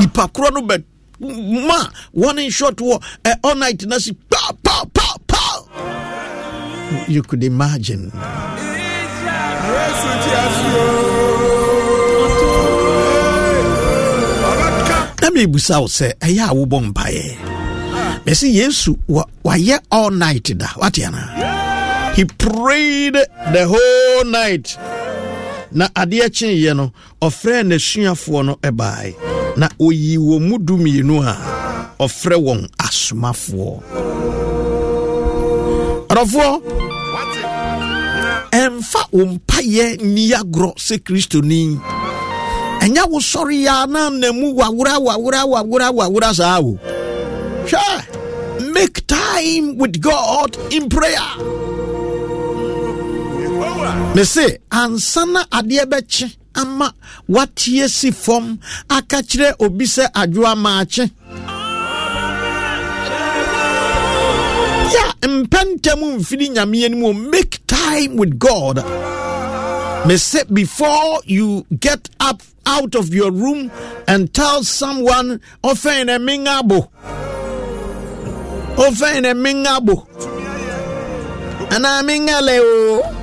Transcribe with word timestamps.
nipa 0.00 0.28
korɔ 0.34 0.50
no 0.54 0.60
bɛ 0.62 0.82
ma 1.68 1.78
shot 2.50 2.76
wɔ 2.76 3.02
eh, 3.24 3.34
all 3.44 3.54
night 3.56 3.80
pow 4.94 5.16
pow 5.26 5.66
you 7.08 7.22
could 7.22 7.44
imagine. 7.44 8.10
Na 15.22 15.28
mebusa 15.30 15.80
wo 15.80 15.86
sɛ 15.86 16.08
ɛyɛ 16.26 16.42
a 16.50 16.54
wobɔ 16.54 16.78
mpaeɛ. 16.92 17.36
Mɛsɛ 18.24 18.48
yesu 18.54 18.96
wa- 19.08 19.26
wayɛ 19.44 19.78
all 19.90 20.10
night 20.10 20.56
da 20.56 20.66
wate 20.76 20.98
he 22.16 22.24
prayed 22.24 23.14
the 23.52 23.64
whole 23.68 24.24
night. 24.30 24.76
Na 25.72 25.88
adeɛ 25.88 26.28
kyeeɛ 26.30 26.74
no 26.76 26.92
ɔfrɛ 27.22 27.62
n'asuafoɔ 27.68 28.44
no 28.46 28.54
na 29.56 29.68
oyi 29.80 30.16
wɔ 30.18 30.40
mu 30.40 30.58
du 30.58 30.76
mmienu 30.76 31.22
a 31.22 31.34
ɔfrɛ 32.04 32.36
wɔn 32.46 32.60
asomafoɔ. 32.78 33.70
Ɔdɔfoɔ 36.10 36.52
ɛmfa 38.52 39.00
wo 39.12 39.24
mpayɛ 39.26 39.86
nni 40.02 40.32
agorɔ 40.40 40.72
sɛ 40.76 40.98
kristoni 41.04 41.78
ɛnyɛ 42.80 43.02
wo 43.10 43.18
sɔre 43.20 43.54
yɛ 43.66 43.88
na 43.88 44.08
namu 44.10 44.54
wawora 44.54 44.98
wawora 44.98 45.44
wawora 45.46 45.88
wawora 45.92 46.34
saa 46.34 46.58
o. 46.60 46.78
Hwɛ! 47.66 48.18
Make 48.72 49.06
time 49.06 49.76
with 49.78 50.00
god 50.00 50.56
in 50.72 50.88
prayer. 50.88 51.28
Me 54.14 54.24
se 54.24 54.58
ansa 54.70 55.24
na 55.32 55.44
adeɛ 55.50 55.84
bɛkye 55.86 56.36
ama 56.54 56.92
watie 57.28 57.88
si 57.88 58.10
fam 58.10 58.58
aka 58.88 59.22
kyerɛ 59.22 59.54
obi 59.60 59.84
sɛ 59.86 60.10
adwoa 60.12 60.54
maakye. 60.56 61.10
Ya 64.94 65.12
mpɛntɛm 65.28 66.00
mfiri 66.18 66.48
nyame 66.50 66.84
anim 66.84 67.04
o 67.04 67.12
make 67.12 67.60
time 67.66 68.16
with 68.16 68.38
god. 68.38 68.84
Me 70.06 70.16
say 70.16 70.42
before 70.52 71.20
you 71.26 71.66
get 71.78 72.08
up 72.20 72.42
out 72.66 72.94
of 72.94 73.12
your 73.14 73.30
room 73.30 73.70
and 74.08 74.32
tell 74.32 74.64
someone 74.64 75.40
often 75.62 76.08
a 76.08 76.18
mingabo 76.18 76.88
often 78.78 79.24
a 79.26 79.34
mingabo 79.34 80.06
and 81.72 81.86
I 81.86 82.02
mingale 82.02 83.19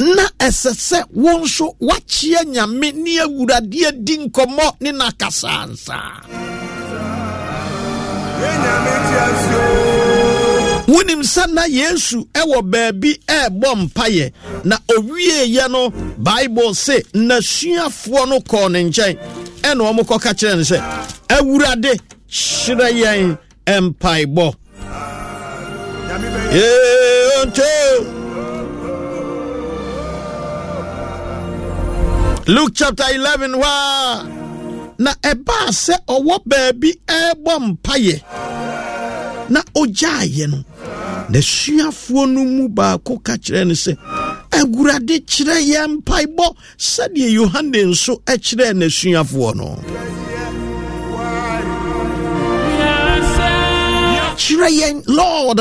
na 0.00 0.24
ɛsɛ 0.46 0.70
sɛ 0.88 0.98
wo 1.12 1.30
nso 1.42 1.66
woakyea 1.80 2.40
nyame 2.44 2.92
ne 2.94 3.18
awurade 3.24 3.92
di 4.04 4.16
nkɔmmɔ 4.18 4.66
ne 4.80 4.90
nakasa 4.92 5.48
ansa. 5.62 5.98
Wonim 10.88 11.22
sɛ 11.22 11.44
na 11.54 11.64
yesu 11.66 12.26
ɛwɔ 12.34 12.62
baabi 12.72 13.10
ɛɛbɔ 13.28 13.68
mpayɛ 13.84 14.32
na 14.64 14.76
owieeɛ 14.96 15.70
no 15.70 15.90
bible 16.18 16.74
se 16.74 17.02
n'asuafoɔ 17.14 18.28
no 18.28 18.38
kɔɔ 18.40 18.70
ne 18.72 18.84
nkyɛn. 18.84 19.16
Ɛna 19.62 19.82
ɔmo 19.90 20.02
kyerɛ 20.08 20.56
no 20.56 20.62
sɛ 20.62 20.78
awurade 21.28 21.92
hyerɛ 22.28 22.88
yɛn 23.02 23.36
mpaebɔ 23.66 24.54
yɛnto 26.56 28.19
luke 32.46 32.72
chapter 32.74 33.04
11 33.14 33.52
hɔ 33.60 33.64
a 33.64 34.28
na 34.98 35.12
ɛbaa 35.30 35.68
sɛ 35.84 35.94
ɔwɔ 36.14 36.34
baabi 36.46 36.90
ɛɛbɔ 37.06 37.52
mpayɛ 37.68 38.16
na 39.50 39.60
ogyaeɛ 39.74 40.46
no 40.50 40.64
n'asuafoɔ 41.30 42.22
no 42.32 42.44
mu 42.44 42.68
baako 42.68 43.18
ka 43.22 43.34
kyerɛ 43.36 43.66
no 43.66 43.74
sɛ 43.74 43.92
awurade 44.58 45.16
kyerɛ 45.26 45.56
yɛn 45.72 45.90
mpaebɔ 46.02 46.46
sɛdeɛ 46.78 47.28
yohane 47.38 47.80
nso 47.90 48.16
kyerɛɛ 48.26 48.72
n'asuafoɔ 48.80 49.54
no. 49.56 49.68
Kyerɛ 54.40 54.68
yɛn 54.80 55.02
lord 55.06 55.60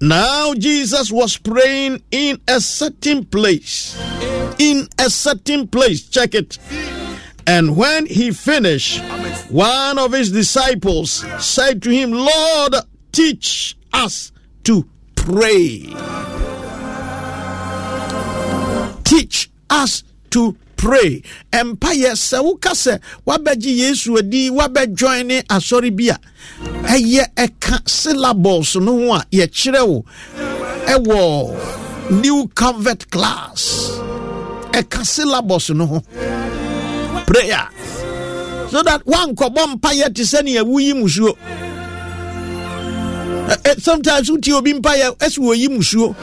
Now 0.00 0.54
jesus 0.54 1.10
was 1.10 1.36
praying 1.36 2.02
in 2.10 2.40
a 2.48 2.60
certain 2.60 3.24
place. 3.24 4.00
In 4.58 4.88
a 4.98 5.10
certain 5.10 5.68
place. 5.68 6.08
Check 6.08 6.34
it. 6.34 6.58
And 7.46 7.76
when 7.76 8.06
he 8.06 8.30
finished 8.30 9.02
one 9.50 9.98
of 9.98 10.12
his 10.12 10.30
disciples 10.30 11.24
said 11.44 11.82
to 11.82 11.90
him 11.90 12.12
lord 12.12 12.74
teach 13.10 13.76
us 13.92 14.32
to 14.64 14.88
pray. 15.14 15.94
Teach 19.04 19.50
us 19.68 20.04
to 20.30 20.56
pray. 20.82 21.22
Empire 21.52 22.12
sɛ 22.18 22.38
woka 22.42 22.72
sɛ 22.74 22.98
woabɛgye 23.26 23.72
yesu 23.82 24.18
adi 24.18 24.50
woabɛjoin 24.50 25.26
ne 25.26 25.42
asɔre 25.42 25.90
bi 25.96 26.08
a 26.10 26.18
ɛyɛ 26.90 27.24
ɛka 27.36 27.88
syllables 27.88 28.74
no 28.76 28.92
ho 29.06 29.14
a 29.14 29.24
yɛkyerɛ 29.30 29.86
wo. 29.86 30.04
Ɛwɔ 30.86 32.20
new 32.22 32.48
convert 32.54 33.08
class. 33.10 33.90
Ɛka 34.72 35.06
syllables 35.06 35.70
no 35.70 35.86
ho. 35.86 36.00
Prayer. 37.26 37.68
So 38.70 38.82
that 38.82 39.04
wankɔbɔ 39.06 39.76
mpayɛ 39.78 40.12
te 40.14 40.22
sɛnea 40.22 40.62
woyi 40.66 40.92
musuo 40.94 41.36
sometimes 43.78 44.30
wotie 44.30 44.52
obi 44.54 44.74
mpayɛ 44.74 45.16
ɛsɛ 45.18 45.38
wɔyi 45.38 45.68
musuo 45.68 46.14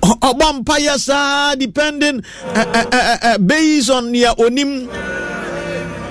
ɔbɔ 0.00 0.46
mpayɛ 0.64 0.98
saa 0.98 1.54
depending 1.56 2.22
uh, 2.54 2.64
uh, 2.74 3.18
uh, 3.22 3.38
based 3.38 3.90
on 3.90 4.10
nea 4.12 4.34
onim. 4.38 4.88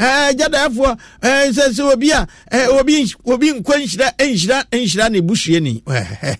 Eh, 0.02 0.34
gyadaefoɔ 0.34 0.98
eh, 1.22 1.52
sɛ 1.54 1.70
sɛ 1.78 1.84
obi 1.94 2.10
a 2.12 2.26
eh, 2.52 2.66
obi 2.74 3.06
obi 3.28 3.52
nkɔ 3.54 3.74
nhyira 3.78 4.08
nhyira 4.18 4.58
nhyira 4.74 5.10
ne 5.12 5.22
busuani 5.22 5.84
Ɛhɛ. 5.86 6.38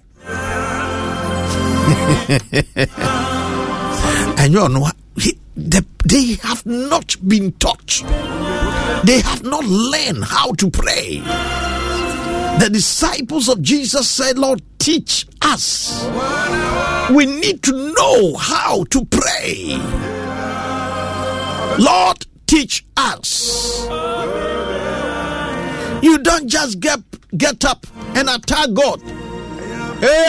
ɛnyɛ 4.42 4.60
ɔno 4.66 4.92
they 6.06 6.34
have 6.42 6.66
not 6.66 7.16
been 7.28 7.52
taught. 7.60 8.02
They 9.04 9.20
have 9.22 9.44
not 9.44 9.64
learned 9.66 10.24
how 10.24 10.54
to 10.54 10.70
pray. 10.72 11.20
The 12.60 12.70
disciples 12.72 13.48
of 13.48 13.62
jesus 13.62 14.10
said 14.10 14.40
lord 14.40 14.62
teach 14.80 15.28
us 15.44 16.04
we 17.10 17.26
need 17.26 17.64
to 17.64 17.72
know 17.94 18.36
how 18.36 18.84
to 18.86 19.06
pray. 19.06 19.78
Lord 21.80 22.26
teach 22.46 22.86
us. 22.98 23.86
You 26.04 26.18
don't 26.20 26.48
just 26.48 26.80
get 26.80 27.00
get 27.38 27.64
up 27.66 27.86
and 28.16 28.30
attack 28.30 28.70
god. 28.74 29.02
Hey, 30.02 30.26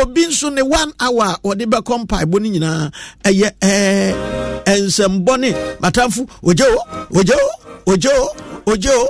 obi 0.00 0.26
nso 0.26 0.50
ne 0.50 0.62
one 0.62 0.92
hour 1.00 1.24
a 1.24 1.38
wɔde 1.44 1.64
bɛkɔ 1.72 1.94
mpaebɔ 2.02 2.36
no 2.40 2.48
nyinaa. 2.48 2.90
Ɛyɛ 3.24 3.48
ɛɛ 3.60 4.76
nsɛmbɔ 4.86 5.34
ne 5.40 5.50
matamfo 5.82 6.22
ogye 6.42 6.64
o 6.64 6.78
ogye 7.18 7.36
o 7.36 7.50
ogye 7.92 8.10
o 8.10 8.28
ogye 8.66 8.90
o 8.90 9.08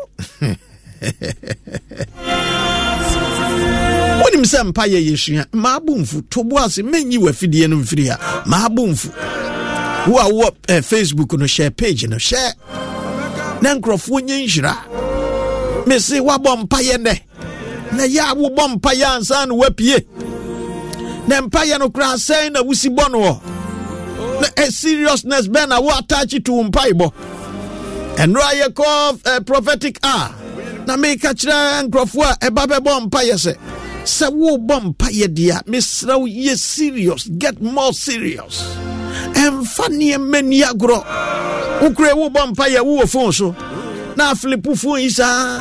wonim 4.23 4.45
sɛ 4.45 4.63
mpa 4.65 4.85
yɛ 4.87 5.01
yɛsua. 5.11 5.47
Maabo 5.53 5.97
mfu. 5.99 6.23
To 6.31 6.45
bo 6.45 6.59
ase. 6.59 6.79
Menyi 6.83 7.19
w'afidie 7.19 7.69
no 7.69 7.77
mfiri 7.77 8.09
a 8.11 8.17
maabo 8.47 8.87
mfu. 8.87 9.09
Wo 10.11 10.19
a 10.19 10.25
wowɔ 10.25 10.55
eh, 10.69 10.81
facebook 10.81 11.39
no 11.39 11.45
hyɛ 11.45 11.77
page 11.77 12.07
no 12.09 12.17
hyɛ 12.17 12.53
na 13.63 13.75
nkurɔfoɔ 13.75 14.21
nyɛ 14.21 14.45
nhyira. 14.47 15.87
Mese 15.87 16.21
woabɔ 16.21 16.67
mpayɛ 16.69 16.97
nnɛ. 16.99 17.21
Na 17.93 18.05
yɛ 18.05 18.31
a 18.31 18.35
wobɔ 18.35 18.75
mpayɛ 18.81 19.05
ansa 19.17 19.47
na 19.47 19.55
woapue. 19.55 20.05
Na 21.29 21.41
mpayɛ 21.43 21.79
no 21.79 21.89
koraa 21.91 22.17
sɛn 22.17 22.53
na 22.53 22.63
wosi 22.63 22.89
bɔ 22.95 23.11
no 23.13 23.19
wɔ? 23.21 23.41
Na 24.41 24.49
ɛ 24.49 24.71
seriousness 24.73 25.49
bɛn 25.49 25.69
na 25.69 25.81
wo 25.81 25.91
attach 25.97 26.35
to 26.45 26.53
wo 26.53 26.65
mpaebɔ 26.65 27.13
ɛno 28.17 28.39
a 28.41 28.55
yɛkɔ 28.69 29.19
eh, 29.27 29.41
prophetic 29.41 29.99
a 30.05 30.31
na 30.87 30.97
meka 30.97 31.33
kyerɛ 31.35 31.89
nkurɔfoɔ 31.89 32.25
a 32.43 32.51
ɛba 32.51 32.67
bɛbɔ 32.67 33.07
mpayɛ 33.09 33.35
sɛ 33.35 33.57
sɛ 34.05 34.27
wobɔ 34.31 34.95
mpayɛ 34.95 35.27
deɛ 35.29 35.63
mesrɛ 35.67 36.19
wo 36.19 36.27
yɛ 36.27 36.57
serious. 36.59 37.25
Get 37.39 37.61
more 37.61 37.93
serious. 37.93 38.63
Ɛmfa 39.35 39.89
nneɛma 39.91 40.45
ni 40.45 40.63
agorɔ. 40.63 41.05
Wokura 41.81 42.13
wobɔ 42.15 42.53
mpayɛ 42.55 42.81
wowɔ 42.81 43.09
phone 43.09 43.33
so. 43.33 43.55
Na 44.17 44.33
afilipo 44.33 44.77
phone 44.79 45.01
yi 45.03 45.11
saa. 45.11 45.59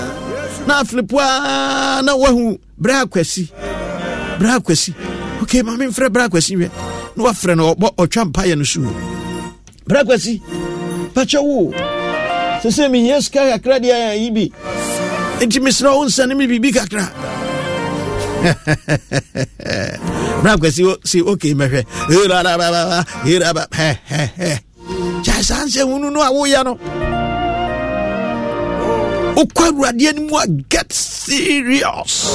Na 0.67 0.83
afilipo 0.83 1.19
a 1.19 2.01
na 2.03 2.15
wahu 2.15 2.57
berɛ 2.81 3.05
akwasi. 3.05 3.49
Berɛ 4.39 4.59
akwasi. 4.59 4.93
Ok 5.41 5.61
ma 5.63 5.75
memfrɛ 5.77 6.09
berɛ 6.09 6.29
akwasi 6.29 6.55
wɛ 6.57 6.69
na 7.15 7.23
wafrɛ 7.23 7.55
no 7.57 7.73
ɔbɔ 7.75 7.95
ɔtwa 7.95 8.31
mpayɛ 8.31 8.57
no 8.57 8.63
so 8.63 8.81
berɛ 9.87 10.03
akwasi. 10.03 10.41
Pakyɛ 11.13 11.41
wo. 11.43 11.71
Sɛ 12.61 12.69
sɛ 12.69 12.89
mehia 12.91 13.21
sika 13.21 13.39
kakra 13.57 13.79
deɛ 13.79 14.17
yi 14.19 14.31
bi. 14.31 14.51
Enti 15.39 15.59
mesrɛ 15.59 15.95
wo 15.95 16.05
nsɛne 16.05 16.35
me 16.37 16.47
biribi 16.47 16.71
kakra 16.73 17.09
berɛ 20.43 20.53
akwasi 20.55 20.83
si 21.03 21.21
ok 21.21 21.53
mɛhwɛ 21.53 21.83
Erababa, 22.09 23.05
eraba, 23.25 23.67
hɛ, 23.71 23.97
hɛ, 24.09 24.29
hɛ. 24.37 24.59
gyae 25.23 25.43
saa 25.43 25.65
nsɛ 25.65 25.81
hunu 25.85 26.11
no 26.11 26.21
a 26.21 26.29
woyɛ 26.31 26.63
no. 26.65 26.75
Wokɔ 29.35 29.63
awurade 29.69 30.07
anim 30.09 30.29
a 30.33 30.47
get 30.69 30.91
serious. 30.93 32.27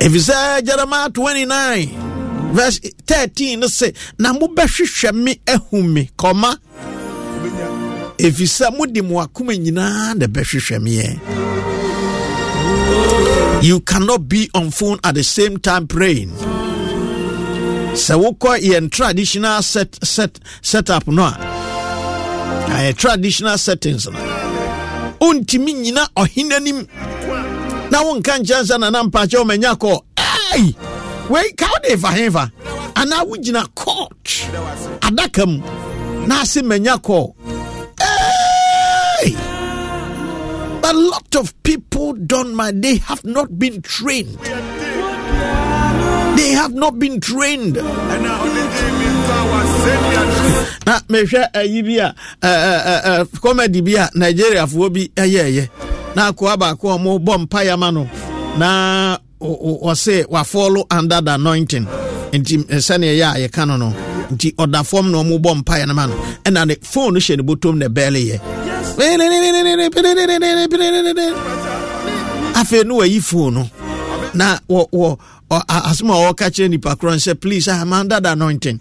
Ɛfiri 0.00 0.20
sɛ 0.28 0.62
jeremiah 0.64 1.08
29 1.10 1.88
verse 2.52 2.80
13 3.06 3.56
no 3.60 3.66
sɛ 3.66 3.94
na 4.18 4.32
mobɛhwehwɛ 4.32 5.12
me 5.14 5.38
ahu 5.48 5.82
me 5.82 6.10
kɔma 6.18 6.56
ɛfiri 8.18 8.46
sɛ 8.46 8.70
mode 8.76 9.02
mo 9.02 9.20
akoma 9.20 9.52
nyinaa 9.56 10.14
na 10.16 10.26
bɛhwehwɛ 10.26 10.78
meɛ 10.80 11.18
you 13.62 13.80
cannot 13.80 14.28
be 14.28 14.50
on 14.54 14.70
phone 14.70 14.98
at 15.04 15.14
the 15.14 15.22
same 15.24 15.58
time 15.58 15.86
praying. 15.86 16.30
Sɛ 17.96 18.14
wokɔ 18.22 18.58
yɛn 18.60 18.90
traditional 18.90 19.62
set, 19.62 20.04
set, 20.04 20.38
setup 20.62 21.06
no 21.06 21.24
a 22.68 22.92
traditional 22.92 23.56
settings 23.56 24.06
no 24.06 24.18
wontumi 25.20 25.72
nyina 25.74 26.06
ɔhene 26.14 26.52
anim. 26.52 26.86
Na 27.90 28.02
wonka 28.02 28.38
nkyɛn 28.38 28.64
sɛ 28.68 28.80
nana 28.80 29.02
mpakyɛ 29.04 29.42
ɔmanya 29.42 29.74
kɔɔ 29.78 30.00
ei! 30.54 30.76
Wei 31.30 31.52
ka 31.52 31.66
wode 31.72 31.98
fa 32.00 32.08
hefa 32.08 32.50
anaa 32.94 33.24
wogyina 33.24 33.66
court 33.74 34.24
adaka 35.00 35.46
mu 35.46 35.58
na 36.26 36.42
ase 36.42 36.62
manya 36.62 36.96
kɔɔ 36.98 37.32
a 40.86 40.92
lot 40.94 41.34
of 41.34 41.50
people 41.64 42.12
don't 42.14 42.54
mind. 42.54 42.82
They 42.84 42.96
have 42.98 43.24
not 43.24 43.58
been 43.58 43.82
trained. 43.82 44.38
They 46.38 46.50
have 46.54 46.74
not 46.74 46.98
been 46.98 47.18
trained. 47.20 47.74
Na 50.86 51.00
mehwɛ 51.10 51.42
eh, 51.54 51.60
ayi 51.60 51.82
bi 51.82 51.94
a 51.98 52.14
ɛ, 52.42 52.50
ɛ, 53.26 53.40
comedy 53.42 53.80
bi 53.80 53.92
a 53.98 54.06
nigeriafoɔ 54.14 54.86
bi 54.94 55.02
na 56.14 56.30
akoa 56.30 56.56
baako 56.56 56.90
a 56.94 56.98
ɔmobɔ 56.98 57.46
mpayɛ 57.46 57.76
ma 57.78 57.90
no. 57.90 58.08
Na 58.56 59.18
ɔse 59.40 60.24
wafɔlo 60.30 60.86
under 60.90 61.20
the 61.20 61.34
anointing. 61.34 61.86
Nti 62.32 62.54
eh, 62.70 62.76
sɛneɛ 62.78 63.18
ɛyɛ 63.18 63.26
a 63.34 63.48
yɛka 63.48 63.66
no 63.66 63.76
no. 63.76 63.90
Nti 64.30 64.54
ɔda 64.54 64.86
fam 64.86 65.10
na 65.10 65.18
ɔmobɔ 65.24 65.62
mpayɛ 65.64 65.86
no 65.88 65.94
ma 65.94 66.06
no. 66.06 66.14
Ɛna 66.44 66.66
ne 66.68 66.74
phone 66.82 67.14
no 67.14 67.18
hyɛ 67.20 67.36
ne 67.38 67.88
na 67.88 68.55
afei 72.54 72.84
ne 72.84 72.94
wayi 72.94 73.20
phone 73.22 73.54
no 73.54 73.70
na 74.34 74.58
wɔ, 74.68 75.18
asɛm 75.50 76.10
a 76.10 76.14
wɔka 76.32 76.50
kyerɛ 76.50 76.70
nipa 76.70 76.96
korɔ 76.96 77.16
sɛ 77.16 77.40
please 77.40 77.68
I'm 77.68 77.92
under 77.92 78.20
the 78.20 78.32
anointing 78.32 78.80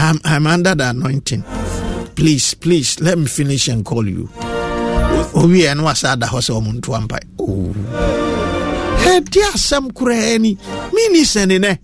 I'm, 0.00 0.20
I'm 0.24 0.46
under 0.46 0.76
the 0.76 0.90
anointing. 0.90 1.42
Please, 2.14 2.54
please, 2.54 3.00
let 3.00 3.18
me 3.18 3.26
finish 3.26 3.66
and 3.66 3.84
call 3.84 4.06
you. 4.06 4.28
Owie 5.34 5.74
no 5.76 5.84
wasa 5.84 6.16
da 6.16 6.26
hɔ 6.28 6.38
sɛ 6.38 6.54
ɔmo 6.54 6.72
ntoa 6.78 7.00
mpae. 7.06 7.24
Oh. 7.40 7.74
Ɛde 9.04 9.42
asɛm 9.52 9.90
koraa 9.92 10.38
ni. 10.40 10.56
Mini 10.92 11.22
sɛne 11.22 11.58
nɛ. 11.58 11.78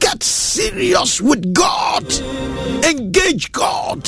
Get 0.00 0.22
serious 0.22 1.20
with 1.20 1.52
God. 1.52 2.06
Engage 2.84 3.52
God. 3.52 4.02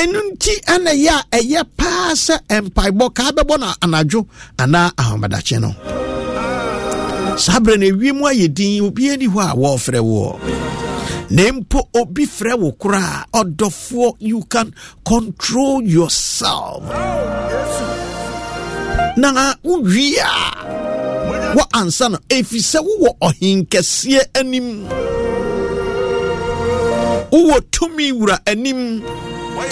Ɛno 0.00 0.18
nti 0.30 0.52
ɛna 0.72 0.90
ɛyɛ 0.92 1.12
a 1.32 1.38
ɛyɛ 1.38 1.60
paa 1.78 2.12
sɛ 2.24 2.34
mpaebɔ 2.64 3.06
kaa 3.16 3.30
bɛbɔ 3.36 3.54
no 3.60 3.66
anadwo 3.84 4.20
anaa 4.58 4.90
ahomadakye 5.00 5.58
no. 5.60 5.70
Saa 7.36 7.58
berɛ 7.60 7.78
no 7.80 7.86
ewiem 7.86 8.20
ayɛ 8.30 8.46
din 8.54 8.82
obiara 8.84 9.18
ni 9.18 9.26
hɔ 9.26 9.40
a 9.40 9.54
wɔɔfrɛ 9.56 10.00
woɔ 10.00 10.30
na 11.30 11.42
mpo 11.52 11.80
obi 11.94 12.26
frɛ 12.26 12.58
wo 12.58 12.72
koraa 12.72 13.24
ɔdɔfoɔ 13.34 14.14
you 14.20 14.42
can 14.44 14.72
control 15.04 15.82
yourself. 15.82 16.82
Na 19.16 19.54
wowie 19.64 20.16
a 20.20 21.56
wɔ 21.56 21.62
ansa 21.72 22.08
no 22.10 22.18
ɛfiri 22.28 22.60
sɛ 22.60 22.78
wowɔ 22.86 23.10
ɔhenkɛseɛ 23.22 24.22
anim. 24.38 24.86
Wowɔ 27.32 27.60
tumi 27.72 28.12
wura 28.12 28.38
anim. 28.46 29.02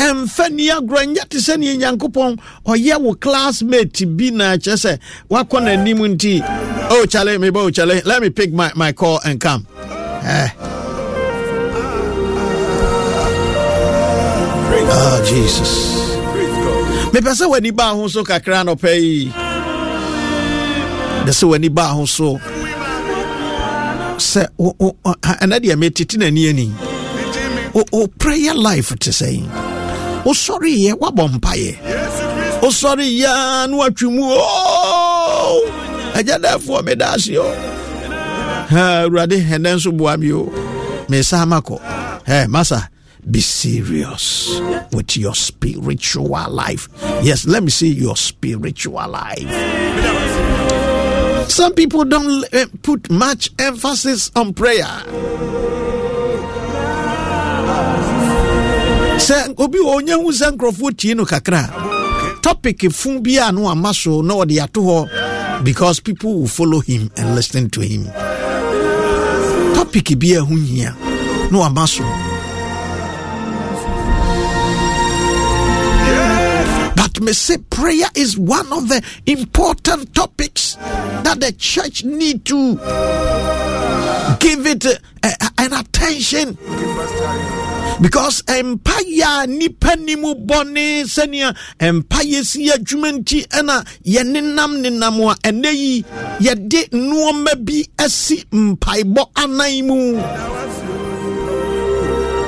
Ɛmfa 0.07 0.51
ni 0.51 0.69
agorɔ 0.69 1.03
nyɛ 1.15 1.29
te 1.29 1.39
sɛ 1.39 1.57
neɛ 1.57 1.77
nyankopɔn. 1.79 2.39
Ɔyɛ 2.67 3.01
wo 3.01 3.15
classmate 3.15 4.05
bi 4.17 4.31
na 4.31 4.57
kyerɛ 4.57 4.77
sɛ 4.85 4.99
woakɔ 5.31 5.59
n'anim 5.63 5.99
nti 6.17 6.43
oh 6.91 7.07
chale 7.07 7.39
meba 7.39 7.57
oh 7.63 7.71
chale 7.71 8.01
let 8.05 8.23
me 8.23 8.31
pick 8.31 8.53
my, 8.53 8.71
my 8.75 8.93
call 8.93 9.21
and 9.25 9.41
come. 9.41 9.67
Eh. 10.25 10.49
oh 14.95 15.23
jesus. 15.27 15.93
Mepɛ 17.13 17.33
w'ani 17.49 17.71
ho 17.95 18.09
so 18.09 18.25
kakra 18.25 18.65
w'ani 21.49 21.71
ho 21.79 22.05
so. 22.07 22.41
Ani 25.41 25.59
o 27.75 28.07
prayer 28.19 28.55
life 28.55 28.95
te 28.99 29.11
sɛ 29.11 29.43
wosɔreyɛ 30.25 30.93
woabɔ 30.99 31.25
wosɔreyɛ 32.63 33.27
a 33.27 33.67
na 33.69 33.77
watwe 33.77 34.09
mu 34.11 34.23
o 34.25 35.71
agya 36.15 36.39
dɛfoɔ 36.39 36.85
meda 36.85 37.15
ase 37.15 37.37
o 37.37 37.45
awurade 38.71 39.39
ɛnɛ 39.43 39.75
nso 39.77 39.91
boa 39.97 40.17
me 40.17 40.33
o 40.33 40.45
mesa 41.09 41.37
makɔ 41.45 41.81
hey, 42.27 42.47
masa 42.49 42.89
be 43.31 43.41
serious 43.41 44.61
with 44.93 45.17
your 45.17 45.33
spiritual 45.35 46.29
life. 46.51 46.89
Yes 47.23 47.47
let 47.47 47.63
me 47.63 47.71
say 47.71 47.87
your 47.87 48.17
spiritual 48.17 49.07
life. 49.09 49.49
Some 51.49 51.75
people 51.75 52.05
don't 52.05 52.45
uh, 52.53 52.67
put 52.83 53.11
much 53.11 53.51
emphasis 53.59 54.31
on 54.35 54.55
prayer 54.55 54.89
sɛ 59.27 59.55
obi 59.59 59.79
ɔnya 59.79 60.15
hu 60.23 60.33
sɛ 60.33 60.47
nkurɔfoɔ 60.53 60.97
tie 60.97 61.15
no 61.15 61.25
kakra. 61.25 61.63
Topic 62.43 62.91
fu 62.91 63.21
bi 63.21 63.39
a 63.39 63.53
no 63.53 63.69
ama 63.69 63.95
so 63.95 64.21
na 64.23 64.35
ɔde 64.35 64.61
ato 64.63 64.81
hɔ 64.83 65.65
because 65.65 66.01
people 66.01 66.41
will 66.41 66.49
follow 66.49 66.81
him 66.81 67.11
and 67.17 67.35
listen 67.37 67.71
to 67.71 67.81
him. 67.81 68.07
Topic 69.75 70.19
bi 70.19 70.35
a 70.35 70.43
ɛho 70.43 70.57
hia 70.67 70.95
na 71.51 71.59
wama 71.59 71.87
so 71.87 72.03
But 77.15 77.23
me 77.25 77.33
say 77.35 77.59
prayer 77.59 78.07
is 78.15 78.39
one 78.39 78.73
of 78.73 78.89
the 78.89 79.03
important 79.27 80.15
topics 80.15 80.77
that 80.77 81.41
the 81.41 81.53
church 81.53 82.05
need 82.05 82.45
to 82.47 82.77
give 84.41 84.67
it 84.67 84.87
uh, 84.87 84.95
uh, 85.23 85.49
an 85.59 85.73
attention. 85.75 86.57
because 88.01 88.43
empire 88.49 89.47
ni 89.47 89.69
mu 90.17 90.35
bɔne 90.35 91.05
sɛnea 91.05 91.55
empire 91.81 92.43
si 92.43 92.71
adwuma 92.71 93.13
nti 93.21 93.47
ɛna 93.49 93.85
yɛnenam 94.05 94.81
nenam 94.83 95.21
a 95.31 95.35
ɛnɛ 95.49 95.71
yi 95.75 96.03
yɛde 96.41 96.89
nnoɔma 96.93 97.65
bi 97.65 97.85
asi 97.99 98.43
mpaebɔ 98.51 99.23
anan 99.37 99.87
mu 99.87 100.17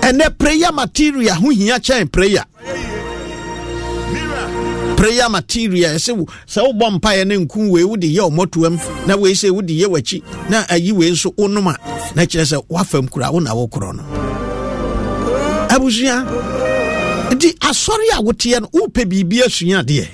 ɛnɛ 0.00 0.38
prayer 0.38 0.72
material 0.72 1.34
ho 1.36 1.50
hia 1.50 1.78
prayer 2.10 2.44
prayer 5.04 5.28
material 5.28 5.94
ɛsɛ 5.96 6.12
wo- 6.16 6.26
sɛ 6.46 6.60
wobɔ 6.64 6.98
mpaeɛ 6.98 7.26
ne 7.26 7.36
nku 7.36 7.70
wei 7.70 7.84
wode 7.84 8.02
yɛ 8.08 8.20
ɔmmɔtoam 8.30 9.06
na 9.06 9.16
wei 9.16 9.32
sɛ 9.32 9.50
wode 9.50 9.68
yɛ 9.68 9.84
w'akyi 9.86 10.22
na 10.48 10.64
ayi 10.70 10.92
wei 10.92 11.10
nso 11.10 11.30
wonom 11.36 11.66
a 11.68 11.76
na 12.16 12.22
kyerɛ 12.22 12.44
sɛ 12.56 12.64
woafam 12.70 13.10
kura 13.10 13.30
wo 13.30 13.38
na 13.40 13.50
wokorɔ 13.52 13.96
no. 13.96 14.02
Abusua 15.68 16.24
nti 17.32 17.52
asɔre 17.58 18.16
a 18.18 18.22
woteɛ 18.22 18.60
no 18.62 18.68
wopɛ 18.68 19.04
biribi 19.04 19.42
asua 19.44 19.82
adeɛ 19.84 20.08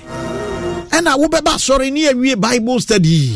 ɛna 0.91 1.15
wobɛba 1.17 1.55
asɔre 1.55 1.89
ne 1.91 2.07
awie 2.11 2.35
bible 2.35 2.79
study. 2.81 3.31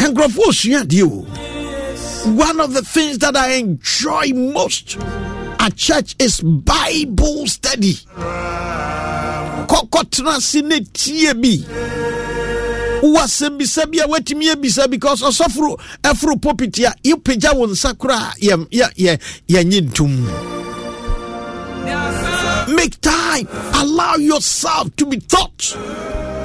Nkurɔfoɔ 0.00 0.48
osua 0.48 0.82
adeɛ 0.82 1.02
o. 1.04 1.26
One 2.32 2.58
of 2.58 2.72
the 2.74 2.82
things 2.82 3.18
that 3.18 3.36
i 3.36 3.52
enjoy 3.52 4.32
most 4.34 4.96
at 5.60 5.76
church 5.76 6.16
is 6.18 6.40
bible 6.40 7.46
study 7.46 7.96
kɔkɔtena 9.66 10.36
ase 10.36 10.62
ne 10.62 10.80
tie 10.92 11.32
bi. 11.34 11.64
Wowɔ 13.02 13.18
asɛm 13.24 13.58
bi 13.90 13.98
a 13.98 14.06
woatumi 14.08 14.50
abisa 14.52 14.88
because 14.90 15.20
ɔsɔforo 15.22 15.78
ɛforo 16.02 16.40
popiti 16.40 16.84
a 16.84 16.94
yɛpagya 17.04 17.54
wo 17.54 17.66
nsa 17.66 17.92
koraa 17.94 18.32
yɛ- 18.40 18.68
yɛ- 18.70 18.94
yɛ- 18.96 19.20
yɛnye 19.48 19.80
ntom. 19.90 20.28
Make 22.74 22.98
time. 23.02 23.46
Allow 23.74 24.16
yourself 24.16 24.88
to 24.96 25.04
be 25.06 25.18
taught. 25.18 25.76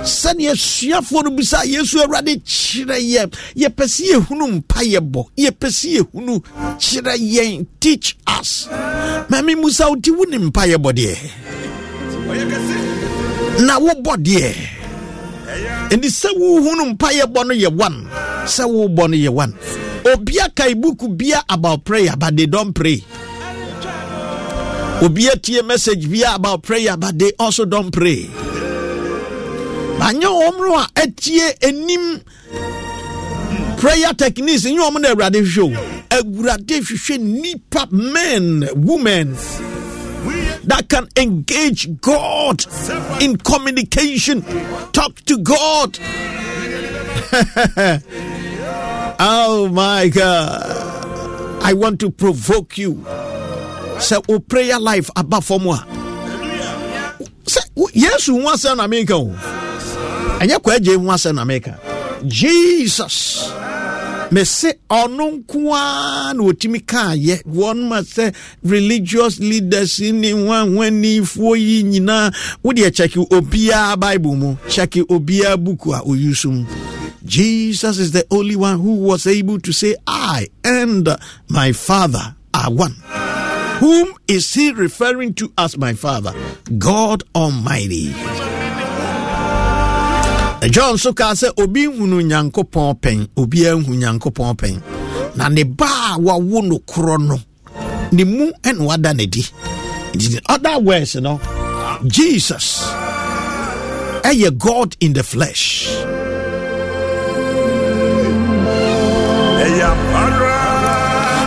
Sɛnea 0.04 0.52
asuafoɔ 0.52 1.24
no 1.24 1.32
bisa 1.32 1.64
yesu 1.64 2.00
awurade 2.04 2.42
kyerɛ 2.44 3.00
yɛ 3.00 3.34
yɛpɛ 3.56 3.86
sɛ 3.88 4.04
yɛhunu 4.16 4.48
mpa 4.64 4.82
yɛbɔ 4.84 5.26
yɛpɛ 5.38 5.68
sɛ 5.70 5.98
yɛhunu 6.00 6.44
kyerɛ 6.78 7.16
yɛn. 7.18 7.66
Teach 7.80 8.18
us. 8.28 8.68
Mame 9.30 9.56
mu 9.56 9.70
sa 9.70 9.88
woti 9.90 10.10
wo 10.12 10.24
ne 10.26 10.38
mpa 10.38 10.68
yɛbɔ 10.68 10.92
deɛ 10.94 11.18
na 13.66 13.80
wobɔ 13.80 14.14
deɛ. 14.18 14.54
Nti 15.92 16.08
sɛ 16.10 16.30
wohunu 16.38 16.94
mpayɛ 16.94 17.26
bɔ 17.34 17.48
no 17.48 17.54
yɛ 17.54 17.70
one 17.76 18.08
sɛ 18.46 18.64
wobɔ 18.66 19.10
no 19.10 19.18
yɛ 19.18 19.30
one. 19.30 19.54
Obia 20.06 20.48
kae 20.56 20.74
buku 20.76 21.08
bia 21.18 21.44
about 21.50 21.84
prayer 21.84 22.14
but 22.18 22.36
they 22.38 22.46
don't 22.46 22.74
pray. 22.74 23.04
Obia 25.02 25.36
tie 25.42 25.62
message 25.62 26.10
bia 26.10 26.36
about 26.36 26.64
prayer 26.64 26.96
but 26.98 27.18
they 27.18 27.32
also 27.40 27.66
don't 27.66 27.92
pray. 27.92 28.30
Anyɛ 30.00 30.30
wɔm 30.30 30.58
no 30.60 30.76
a 30.78 30.88
atie 30.96 31.52
anim 31.64 32.22
prayer 33.78 34.14
techniques. 34.14 34.64
Nyɛ 34.66 34.80
wɔm 34.80 35.02
no 35.02 35.10
awurade 35.14 35.42
hwehwɛ 35.42 35.76
o 35.76 36.16
awurade 36.16 36.80
hwehwɛ 36.80 37.20
nipa 37.20 37.88
men 37.92 38.70
women 38.76 39.36
that 40.70 40.88
can 40.88 41.10
engage 41.18 42.00
God 42.00 42.64
in 43.22 43.36
communication. 43.38 44.44
Talk 44.92 45.16
to 45.26 45.38
God. 45.40 45.98
oh 49.20 49.68
my 49.72 50.10
God. 50.10 51.60
I 51.62 51.74
want 51.74 52.00
to 52.02 52.12
provoke 52.12 52.78
you. 52.78 53.04
Say, 54.00 54.18
o 54.30 54.40
prayer 54.40 54.80
life 54.80 55.10
about 55.16 55.44
for 55.44 55.60
moi. 55.60 55.84
Say, 57.46 57.62
oh, 57.76 57.90
yes, 57.94 58.28
who 58.28 58.44
wants 58.44 58.64
an 58.66 58.80
America? 58.80 59.16
And 60.40 60.50
you 60.50 60.60
quite 60.60 60.84
America. 61.38 61.78
Jesus. 62.26 63.52
Mese 64.32 64.74
ɔno 64.90 65.26
nko 65.38 65.74
ara 65.76 66.34
na 66.34 66.44
ɔtumi 66.44 66.80
kaayɛ 66.86 67.44
wɔn 67.46 67.88
ma 67.90 68.00
sɛ 68.02 68.34
religious 68.64 69.40
leaders 69.40 70.00
ne 70.00 70.32
wanwanifoɔ 70.34 71.58
yi 71.58 71.84
nyinaa 71.84 72.32
wodeɛ 72.64 72.92
kyɛke 72.92 73.28
obiara 73.30 74.00
bible 74.00 74.36
mu. 74.36 74.56
Kyɛke 74.68 75.04
obiara 75.08 75.58
buku 75.58 75.94
a 75.98 76.02
ɔyi 76.06 76.36
so 76.36 76.50
jesus 77.26 77.98
is 78.00 78.12
the 78.12 78.26
only 78.32 78.56
one 78.56 78.80
who 78.80 78.96
was 78.96 79.28
able 79.28 79.60
to 79.60 79.72
say 79.74 79.96
i 80.08 80.48
and 80.64 81.08
my 81.50 81.72
father 81.72 82.36
are 82.54 82.72
one. 82.72 82.96
Whom 83.80 84.14
is 84.28 84.54
he 84.54 84.72
referring 84.72 85.34
to 85.36 85.52
as 85.58 85.78
my 85.78 85.94
father? 85.94 86.34
God 86.78 87.24
almighty 87.36 88.14
john 90.68 90.94
nso 90.96 91.14
kaa 91.14 91.34
sɛ 91.36 91.48
obi 91.64 91.88
nhunu 91.88 92.22
nyankopɔn 92.22 92.94
pɛn 93.02 93.28
obiara 93.38 93.76
nhu 93.80 93.94
nyankopɔn 93.96 94.56
pɛn. 94.60 94.82
Na 95.36 95.48
ne 95.50 95.64
ba 95.64 95.86
a 96.14 96.18
wawo 96.20 96.62
no 96.64 96.80
korɔ 96.80 97.18
no 97.28 97.40
ne 98.12 98.24
mu 98.24 98.52
ɛna 98.64 98.82
wada 98.86 99.14
n'adi 99.14 99.44
in 100.14 100.40
other 100.50 100.80
words 100.80 101.16
no 101.16 101.40
jesus 102.08 102.84
ɛyɛ 104.24 104.58
god 104.58 104.96
in 105.00 105.14
the 105.14 105.24
flesh. 105.24 105.88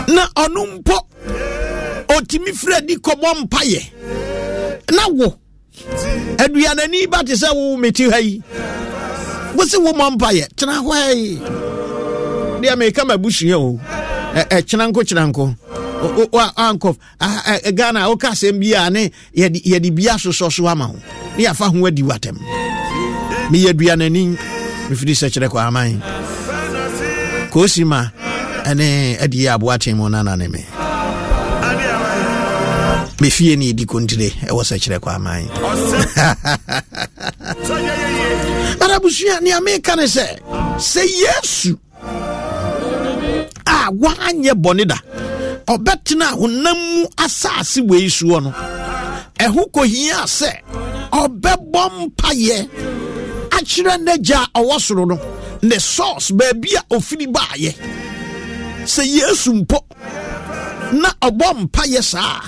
Na 0.07 0.25
ɔno 0.35 0.79
mpo 0.79 0.97
ɔtumi 2.07 2.51
firi 2.59 2.73
adi 2.77 2.95
kɔbɔ 2.95 3.29
mpayɛ 3.45 3.81
na 4.91 5.07
wo 5.09 5.35
aduanani 6.37 7.07
ba 7.11 7.23
te 7.23 7.33
sɛ 7.33 7.53
wo 7.53 7.77
meti 7.77 8.09
ha 8.09 8.17
yi 8.17 8.41
wosi 9.55 9.77
wo 9.77 9.91
mɔ 9.93 10.15
mpayɛ 10.17 10.47
tena 10.55 10.81
hɔ 10.81 11.15
yi. 11.15 11.37
Deɛ 12.61 12.75
meka 12.77 13.05
ma 13.05 13.17
busua 13.17 13.55
o 13.57 13.79
Ɛ- 14.35 14.47
ɛ, 14.49 14.61
kyena 14.65 14.87
nko. 15.31 15.55
O- 16.03 16.21
o- 16.21 16.29
o- 16.33 16.51
ankɔ 16.57 16.97
Ah, 17.21 17.41
ɛ, 17.47 17.61
ɛ, 17.69 17.75
ghana 17.75 18.09
woka 18.09 18.29
asɛm 18.31 18.59
bi 18.59 18.73
a 18.73 18.89
ne 18.89 19.09
yɛde 19.37 19.63
yɛde 19.63 19.95
bi 19.95 20.03
asosɔ 20.03 20.51
so 20.51 20.67
ama 20.67 20.87
wo 20.87 20.95
ne 21.37 21.43
yɛafa 21.45 21.71
ho 21.71 21.85
adi 21.87 22.01
watam 22.03 22.37
meyɛ 23.49 23.69
aduanani 23.71 24.37
mefiri 24.89 25.13
sɛ 25.15 25.29
kyerɛ 25.31 25.47
kɔ 25.47 25.67
aman 25.67 26.01
koosi 27.51 27.85
ma 27.85 28.07
ɛne 28.65 29.17
adie 29.21 29.47
aboaten 29.47 29.95
mu 29.95 30.09
nana 30.09 30.35
ne 30.35 30.47
me 30.49 30.65
mefie 33.23 33.55
ne 33.55 33.65
yɛdi 33.71 33.85
kontire 33.91 34.27
ɛwɔ 34.51 34.61
sɛ 34.69 34.75
kyerɛ 34.83 34.97
kɔ 35.03 35.09
aman. 35.15 35.43
Bara 38.79 38.95
abusua 38.99 39.35
nea 39.41 39.59
meka 39.65 39.95
ne 39.95 40.03
sɛ 40.15 40.27
sɛ 40.91 41.01
yesu 41.23 41.71
a 43.65 43.87
wanyɛ 44.01 44.53
bɔne 44.63 44.83
da 44.91 44.97
ɔbɛtena 45.73 46.27
honam 46.39 46.77
mu 46.95 47.05
asase 47.17 47.79
wei 47.87 48.07
soɔ 48.17 48.43
no 48.43 48.51
ɛho 49.39 49.71
kɔhia 49.71 50.19
sɛ 50.27 50.51
ɔbɛbɔ 51.13 51.81
mpayɛ 51.99 52.57
akyerɛ 53.57 53.93
n'agya 54.03 54.39
a 54.53 54.59
ɔwɔ 54.59 54.79
soro 54.81 55.05
no 55.07 55.17
ne 55.61 55.79
source 55.79 56.31
baabi 56.31 56.75
a 56.75 56.81
ɔfiri 56.95 57.27
baayɛ. 57.31 57.73
Sɛ 58.83 59.03
yesu 59.07 59.53
mpo 59.53 59.79
na 60.91 61.09
ɔbɔ 61.21 61.53
mpayɛ 61.69 62.03
saa 62.03 62.41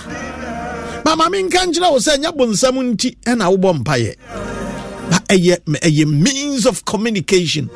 mama 1.05 1.29
menka 1.29 1.59
nkyerɛ 1.65 1.89
wo 1.93 1.99
sɛ 1.99 2.11
ɛnyɛ 2.17 2.31
bonsam 2.37 2.75
nti 2.91 3.09
ɛna 3.29 3.45
wobɔ 3.53 3.69
mpayɛ 3.79 4.11
na 5.11 5.17
ɛyɛ 5.29 5.55
ɛyɛ 5.87 6.05
means 6.07 6.65
of 6.65 6.83
communication. 6.85 7.69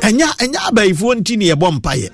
Ɛnyɛ 0.00 0.26
ɛnyɛ 0.42 0.58
abayifoɔ 0.68 1.12
nti 1.20 1.36
ne 1.38 1.44
yɛbɔ 1.52 1.68
mpayɛ 1.78 2.08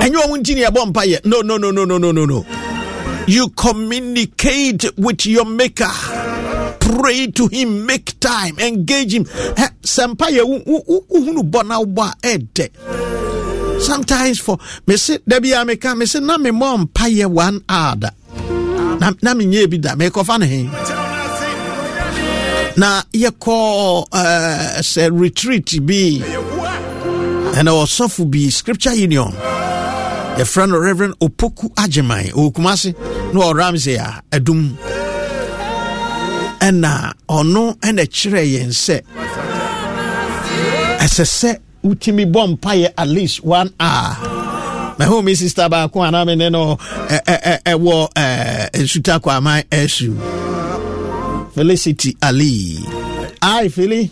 ɛnyɛ 0.00 0.16
ɔmo 0.24 0.34
nti 0.40 0.54
ne 0.54 0.62
yɛbɔ 0.64 0.80
mpayɛ 0.92 1.24
no 1.26 1.40
no 1.42 1.58
no 1.58 1.70
no 1.70 1.84
no 1.84 1.98
no 1.98 2.10
no 2.12 2.24
no. 2.24 2.46
You 3.26 3.48
communicate 3.50 4.86
with 4.98 5.26
your 5.26 5.44
maker. 5.44 5.92
Pray 6.80 7.28
to 7.28 7.46
him 7.48 7.84
make 7.86 8.18
time 8.18 8.58
engage 8.58 9.14
him. 9.14 9.24
Sɛ 9.84 10.14
mpayɛ 10.16 10.40
wohunu 11.10 11.42
bɔ 11.50 11.66
na 11.66 11.80
wobɔ 11.80 12.08
a 12.08 12.16
ɛdɛ 12.38 13.19
sometimes 13.80 14.38
for 14.40 14.58
me 14.86 14.96
se 14.96 15.18
da 15.26 15.40
bia 15.40 15.64
meka 15.64 15.96
me 15.96 16.06
se 16.06 16.20
na 16.20 16.36
memmɔ 16.38 16.86
mpayɛ 16.88 17.26
one 17.26 17.60
hour 17.68 17.96
da 17.96 18.10
na, 19.00 19.10
na 19.22 19.34
menyɛ 19.34 19.70
bi 19.70 19.78
da 19.78 19.94
mekɔfa 19.94 20.38
ne 20.40 20.46
he. 20.46 20.62
Na 22.76 23.02
yɛkɔ 23.12 24.06
uh, 24.12 24.78
sɛ 24.80 25.10
retreat 25.12 25.70
bi. 25.84 26.20
Ɛna 27.52 28.30
bi 28.30 28.48
scripture 28.48 28.94
union. 28.94 29.32
Yɛfrɛ 30.38 30.68
no 30.68 30.78
reverend 30.78 31.14
opoku 31.20 31.72
agyeman 31.74 32.30
ɔwɔkuma 32.32 32.72
ase 32.72 32.94
na 33.34 33.40
ɔramsey 33.40 33.96
a 33.98 34.22
adum 34.30 34.76
ɛna 36.60 37.12
ɔno 37.28 37.76
ɛna 37.80 38.04
kyerɛ 38.16 38.42
yɛn 38.54 38.70
sɛ 38.84 39.02
ɛsɛ 41.04 41.24
sɛ 41.38 41.58
wotumi 41.84 42.24
bɔ 42.30 42.56
mpayɛ 42.56 42.92
at 42.96 43.08
least 43.08 43.42
one 43.44 43.72
hour. 43.80 44.16
Mahu 44.98 45.22
me 45.22 45.34
sister 45.34 45.68
baako 45.68 46.02
anaa 46.06 46.26
me 46.26 46.34
ne 46.36 46.48
no 46.50 46.76
ɛwɔ 46.76 48.08
nsuta 48.74 49.20
kwaman 49.20 49.64
asu 49.70 50.14
felicity 51.54 52.16
ali. 52.22 52.78
Hi 53.42 53.68
philly 53.68 54.10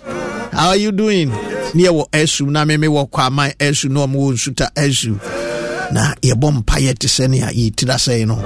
how 0.52 0.68
are 0.68 0.76
you 0.76 0.92
doing? 0.92 1.28
Ne 1.74 1.82
yɛwɔ 1.84 2.08
asu 2.12 2.46
na 2.50 2.64
me 2.64 2.76
mewɔ 2.76 3.10
kwaman 3.10 3.52
asu 3.58 3.88
na 3.90 4.06
ɔmwɔ 4.06 4.32
nsuta 4.32 4.70
asu 4.74 5.20
na 5.92 6.14
yɛbɔ 6.22 6.62
mpayɛ 6.64 6.98
te 6.98 7.06
sɛ 7.06 7.28
ne 7.28 7.40
a 7.42 7.48
yɛtira 7.52 7.96
sɛe 7.96 8.26
no. 8.26 8.36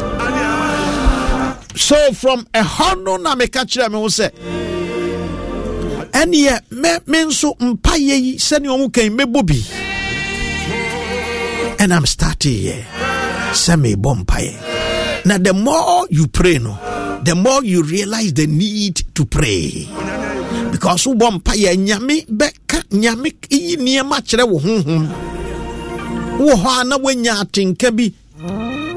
So 1.76 2.12
from 2.12 2.44
ɛhɔ 2.52 3.02
no 3.04 3.16
na 3.18 3.34
meka 3.36 3.64
kyerɛ 3.64 3.88
me 3.90 3.98
ho 3.98 4.06
sɛ 4.06 4.30
ɛneɛ 6.12 6.60
me, 7.06 7.18
nso 7.24 7.56
mpayɛ 7.58 8.14
yi 8.24 8.36
sɛnea 8.38 8.70
ɔmo 8.70 8.92
kan 8.92 9.10
mɛbɔ 9.16 9.46
bi. 9.46 9.58
And 11.78 11.92
I'm 11.92 12.06
starting 12.06 12.52
here. 12.52 12.86
Sɛ 13.52 13.74
mebɔ 13.80 14.24
mpayɛ 14.24 15.24
na 15.24 15.38
the 15.38 15.52
more 15.52 16.06
you 16.10 16.26
pray 16.26 16.58
no 16.58 16.78
the 17.24 17.34
more 17.34 17.62
you 17.64 17.82
realize 17.82 18.32
the 18.32 18.46
need 18.46 18.96
to 19.14 19.24
pray. 19.24 19.88
Because 20.70 21.04
wobɔ 21.04 21.40
mpayɛ 21.42 21.76
nyame 21.76 22.26
bɛka 22.26 22.82
nyame 22.90 23.32
yi 23.50 23.76
nneɛma 23.76 24.20
kyerɛ 24.26 24.48
wo 24.48 24.58
honhom. 24.58 25.08
Wowɔ 26.38 26.54
hɔ 26.54 26.80
a 26.80 26.84
na 26.84 26.98
woanya 26.98 27.40
atenka 27.42 27.90
bi. 27.96 28.12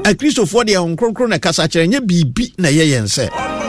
Akristofoɔ 0.02 0.64
deɛ 0.64 1.28
na 1.28 1.38
kasa 1.38 1.68
kyerɛ 1.68 1.88
nyɛ 1.88 2.00
biribi 2.06 2.52
na 2.58 2.68
ɛyɛ 2.68 2.84
yɛn 2.92 3.06
sɛ 3.06 3.65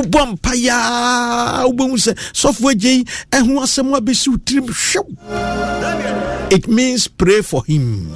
wobɔ 0.00 0.20
mpayaa 0.32 1.64
wobɛhu 1.68 1.96
sɛ 2.04 2.12
sɔfoɔ 2.40 2.70
agye 2.72 2.90
yi 2.96 3.04
ɛho 3.32 3.52
asɛm 3.64 3.88
abɛsi 3.98 4.28
wo 4.30 4.36
tirim 4.44 4.66
hwew 4.66 5.04
it 6.50 6.66
means 6.68 7.06
pray 7.08 7.42
for 7.42 7.64
him. 7.64 8.10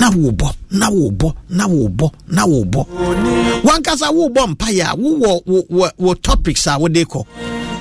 Na 0.00 0.10
wobɔ 0.10 0.52
na 0.70 0.88
wobɔ 0.90 1.32
na 1.48 1.66
wobɔ 1.66 2.10
na 2.28 2.44
wobɔ. 2.46 2.86
Wankasa 3.64 4.08
wobɔ 4.12 4.54
mpayɛ 4.54 4.84
a 4.92 4.96
wowɔ 4.96 5.92
wo 5.98 6.14
topics 6.14 6.66
a 6.66 6.78
wode 6.78 7.04
kɔ 7.04 7.24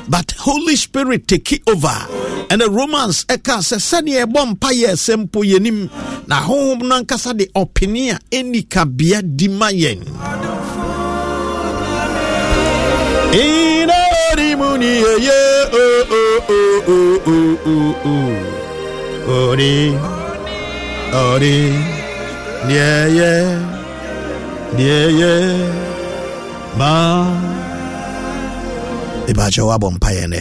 but 0.10 0.32
holy 0.40 0.76
spirit 0.76 1.28
take 1.28 1.52
it 1.54 1.62
over. 1.68 1.88
Ɛna 2.50 2.68
romans 2.74 3.26
eh, 3.30 3.36
ɛka 3.38 3.58
sɛ 3.60 3.78
sɛdeɛ 3.80 4.26
ɛbɔ 4.26 4.40
eh, 4.42 4.46
mpa 4.52 4.70
yɛ 4.72 4.92
sɛ 4.96 5.14
mpo 5.24 5.44
yɛnim 5.44 5.90
na 6.28 6.42
honhom 6.42 6.82
no 6.88 6.96
ankasa 7.02 7.34
de 7.38 7.46
ɔpene 7.56 8.14
a 8.16 8.20
ɛni 8.36 8.68
kabea 8.68 9.22
di 9.22 9.48
ma 9.48 9.68
ìbàkyɛ 29.32 29.62
wabɔ 29.70 29.88
mpayɛ 29.96 30.24
nɛ 30.34 30.40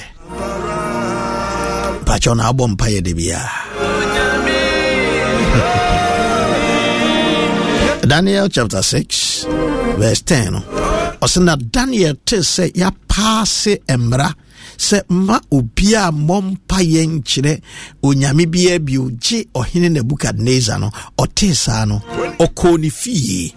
mpakyɛ 2.02 2.30
na 2.36 2.42
abɔ 2.50 2.64
mpayɛ 2.72 2.98
de 3.06 3.12
biara 3.18 3.52
daniel 8.10 8.48
chapter 8.48 8.82
6 8.82 9.46
verse 9.98 10.22
10 10.22 10.50
no 10.54 10.60
ɔsɛ 11.24 11.38
na 11.44 11.54
daniel 11.56 12.14
te 12.24 12.36
sɛ 12.54 12.64
yɛapaase 12.80 13.72
mmara 13.98 14.28
sɛ 14.78 14.98
ma 15.08 15.36
obiaa 15.56 16.10
mmɔ 16.12 16.36
mpayɛ 16.50 17.02
nkyerɛ 17.14 17.52
onyame 18.06 18.44
biaa 18.52 18.78
bio 18.86 19.10
gye 19.24 19.38
ɔhene 19.54 19.88
nebukadnezar 19.94 20.78
no 20.80 20.88
ɔtee 21.22 21.54
saa 21.54 21.84
no 21.86 21.96
ɔkɔɔ 22.44 22.78
ne 22.80 22.90
fie 22.90 23.52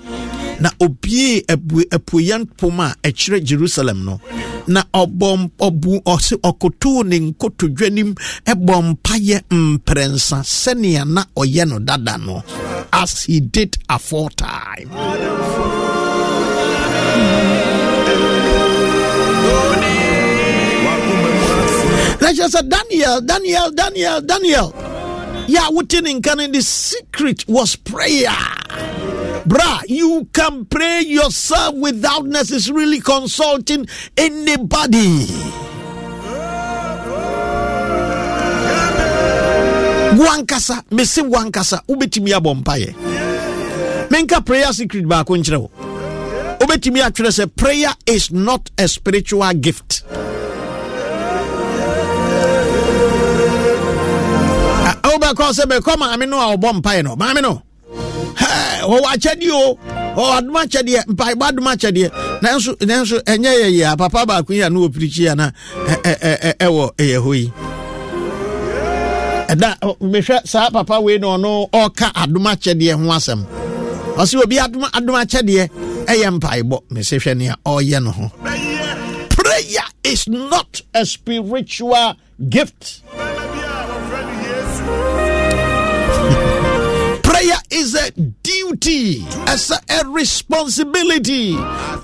na 0.59 0.69
obiee 0.79 1.43
apueya 1.91 2.37
pom 2.57 2.79
a 2.79 2.95
ɛkyerɛ 3.03 3.43
jerusalem 3.43 4.03
no. 4.05 4.19
Na 4.67 4.83
ɔbɔ 4.93 5.49
ɔbu 5.59 7.03
ne 7.05 7.19
nkotodwanim 7.19 8.15
ɛbɔ 8.45 8.75
mpayɛ 8.89 9.37
mprɛnsa 9.49 10.37
sɛnea 10.43 11.05
na 11.07 11.23
ɔyɛ 11.35 11.67
no 11.67 11.79
dada 11.79 12.17
no. 12.17 12.43
As 12.91 13.23
he 13.23 13.39
did 13.39 13.77
aforetime. 13.89 14.89
Na 22.21 22.29
kyerɛ 22.35 22.49
sɛ 22.53 22.61
daniel 22.69 23.21
daniel 23.21 23.71
daniel 23.71 24.21
daniel. 24.21 24.73
Yɛ 25.47 25.71
wote 25.73 26.01
ne 26.03 26.13
nka 26.19 26.51
the 26.53 26.61
secret 26.61 27.47
was 27.47 27.75
prayer 27.75 28.35
Bra, 29.45 29.81
you 29.87 30.27
can 30.33 30.65
pray 30.65 31.01
yourself 31.01 31.75
without 31.75 32.25
necessarily 32.25 32.99
consulting 32.99 33.87
anybody. 34.17 35.27
wankasa 40.19 40.83
mese 40.91 41.21
wankasa 41.21 41.81
wobɛtumi 41.87 42.33
abɔ 42.35 42.53
mpayɛ 42.61 42.93
menka 44.09 44.41
prayer 44.45 44.73
secret 44.73 45.05
baako 45.05 45.37
nkyerɛ 45.37 45.57
wo. 45.61 45.69
Wobɛtumi 46.59 46.99
atwerɛ 47.01 47.55
prayer 47.55 47.93
is 48.05 48.31
not 48.31 48.69
a 48.77 48.87
spiritual 48.87 49.53
gift. 49.53 50.03
Ah, 54.83 54.95
wobɛkɔ 55.03 55.53
sɛ 55.53 55.63
bɛkɔ 55.71 55.95
maame 55.97 56.27
no 56.27 56.37
a 56.39 56.57
ɔbɔ 56.57 56.81
mpaeɛ 56.81 57.03
no. 57.03 57.15
Maame 57.15 57.41
no 57.41 57.61
ɔwɔ 58.39 59.05
akyɛdeɛ 59.13 59.51
o. 59.51 59.77
Ɔwɔ 60.15 60.31
adom 60.37 60.55
akyɛdeɛ 60.63 61.05
mpaebɔ 61.07 61.43
adom 61.49 61.67
akyɛdeɛ. 61.73 62.09
Nanso 62.41 62.75
nanso 62.79 63.19
ɛnyɛ 63.23 63.51
yɛyɛ 63.63 63.93
a 63.93 63.97
papa 63.97 64.25
baako 64.25 64.53
yi 64.53 64.61
a 64.61 64.69
na 64.69 64.79
wɔpirikyi 64.79 65.31
a 65.31 65.35
na 65.35 65.51
ɛwɔ 66.59 66.91
ɛyɛ 66.95 67.17
hɔ 67.23 67.33
yi. 67.35 67.51
Ɛda 69.49 69.69
mehwɛ 70.01 70.47
saa 70.47 70.69
papa 70.69 70.99
wei 71.01 71.17
na 71.17 71.27
ɔno 71.37 71.69
ɔka 71.71 72.11
adom 72.13 72.45
akyɛdeɛ 72.45 72.93
ho 72.93 73.05
asɛm. 73.11 73.45
Ɔsɛ 74.15 74.43
obi 74.43 74.57
adom 74.57 74.83
adom 74.91 75.15
akyɛdeɛ 75.23 75.69
ɛyɛ 76.05 76.39
mpaebɔ. 76.39 76.81
Mese 76.91 77.13
hwɛ 77.17 77.37
nea 77.37 77.55
ɔreyɛ 77.65 78.03
no 78.03 78.11
ho. 78.11 78.31
Prayer 79.29 79.87
is 80.03 80.27
not 80.27 80.81
a 80.93 81.05
spiritual 81.05 82.15
gift 82.49 83.01
is 87.71 87.95
a 87.95 88.11
duty, 88.11 89.25
as 89.47 89.71
a, 89.71 89.79
a, 89.89 90.09
responsibility. 90.09 91.55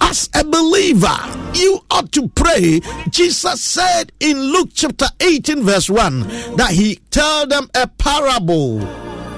As 0.02 0.30
a 0.34 0.44
believer, 0.44 1.18
you 1.54 1.80
ought 1.92 2.12
to 2.14 2.28
pray. 2.30 2.82
Jesus 3.10 3.62
said 3.62 4.12
in 4.20 4.40
Luke 4.40 4.70
chapter 4.74 5.08
18, 5.20 5.64
verse 5.64 5.90
1, 5.90 6.56
that 6.58 6.72
he 6.72 6.98
told 7.12 7.50
them 7.50 7.70
a 7.76 7.88
parable. 7.88 8.82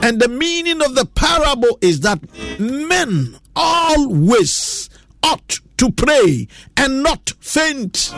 And 0.03 0.21
the 0.21 0.27
meaning 0.27 0.81
of 0.81 0.95
the 0.95 1.05
parable 1.05 1.77
is 1.81 2.01
that 2.01 2.19
men 2.59 3.37
always 3.55 4.89
ought 5.23 5.59
to 5.77 5.91
pray 5.91 6.47
and 6.75 7.03
not 7.03 7.33
faint. 7.39 8.11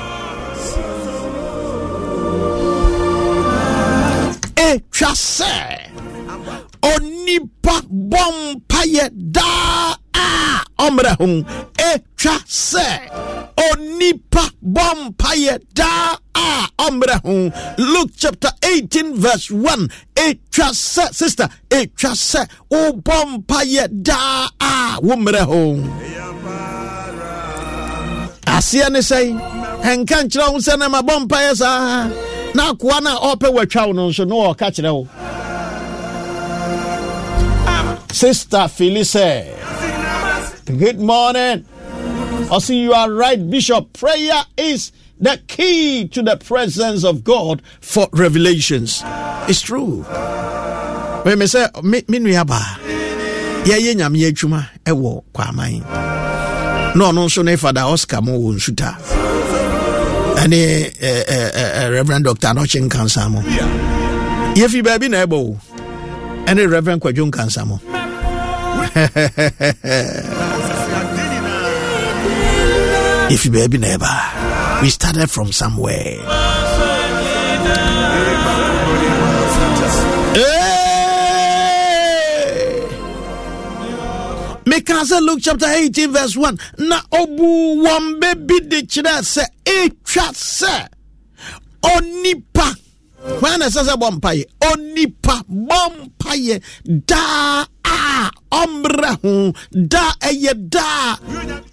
Eh, 4.57 4.77
ɛtwa 4.77 5.11
sɛ 5.15 5.88
onipa 6.81 7.75
bɔ 7.89 8.21
mpayɛ 8.53 9.09
daa. 9.31 9.95
A 10.13 10.63
ɔmmerɛ 10.85 11.11
ho 11.19 11.27
ɛtwa 11.89 12.35
sɛ 12.47 12.85
onipa 13.67 14.43
bɔ 14.63 15.57
daa. 15.73 16.17
A 16.35 16.67
ɔmmerɛ 16.79 17.21
ho 17.25 17.51
luke 17.77 18.11
chapter 18.17 18.49
18 18.63 19.15
verse 19.15 19.51
1 19.51 19.89
ɛtwa 20.15 20.69
sɛ 20.71 21.13
sister. 21.13 21.49
Ɛtwa 21.69 22.11
sɛ 22.15 22.47
wobɔ 22.71 23.17
mpayɛ 23.43 24.03
daa. 24.03 24.47
A 24.61 24.97
wo 25.01 25.15
mmerɛ 25.15 25.41
ho 25.45 25.75
aseɛ 28.45 28.89
ne 28.91 28.99
sɛ 28.99 29.19
ɛnka 29.83 30.23
nkyerɛ 30.23 30.51
wo 30.53 30.59
sɛ 30.59 30.77
na 30.79 30.89
mabɔ 30.89 31.55
saa. 31.55 32.09
Na 32.55 32.73
akoa 32.73 33.01
no 33.01 33.17
a 33.17 33.35
ɔpɛ 33.35 33.53
watwa 33.53 33.87
wo 33.87 33.91
no 33.93 34.09
nso 34.09 34.25
na 34.27 34.35
kyerɛ 34.53 34.91
wo 34.93 35.07
Sister 38.11 38.67
Felice. 38.67 39.45
Good 40.65 40.99
morning. 40.99 41.65
I 42.51 42.57
see 42.59 42.81
you 42.81 42.93
are 42.93 43.11
right, 43.11 43.37
Bishop. 43.49 43.93
Prayer 43.93 44.41
is 44.57 44.91
the 45.19 45.39
key 45.47 46.07
to 46.09 46.21
the 46.23 46.37
presence 46.37 47.03
of 47.03 47.23
God 47.23 47.61
for 47.81 48.07
revelations. 48.13 49.03
It's 49.47 49.61
true. 49.61 50.01
When 51.23 51.39
me 51.39 51.47
say 51.47 51.67
me 51.83 52.03
me 52.07 52.19
nuaba. 52.19 52.59
Ya 53.67 53.75
ye 53.75 53.93
nyame 53.93 54.25
adwuma 54.31 54.69
ɛwɔ 54.85 55.23
kwaman. 55.33 55.81
Na 56.95 57.11
ɔno 57.11 57.25
nso 57.27 57.43
ne 57.43 57.55
fada 57.57 57.85
Oscar 57.87 58.21
mo 58.21 58.33
wɔ 58.39 58.55
nsuta. 58.55 58.95
Ɛne 60.39 60.53
eh, 60.53 61.23
eh, 61.27 61.51
eh, 61.53 61.87
Reverend 61.89 62.25
Dr. 62.25 62.47
Anɔkye 62.47 62.87
Nkansa 62.89 63.29
mo. 63.29 63.41
Yɛfi 64.55 64.81
baabi 64.81 65.09
na 65.09 65.25
ɛbɔ 65.25 65.33
o. 65.33 65.57
Ɛne 66.45 66.71
Reverend 66.71 67.01
Kwadwo 67.01 67.29
Nkansa 67.29 67.67
mo. 67.67 67.79
if 73.31 73.45
you 73.45 73.51
baby 73.51 73.77
never 73.77 74.09
we 74.81 74.89
started 74.89 75.29
from 75.29 75.51
somewhere. 75.51 76.17
Meka 84.65 85.03
sɛ 85.05 85.19
luke 85.21 85.39
chapter 85.41 85.67
18 85.67 86.11
verse 86.11 86.35
1 86.35 86.57
na 86.79 86.99
ɔbu 87.11 87.83
wɔn 87.83 88.19
bɛbi 88.19 88.69
de 88.69 88.81
kyerɛ 88.81 89.21
sɛ 89.21 89.43
ɛtwa 89.65 90.89
onipa. 91.83 92.75
Hwan 93.39 93.59
na 93.59 93.65
ɛsɛ 93.67 93.97
mpayɛ 93.97 94.45
onipa 94.71 95.43
bɔ 95.47 95.79
mpayɛ 96.17 96.61
daa 97.05 97.65
a 97.99 98.31
ɔmmerɛ 98.61 99.11
ho 99.23 99.33
daa 99.93 100.11
ɛyɛ 100.29 100.53
daa 100.69 101.17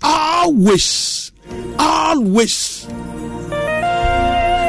always 0.03 1.31
always. 1.79 2.87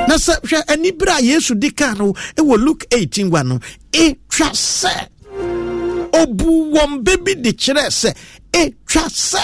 Na 0.07 0.15
sɛ 0.15 0.33
hwɛ 0.47 0.59
anibere 0.71 1.13
a 1.19 1.21
yesu 1.21 1.53
di 1.55 1.69
ka 1.71 1.93
no 1.93 2.13
ɛwɔ 2.39 2.55
luke 2.65 2.85
18 2.91 3.29
wa 3.29 3.41
no 3.43 3.59
ɛtwa 3.91 4.49
sɛ 4.53 4.93
obu 6.21 6.71
wɔn 6.73 7.03
bɛbi 7.03 7.41
de 7.43 7.51
kyerɛ 7.53 7.85
sɛ 8.01 8.11
ɛtwa 8.53 9.03
sɛ 9.11 9.43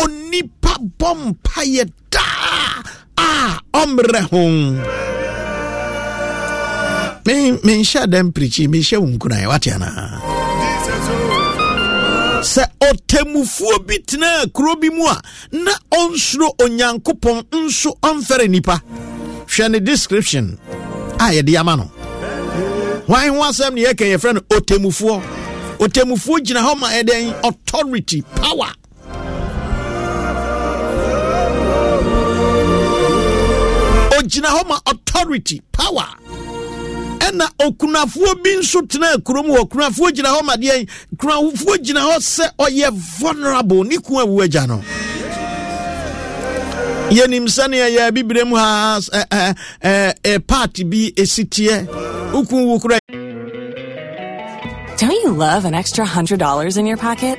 onipa 0.00 0.74
bɔ 0.98 1.10
mpayɛ 1.26 1.90
daa 2.10 2.82
a 3.18 3.58
ɔmmerɛ 3.82 4.20
ho 4.30 4.40
menhyɛ 7.26 8.02
dɛm 8.12 8.30
pirikyi 8.32 8.68
mehyɛ 8.68 8.96
wo 9.00 9.06
nkura 9.08 9.48
wate 9.48 9.70
anaa 9.74 10.43
sɛ 12.44 12.64
ɔtamufuo 12.80 13.86
bi 13.86 13.98
tena 14.06 14.46
kuro 14.52 14.76
bi 14.76 14.88
mu 14.90 15.06
a 15.06 15.20
na 15.52 15.72
ɔnsuro 15.92 16.48
onyankopɔn 16.60 17.44
nso 17.52 17.90
ɔmfɛre 18.02 18.48
nipa 18.48 18.80
hwɛ 19.46 19.70
ne 19.70 19.78
description 19.80 20.58
a 21.18 21.32
yɛde 21.32 21.56
ama 21.58 21.76
no. 21.76 21.84
Hwan 23.06 23.28
ho 23.34 23.40
asɛm 23.42 23.74
ne 23.74 23.84
yɛka 23.84 24.04
yɛfrɛ 24.12 24.34
no 24.34 24.40
ɔtamufoɔ 24.40 25.22
ɔtamufoɔ 25.78 26.38
gyina 26.44 26.60
hɔ 26.62 26.78
ma 26.78 26.88
ɛdɛn? 26.90 27.34
Authority 27.44 28.22
power. 28.22 28.70
Ɔgyina 34.18 34.48
hɔ 34.56 34.68
ma 34.68 34.78
authority 34.86 35.60
power. 35.72 36.08
Okunafoɔ 37.58 38.42
bi 38.42 38.56
nso 38.58 38.82
tena 38.88 39.16
kurom 39.18 39.46
hɔ 39.46 39.68
kunafoɔ 39.68 40.12
gyina 40.12 40.28
hɔ 40.28 40.86
kunafoɔ 41.16 41.78
gyina 41.82 42.00
hɔ 42.00 42.16
sɛ 42.18 42.50
ɔyɛ 42.58 42.90
vulnerable. 43.18 43.84
Ne 43.84 43.96
kun 43.98 44.16
awu 44.22 44.42
agya 44.42 44.66
no. 44.66 44.82
Yɛnim 47.10 47.46
sɛneɛ 47.46 47.90
yɛ 47.96 48.10
bibire 48.12 48.44
mu 48.46 48.56
ha 48.56 49.00
part 50.46 50.74
bi 50.88 51.12
ɛsi 51.16 51.44
teɛ. 51.48 51.86
Wokun 52.32 52.66
wo 52.66 52.78
kora. 52.78 52.98
Don't 54.96 55.22
you 55.22 55.30
love 55.30 55.64
an 55.64 55.74
extra 55.74 56.04
$100 56.06 56.78
in 56.78 56.86
your 56.86 56.96
pocket? 56.96 57.38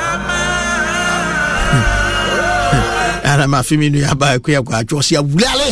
ana 3.23 3.47
mafe 3.47 3.77
me 3.77 3.89
nuaba 3.89 4.35
ɛkɔ 4.35 4.49
yɛ 4.55 4.61
kɔ 4.67 4.71
atwɛ 4.79 4.95
ɔsɛ 4.99 5.15
awurale 5.21 5.69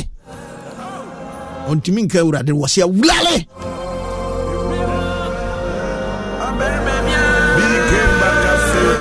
ɔntumi 1.69 2.01
nka 2.03 2.19
awurade 2.21 2.51
wɔsɛ 2.51 2.81
awurale 2.87 3.35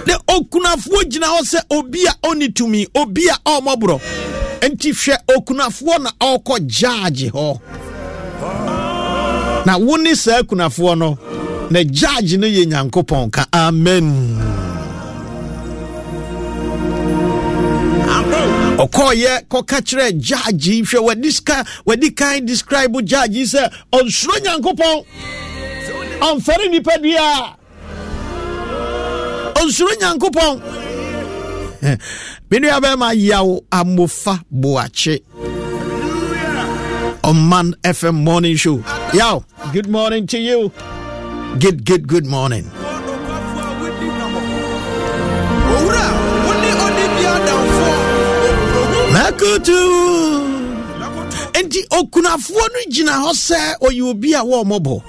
ne 0.07 0.15
okunafoɔ 0.35 1.01
gyina 1.11 1.27
hɔ 1.27 1.41
sɛ 1.53 1.59
obi 1.71 2.07
a 2.07 2.13
ɔne 2.29 2.55
tumi 2.55 2.87
obi 2.95 3.29
a 3.29 3.37
ɔmmɔborɔ 3.47 4.01
enti 4.61 4.91
hwɛ 4.93 5.17
okunafoɔ 5.37 6.03
na 6.03 6.11
ɔrekɔ 6.21 6.55
gyaagye 6.67 7.31
hɔ 7.31 7.61
na 9.67 9.77
wo 9.79 9.97
ne 9.97 10.15
saa 10.15 10.41
akunafoɔ 10.43 10.99
no 10.99 11.19
na 11.71 11.81
gyaagye 11.85 12.39
no 12.39 12.47
yɛ 12.47 12.67
nyankopɔn 12.67 13.31
ka 13.31 13.47
amen. 13.53 14.78
Ɔkɔɔyɛ 18.79 19.33
kɔka 19.51 19.79
kyerɛ 19.87 20.07
gyaagye 20.27 20.83
hwɛ 20.89 20.99
wɔde 21.07 21.33
sika 21.33 21.65
wɔde 21.87 22.17
kan 22.17 22.47
describe 22.47 22.93
gyaagye 23.11 23.45
sɛ 23.53 23.63
ɔnsuro 23.93 24.37
nyankopɔn 24.45 25.05
ɔmfɛre 26.29 26.71
nipa 26.71 26.95
biara 27.03 27.57
ɔnsuro 29.61 29.93
nyankopɔn 30.01 30.63
me 32.51 32.59
nua 32.59 33.13
yaw 33.15 33.61
amofa 33.71 34.41
boakye 34.53 35.21
on 37.29 37.47
Man 37.49 37.75
FM 37.85 38.25
Morning 38.25 38.57
Show. 38.57 38.83
Yo, 39.13 39.45
good 39.75 39.87
morning 39.87 40.27
to 40.29 40.39
you. 40.39 40.73
Good, 41.61 41.85
good, 41.85 42.09
good 42.09 42.25
morning. 42.25 42.65
Makutu. 49.39 49.79
Enti 51.53 51.81
okunafoɔ 51.91 52.65
no 52.73 52.79
gyina 52.91 53.13
hɔ 53.23 53.31
sɛ 53.33 53.79
ɔyɛ 53.81 54.03
obi 54.11 54.35
a 54.35 54.41
wɔmmɔbɔ. 54.43 55.03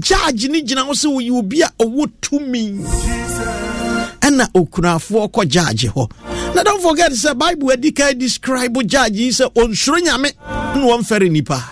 Gyagye 0.00 0.48
no 0.50 0.60
gyina 0.60 0.82
hɔ 0.86 0.92
sɛ 0.92 1.06
ɔyɛ 1.16 1.30
obi 1.38 1.62
a 1.62 1.68
ɔwɔ 1.80 2.10
tumi. 2.20 2.80
Ɛna 4.20 4.50
okunafoɔ 4.52 5.30
kɔ 5.30 5.44
gyagye 5.46 5.90
hɔ. 5.92 6.10
Na 6.54 6.62
don't 6.62 6.82
forget 6.82 7.12
sɛ 7.12 7.38
bible 7.38 7.70
adi 7.70 7.92
ka 7.92 8.12
describe 8.12 8.74
gyagye 8.74 9.16
yi 9.26 9.30
sɛ 9.30 9.52
ɔnsuro 9.54 10.00
nyame 10.00 10.32
na 10.74 10.82
wɔmfɛre 10.86 11.30
nipa 11.30 11.62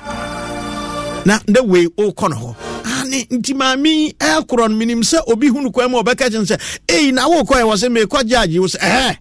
na 1.27 1.39
na 1.49 1.63
wei 1.63 1.87
wokɔ 1.87 2.31
no 2.31 2.37
hɔ. 2.37 2.57
Ane 3.03 3.27
nti 3.31 3.55
maame 3.55 4.15
ɛkorɔ 4.19 4.71
no 4.71 4.77
menim 4.77 5.03
sɛ 5.03 5.21
obi 5.27 5.49
hunu 5.49 5.73
kwan 5.73 5.91
mu 5.91 5.99
ɔbɛka 6.03 6.31
kyɛn 6.31 6.47
sɛ 6.47 6.61
ei 6.89 7.11
na 7.11 7.29
wokɔ 7.29 7.61
ɛ 7.61 7.63
wɔ 7.63 7.75
sɛ 7.77 7.89
mekɔ 7.93 8.23
gyagye 8.25 8.59
wo 8.61 8.67
sɛ 8.67 8.79
ɛhɛ. 8.79 9.17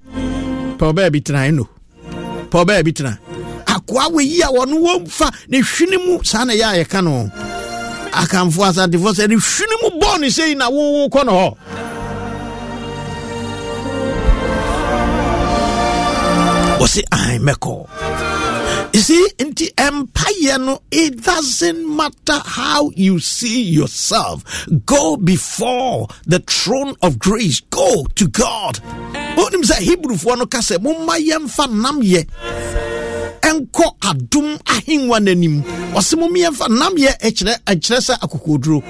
Pɛ 0.78 0.94
ɔbɛɛ 0.94 1.12
bi 1.12 1.52
no. 1.52 1.68
Pɛ 2.54 2.60
ɔbɛɛ 2.64 2.84
bi 2.86 2.92
tena. 2.94 3.14
Akoa 3.74 4.06
wɔyi 4.14 4.42
a 4.46 4.50
wɔno 4.56 4.76
wɔmfa 4.86 5.28
ne 5.50 5.58
hwene 5.62 5.98
mu 6.06 6.24
saa 6.24 6.44
na 6.46 6.54
ɛyɛ 6.54 6.66
a 6.74 6.78
yɛka 6.84 7.04
no. 7.04 7.32
Akamfoɔ 8.22 8.66
asantefoɔ 8.70 9.12
sɛ 9.18 9.28
ne 9.30 9.36
hwene 9.36 9.76
mu 9.82 9.90
bɔɔ 10.00 10.20
ne 10.20 10.28
sɛi 10.28 10.56
na 10.58 10.70
wowokɔ 10.70 11.26
no 11.26 11.32
hɔ. 11.42 11.50
Wɔse 16.80 17.02
ai 17.12 17.38
mɛkɔ 17.40 17.74
you 18.94 19.00
see 19.00 19.28
in 19.40 19.52
the 19.52 19.74
empire 19.78 20.58
no 20.60 20.80
it 20.92 21.24
doesn't 21.24 21.96
matter 21.96 22.40
how 22.46 22.92
you 22.96 23.20
see 23.20 23.64
yourself. 23.64 24.68
Go 24.86 25.18
before 25.18 26.08
the 26.26 26.40
throne 26.40 26.96
of 27.02 27.18
grace. 27.20 27.60
Go 27.72 28.06
to 28.16 28.28
god. 28.28 28.80
Wonim 29.36 29.64
sɛ 29.64 29.82
hebrefoɔ 29.82 30.38
no 30.38 30.46
ka 30.46 30.60
sɛ 30.60 30.82
momma 30.82 31.14
yɛmfa 31.14 31.68
namyɛ 31.68 32.28
ɛnkɔ 33.42 33.98
adom 34.02 34.58
ahengua 34.64 35.20
n'anim. 35.20 35.64
Ɔse 35.94 36.14
ɛkyerɛ 36.16 37.54
ɛkyerɛ 37.66 38.00
sɛ 38.08 38.14
akokoduro 38.20 38.84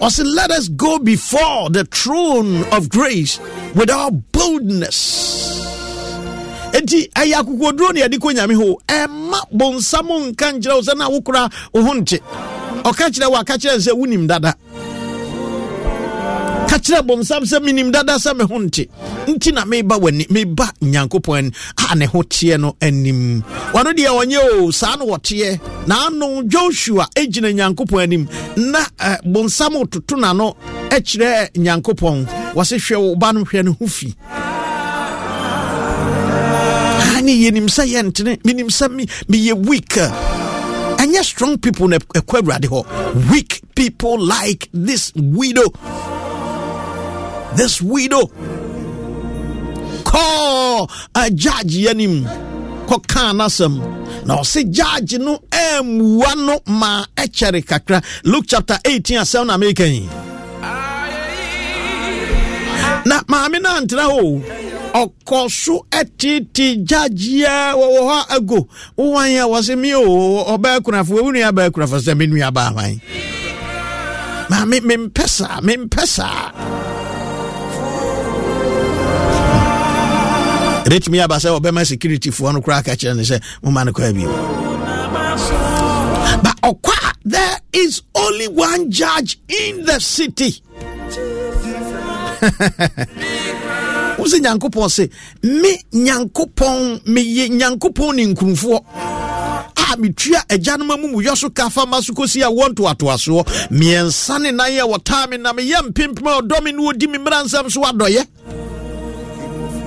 ɔse 0.00 0.24
let 0.24 0.50
us 0.50 0.68
go 0.68 0.98
before 0.98 1.68
the 1.70 1.84
throne 1.84 2.64
of 2.72 2.88
grace 2.88 3.38
with 3.74 3.90
our 3.90 4.10
boldness 4.10 5.59
enti 6.72 7.08
ɛyɛ 7.14 7.34
akokoduro 7.40 7.92
ne 7.92 8.00
yɛde 8.00 8.18
kɔ 8.18 8.32
nyame 8.34 8.54
ho. 8.54 8.78
Ɛma 8.88 9.38
bonsam 9.52 10.08
nka 10.30 10.52
nkyerɛ 10.52 10.74
wo 10.74 10.82
sɛ 10.82 10.96
na 10.96 11.08
wokora 11.08 11.50
wo 11.72 11.82
ho 11.82 11.94
nte. 11.94 12.18
Ɔka 12.84 13.10
kyerɛ 13.10 13.30
wo 13.30 13.36
aka 13.36 13.54
kyerɛ 13.58 13.78
sɛ 13.78 13.92
wonim 13.98 14.26
dada. 14.26 14.54
Ka 16.68 16.78
kyerɛ 16.78 17.02
bonsam 17.06 17.42
sɛ 17.42 17.58
menim 17.60 17.90
dada 17.92 18.14
sɛ 18.14 18.36
me 18.36 18.44
ho 18.44 18.58
nte. 18.58 18.88
Nti 19.26 19.52
na 19.52 19.64
meba 19.64 19.98
w'ani 19.98 20.26
meba 20.28 20.70
nyankopɔn 20.80 21.52
a 21.90 21.94
ne 21.96 22.06
ho 22.06 22.22
teɛ 22.22 22.60
no 22.60 22.76
anim. 22.80 23.42
Wɔno 23.72 23.92
deɛ 23.92 24.08
ɔnyɛ 24.08 24.38
o 24.62 24.70
saa 24.70 24.96
no 24.96 25.06
wɔteɛ. 25.06 25.58
Na 25.88 26.06
ano 26.06 26.42
joshua 26.44 27.06
gyina 27.16 27.52
nyankopɔn 27.52 28.02
anim. 28.02 28.28
Na 28.56 28.84
bonsam 29.26 29.74
toto 29.90 30.16
n'ano 30.16 30.54
kyerɛ 30.90 31.50
nyankopɔn. 31.56 32.26
Wɔse 32.54 32.78
hwɛ 32.78 32.96
wo 33.00 33.14
ba 33.16 33.32
no 33.32 33.44
hwɛ 33.44 33.64
no 33.64 33.72
ho 33.72 33.86
fi. 33.86 34.14
Ne 37.22 37.32
yɛnim 37.32 37.68
sɛ 37.68 37.84
yɛntene 37.92 38.40
menim 38.44 38.68
sɛ 38.68 38.88
meyɛ 39.28 39.54
weak. 39.66 39.94
Ɛnyɛ 41.00 41.24
strong 41.24 41.58
people 41.58 41.88
na 41.88 41.98
ɛkɔ 41.98 42.40
awurade 42.40 42.68
hɔ. 42.68 43.30
Weak 43.30 43.62
people 43.74 44.18
like 44.20 44.68
this 44.72 45.12
widow. 45.14 45.72
This 47.56 47.80
widow. 47.80 48.30
Kɔɔ 50.04 50.90
a 51.14 51.30
judge 51.30 51.74
yɛnim 51.76 52.24
kɔkaa 52.86 53.32
n'asɛm. 53.32 54.26
Na 54.26 54.38
ɔse 54.40 54.70
judge 54.70 55.14
no 55.18 55.38
ammua 55.50 56.34
no 56.36 56.60
ma 56.66 57.04
ɛkyɛre 57.16 57.64
kakra. 57.64 58.02
Luke 58.24 58.44
chapter 58.48 58.78
18 58.84 59.16
asɛm 59.18 59.46
na 59.46 59.56
meka 59.56 59.84
na 63.04 63.22
maame 63.28 63.58
no 63.62 63.70
antena 63.70 64.04
hɔ 64.10 64.42
ɔkɔ 64.94 65.50
so 65.50 65.86
tete 66.18 66.76
gyagyeɛ. 66.84 67.74
Wɔwɔ 67.74 68.00
hɔ 68.10 68.36
ago. 68.36 68.68
Wowan 68.96 69.30
a 69.38 69.46
wɔ 69.48 69.62
se 69.64 69.74
me 69.76 69.94
o 69.94 70.44
ɔbɛɛ 70.56 70.80
kunafo 70.82 71.10
wo 71.22 71.30
nua 71.30 71.52
bɛɛ 71.52 71.70
kunafo 71.70 71.98
sɛ 72.00 72.16
me 72.16 72.26
nua 72.26 72.50
baa 72.52 72.70
hwan? 72.72 73.00
Ma 74.50 74.64
me 74.64 74.80
mempɛ 74.80 75.28
saa 75.28 75.60
mempɛ 75.60 76.06
saa. 76.06 76.50
Ɛbɛtumi 80.84 81.22
aba 81.22 81.36
sɛ 81.36 81.58
wɔbɛma 81.60 81.84
securityfoɔ 81.86 82.54
no 82.54 82.60
koraa 82.60 82.84
ka 82.84 82.92
kyerɛ 82.92 83.16
no 83.16 83.22
sɛ 83.22 83.40
moma 83.62 83.84
no 83.84 83.92
kɔa 83.92 84.12
bio. 84.14 84.30
But 86.42 86.56
ɔkɔ 86.62 86.92
a 87.10 87.14
there 87.24 87.60
is 87.72 88.02
only 88.14 88.48
one 88.48 88.90
judge 88.90 89.38
in 89.48 89.84
the 89.84 90.00
city 90.00 90.62
wo 94.18 94.26
sɛ 94.26 94.38
nyankopɔn 94.40 94.88
se 94.90 95.08
me 95.42 95.78
nyankopɔn 95.92 97.00
meyɛ 97.06 97.48
nyankopɔn 97.50 98.14
ne 98.16 98.26
nkurumfoɔ 98.34 98.80
a 99.90 99.96
metua 99.96 100.40
agyanom 100.48 100.90
amumuyɔ 100.90 101.36
so 101.36 101.50
ka 101.50 101.68
fa 101.68 101.86
ma 101.86 102.00
so 102.00 102.12
kɔsi 102.12 102.42
a 102.42 102.50
wɔntoatoasoɔ 102.50 103.70
miɛnsa 103.70 104.40
ne 104.42 104.50
nan 104.50 104.70
a 104.78 104.86
wɔtaa 104.86 105.28
me 105.30 105.36
na 105.38 105.52
meyɛ 105.52 105.88
mpempem 105.88 106.26
a 106.26 106.40
ɔdɔ 106.42 106.62
me 106.62 106.72
ne 106.72 106.78
wɔdi 106.82 107.08
me 107.10 107.18
mmara 107.18 107.44
nsɛm 107.44 107.70
so 107.70 107.82
adɔyɛ. 107.82 108.26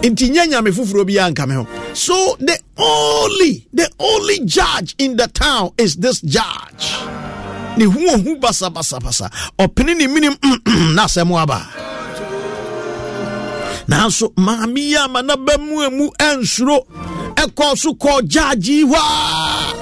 Nti 0.04 0.30
nyɛ 0.32 0.48
nyame 0.50 0.72
foforɔ 0.72 1.06
bi 1.08 1.13
anka 1.13 1.48
me 1.48 1.56
ho. 1.56 1.68
So 1.94 2.36
the 2.39 2.60
only 2.78 3.66
the 3.72 3.89
only 4.00 4.39
judge 4.46 4.96
in 4.98 5.16
the 5.16 5.28
town 5.28 5.72
is 5.78 5.96
this 5.96 6.20
judge. 6.22 6.92
Ne 7.78 7.86
hu 7.86 8.10
ohu 8.10 8.36
basabasabasa. 8.39 9.32
Ɔpene 9.58 9.96
ne 9.96 10.08
minim 10.08 10.36
na 10.96 11.06
asɛm 11.06 11.32
aba 11.42 11.92
nanso 13.88 14.34
maame 14.38 14.80
yi 14.82 14.96
ama 14.98 15.22
na 15.22 15.36
ba 15.36 15.58
mu 15.58 15.82
emu 15.86 16.10
ansuro 16.19 16.78
ɛkɔ 17.43 17.78
so 17.78 17.91
kɔ 17.93 18.22
gyaagye 18.32 18.84
hɔ 18.91 18.96
a. 18.96 19.74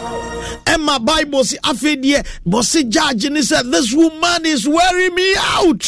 Ɛma 0.74 1.04
bible 1.06 1.44
si 1.44 1.58
afei 1.64 1.96
deɛ 2.04 2.26
bɔse 2.48 2.90
gyaagye 2.92 3.30
ne 3.32 3.40
sɛ 3.42 3.72
this 3.72 3.94
woman 3.94 4.46
is 4.46 4.68
wearing 4.68 5.14
me 5.16 5.36
out. 5.38 5.82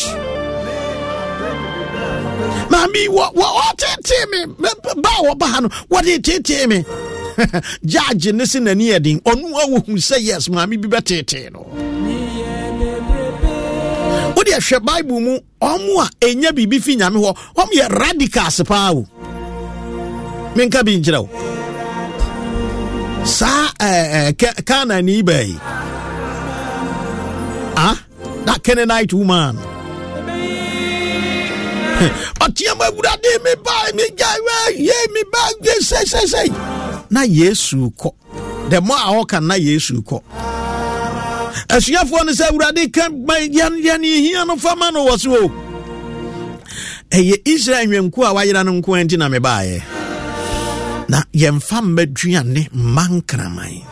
Maame 2.70 3.08
wɔtetee 3.08 4.26
me. 4.32 4.54
Ba 4.58 5.10
a 5.20 5.24
wɔba 5.24 5.44
ha 5.54 5.60
no 5.62 5.70
wɔde 5.90 6.22
tetee 6.22 6.68
me. 6.68 6.86
Gyaagye 7.86 8.34
ne 8.34 8.46
se 8.46 8.60
n'ani 8.60 8.90
ɛden 8.98 9.22
ɔno 9.24 9.48
a 9.58 9.68
wɔhu 9.72 9.96
sɛ 9.98 10.18
yes 10.22 10.48
maame 10.50 10.78
bi 10.82 10.88
bɛtetee 10.88 11.52
no 11.52 11.62
wode 14.36 14.52
hwɛ 14.52 14.80
bible 14.86 15.20
mu 15.20 15.40
ɔmo 15.62 16.02
a 16.04 16.10
ɛnya 16.26 16.52
biribi 16.52 16.82
fi 16.82 16.96
nyame 16.96 17.18
hɔ. 17.20 17.36
Ɔmo 17.56 17.72
yɛ 17.74 17.90
radicals 17.90 18.62
paa 18.68 18.92
o. 18.94 19.06
Menka 20.56 20.84
bi 20.86 20.98
nkyerɛ 21.00 21.20
wo. 21.22 21.30
Saa 23.26 23.68
kanani 24.68 25.24
baa 25.26 25.42
yi 25.42 25.58
ah? 27.78 27.98
That 28.46 28.62
canaanite 28.64 29.14
woman. 29.14 29.56
Ɔteɛma 32.44 32.86
awurade 32.92 33.32
meba 33.46 33.76
megya 33.96 34.30
ye 34.76 34.94
meba 35.16 35.42
sɛsɛsɛi. 35.80 36.50
Na 37.12 37.22
yesu 37.24 37.90
kɔ. 37.98 38.12
The 38.70 38.82
more 38.82 38.98
a 38.98 39.24
ɔka 39.24 39.40
na 39.46 39.56
yesu 39.56 40.02
kɔ 40.04 40.22
asuafoɔ 41.70 42.26
no 42.26 42.32
sɛ 42.32 42.50
awurade 42.52 42.92
ka 42.94 43.10
yɛne 43.10 44.04
hia 44.04 44.46
no 44.46 44.56
fama 44.58 44.92
no 44.92 45.06
wɔ 45.08 45.20
so 45.20 45.46
o. 45.46 45.52
Ɛyɛ 47.12 47.42
israel 47.46 47.88
nnwamku 47.88 48.24
a 48.26 48.34
wayera 48.34 48.64
no 48.66 48.72
nko 48.74 49.04
nti 49.06 49.18
na 49.18 49.30
mebaeɛ. 49.30 49.82
Na 51.10 51.22
yɛmfa 51.34 51.82
mma 51.82 52.06
duane 52.06 52.68
mma 52.74 53.08
nkraman. 53.10 53.84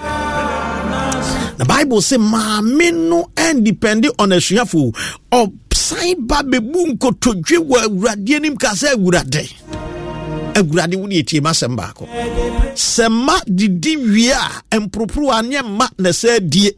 Na 1.59 1.65
bible 1.65 1.99
sɛ 2.01 2.17
maame 2.17 2.91
no 3.09 3.29
andepende 3.35 4.09
on 4.17 4.29
asuafo 4.31 4.91
ɔsan 5.31 6.15
ba 6.27 6.41
bɛbu 6.43 6.95
nkotodwe 6.97 7.57
wɔ 7.57 7.77
awurade 7.85 8.35
anim 8.35 8.57
ka 8.57 8.69
sɛ 8.73 8.95
awurade. 8.95 9.49
Awurade 10.55 10.95
wo 10.95 11.05
ne 11.05 11.21
ɛtie 11.21 11.41
ma 11.41 11.51
asɛm 11.51 11.75
baako. 11.77 12.07
Sɛ 12.73 13.09
ma 13.11 13.37
didi 13.45 13.97
wie 13.97 14.31
a 14.31 14.79
mporoporowa 14.79 15.43
nyɛ 15.45 15.61
mma 15.63 15.87
na 15.99 16.09
sɛ 16.09 16.39
die 16.49 16.71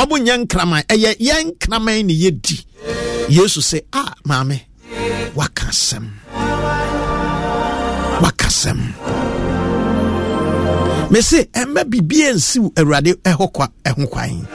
ɔmo 0.00 0.16
nyɛ 0.18 0.34
nkraman. 0.44 0.82
Ɛyɛ 0.92 1.10
yɛn 1.18 1.44
nkraman 1.52 2.04
ne 2.06 2.14
yɛdi 2.14 2.56
yesu 3.28 3.60
sɛ 3.60 3.78
a 3.92 4.02
maame 4.28 4.60
waka 5.34 5.66
asɛm. 5.72 6.06
Wakasɛm 8.22 8.78
mese 11.10 11.38
ɛmma 11.60 11.82
biribia 11.84 12.32
nsiw 12.34 12.72
awurade 12.76 13.12
ɛhɔ 13.22 13.52
kwa 13.52 13.68
ɛho 13.84 14.08
kwan. 14.10 14.46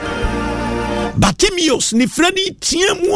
Batimios 1.18 1.94
ne 1.94 2.06
frɛ 2.06 2.30
no 2.36 2.54
tia 2.60 2.94
mu 2.96 3.16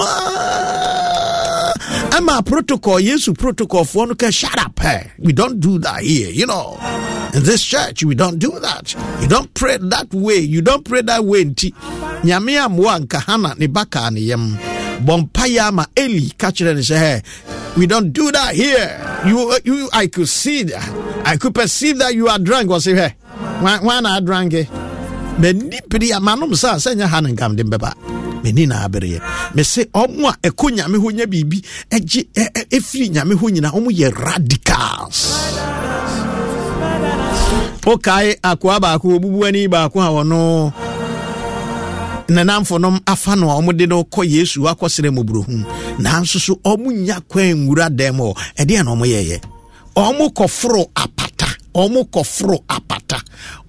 a 2.29 2.41
protocol 2.43 2.99
yesu 2.99 3.34
protocolfoɔ 3.34 4.08
no 4.21 4.29
shut 4.31 4.58
up 4.60 4.84
eh? 4.84 5.03
we 5.19 5.31
don't 5.34 5.60
do 5.60 5.77
that 5.79 6.01
here 6.01 6.29
you 6.29 6.45
know. 6.45 6.77
In 7.36 7.43
this 7.43 7.63
church 7.65 8.03
we 8.05 8.15
don't 8.15 8.39
do 8.39 8.51
that. 8.62 8.95
You 9.21 9.27
don't 9.27 9.53
pray 9.53 9.75
that 9.77 10.13
way. 10.13 10.38
You 10.38 10.62
don't 10.62 10.86
pray 10.86 11.01
that 11.01 11.25
way 11.25 11.43
nti. 11.43 11.73
Nyame 12.23 12.58
ammoa 12.60 12.99
nka 12.99 13.19
hana 13.19 13.55
ne 13.58 13.67
ba 13.67 13.86
kaa 13.86 14.10
ne 14.10 14.21
yam. 14.21 14.58
Eli 15.97 16.29
ka 16.38 16.51
kyerɛ 16.51 16.75
ne 16.89 16.95
hey, 16.97 17.21
we 17.75 17.88
don't 17.88 18.13
do 18.13 18.31
that 18.31 18.55
here. 18.55 19.21
You, 19.25 19.58
you 19.65 19.89
i 19.91 20.08
could 20.08 20.29
see 20.29 20.63
that. 20.63 21.21
I 21.27 21.36
could 21.36 21.53
perceive 21.53 21.97
that 21.97 22.15
you 22.15 22.29
are 22.29 22.39
drunk. 22.39 22.69
Wɔ 22.69 22.81
se 22.81 22.93
hɛ 22.93 23.13
wan 23.84 24.03
na 24.03 24.17
adranke 24.19 24.84
m'ani 25.39 25.77
bere 25.89 26.07
a 26.15 26.19
manom 26.19 26.53
sa 26.55 26.75
sɛ 26.83 26.95
nyɛ 26.95 27.05
ha 27.11 27.19
ne 27.21 27.29
nkam 27.33 27.55
de 27.57 27.63
mbɛba 27.63 27.89
m'ani 28.43 28.63
na 28.67 28.85
abereɛ 28.87 29.19
mese 29.55 29.81
ɔmo 29.93 30.27
a 30.29 30.33
ɛkɔ 30.47 30.65
nyame 30.75 30.97
hɔ 31.03 31.09
nya 31.15 31.25
biribi 31.25 31.59
ɛgye 31.95 32.21
ɛfiri 32.75 33.07
nyame 33.11 33.33
hɔ 33.35 33.45
nyina 33.51 33.69
ɔmo 33.77 33.89
yɛ 33.91 34.07
radicals 34.25 35.19
wokae 37.85 38.35
akoa 38.41 38.79
baako 38.79 39.15
obubu 39.19 39.45
ani 39.47 39.67
baako 39.67 39.99
a 40.01 40.09
wɔno 40.15 40.73
nenamfonom 42.29 42.99
afa 43.05 43.35
no 43.35 43.49
a 43.51 43.59
ɔmode 43.61 43.87
no 43.87 44.03
kɔ 44.03 44.25
yesu 44.25 44.61
akɔsrɛ 44.71 45.09
mmɔborɔhu 45.11 45.65
nanso 45.99 46.39
so 46.39 46.55
ɔmo 46.65 46.91
nya 46.93 47.19
kwan 47.27 47.53
nwura 47.67 47.89
dɛm 47.89 48.17
hɔ 48.17 48.37
ɛdeɛ 48.59 48.83
na 48.85 48.91
ɔmo 48.95 49.05
yɛyɛ 49.05 49.37
ɔmo 49.95 50.33
kɔforo 50.33 50.85
apata 50.95 51.24
ɔmo 51.75 52.05
kɔforo 52.09 52.57
apata. 52.67 53.21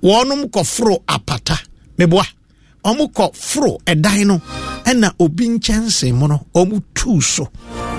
Wɔnom 0.02 0.46
kɔforo 0.50 1.02
apata. 1.06 1.58
Meboa. 1.98 2.24
Ɔmo 2.84 3.12
kɔforo 3.12 3.78
ɛdan 3.84 4.26
no 4.26 4.38
ɛna 4.84 5.12
obi 5.18 5.48
nkyɛnse 5.48 6.12
mu 6.14 6.28
no 6.28 6.46
ɔmo 6.54 6.82
tuu 6.94 7.20
so. 7.20 7.48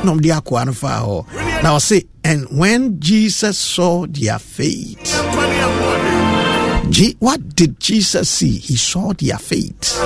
Na 0.04 0.13
ɔmde 0.13 0.32
akoa 0.41 0.65
no 0.65 0.72
faa 0.74 1.02
hɔ. 1.06 1.26
Na 1.63 1.76
ɔse 1.78 2.06
and 2.24 2.46
when 2.52 3.00
jesus 3.00 3.58
saw 3.58 4.06
their 4.08 4.38
faith 4.39 4.98
Je- 6.89 7.15
what 7.20 7.56
did 7.56 7.80
Jesus 7.80 8.30
see? 8.30 8.58
He 8.58 8.76
saw 8.78 9.12
their 9.13 9.38
faith. 9.38 9.98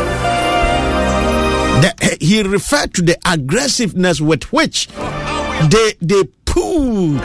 The- 1.81 2.17
he 2.19 2.41
referred 2.43 2.93
to 2.95 3.01
the 3.01 3.17
aggressiveness 3.25 4.19
with 4.21 4.43
which 4.51 4.87
they 5.69 5.93
they 6.01 6.23
pulled 6.45 7.19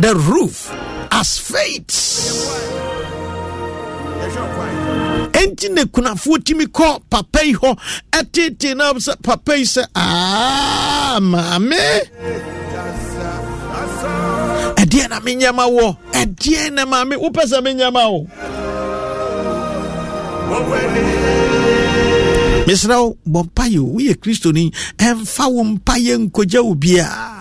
the 0.00 0.14
roof 0.16 0.70
as 1.20 1.38
faith. 1.38 1.92
Enti 5.40 5.68
ne 5.68 5.82
kunafoɔ 5.84 6.36
tumi 6.44 6.66
kɔ 6.76 6.88
papa 7.10 7.40
yi 7.44 7.52
hɔ 7.54 7.70
ɛtete 8.18 8.74
na 8.76 8.92
sɛ 9.06 9.14
papa 9.22 9.56
yi 9.58 9.64
sɛ 9.64 9.82
aa 9.94 11.18
maame. 11.20 11.80
Ɛdeɛ 14.80 15.08
na 15.10 15.20
menyɛma 15.20 15.64
wɔ? 15.76 15.96
Ɛdeɛ 16.12 16.72
na 16.72 16.84
maame 16.86 17.14
wopɛ 17.16 17.42
sɛ 17.50 17.58
menyɛma 17.66 18.02
wo? 18.12 18.26
Mesrɛ 22.66 22.96
wo 23.02 23.16
bɔ 23.28 23.40
mpayɛ 23.48 23.80
woyɛ 23.92 24.14
kristoni 24.22 24.72
ɛmfa 24.98 25.44
wo 25.52 25.64
mpayɛ 25.64 26.16
nkɔgya 26.30 26.60
wo 26.64 26.74
biaa 26.74 27.40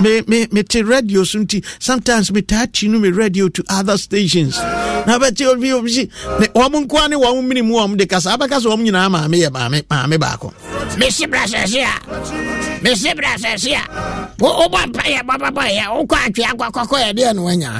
me 0.00 0.22
me 0.26 0.46
mete 0.52 0.82
radio 0.84 1.24
so 1.24 1.38
nti 1.38 1.64
sometimes 1.78 2.30
metaa 2.30 2.66
no 2.88 2.98
me 2.98 3.10
radio 3.10 3.48
to 3.48 3.62
other 3.68 3.96
stations. 3.98 4.58
Na 5.06 5.18
bɛte 5.18 5.46
obi 5.46 5.72
obi 5.72 5.90
si 5.90 6.10
ne 6.40 6.46
wɔn 6.48 6.86
nkoa 6.86 7.08
ne 7.08 7.16
wɔn 7.16 7.46
mini 7.46 7.62
mu 7.62 7.74
wɔn 7.74 7.96
de 7.96 8.06
kasa. 8.06 8.36
Abɛka 8.36 8.60
sɛ 8.60 8.66
wɔn 8.72 8.82
nyinaa 8.88 9.08
maame 9.10 9.36
yɛ 9.42 9.50
maame 9.50 9.82
maame 9.88 10.18
baako. 10.18 10.52
mesi 10.98 11.26
bra 11.30 11.44
sɛse 11.46 11.82
a. 11.82 12.80
Mesi 12.82 13.14
bra 13.16 13.36
sɛse 13.36 13.72
a. 13.74 14.34
Wo- 14.38 14.66
wobɔ 14.68 14.92
mpayɛ 14.92 15.20
bɔbɔbɔyɛ 15.22 15.84
wokɔ 15.96 16.16
atwe 16.26 16.44
akɔkɔkɔ 16.44 16.96
yɛ 17.04 17.12
deɛ 17.16 17.34
no 17.36 17.42
wanya. 17.44 17.72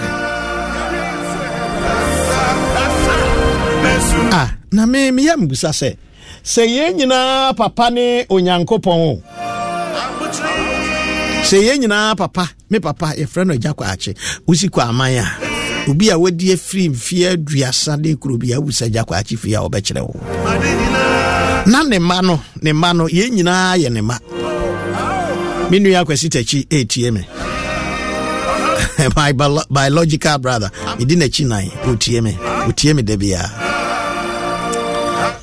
Ah 4.33 4.51
na 4.73 4.87
me 4.87 5.11
meyɛ 5.11 5.35
mbusa 5.37 5.71
sɛ 5.73 5.97
sɛ 6.45 6.63
yɛn 6.67 6.97
nyinaa 6.99 7.57
papa 7.57 7.91
ne 7.91 8.25
onyankopɔn 8.29 8.99
o 9.11 9.23
sɛ 11.49 11.59
yɛn 11.67 11.79
nyinaa 11.81 12.15
papa 12.17 12.45
me 12.71 12.79
papa 12.81 13.15
yɛfrɛ 13.21 13.47
no 13.47 13.55
agya 13.55 13.73
kɔ 13.79 13.85
akye 13.93 14.13
wosi 14.47 14.69
kɔ 14.69 14.81
aman 14.89 15.15
a 15.19 15.25
obi 15.91 16.11
a 16.11 16.19
wadi 16.19 16.53
afiri 16.53 16.89
mfeɛ 16.91 17.33
aduasa 17.37 17.97
de 18.03 18.17
kuro 18.17 18.37
bi 18.37 18.51
a 18.53 18.59
wobu 18.61 18.73
sɛ 18.73 18.87
agya 18.87 19.05
kɔ 19.07 19.15
akye 19.21 19.37
fie 19.39 19.55
a 19.55 19.61
wɔbɛkyerɛ 19.63 20.03
wo. 20.03 20.15
Na 21.71 21.83
ne 21.83 21.99
mma 21.99 22.23
no 22.23 22.41
ne 22.63 22.73
mma 22.73 22.93
no 22.97 23.07
yɛn 23.07 23.31
nyinaa 23.31 23.77
yɛ 23.79 23.91
ne 23.93 24.01
mma. 24.01 24.19
Me 25.71 25.79
nua 25.79 26.03
akwasi 26.05 26.29
takyi 26.29 26.67
ɛɛtie 26.67 27.13
me 27.13 27.23
my 29.17 29.33
bio- 29.33 29.63
biological 29.71 30.39
brother 30.39 30.71
medi 30.99 31.15
n'akyi 31.17 31.47
nan 31.47 31.67
ɔtie 31.85 32.23
me 32.23 32.33
ɔtie 32.67 32.95
me 32.95 33.03
da 33.03 33.15
biara 33.17 33.51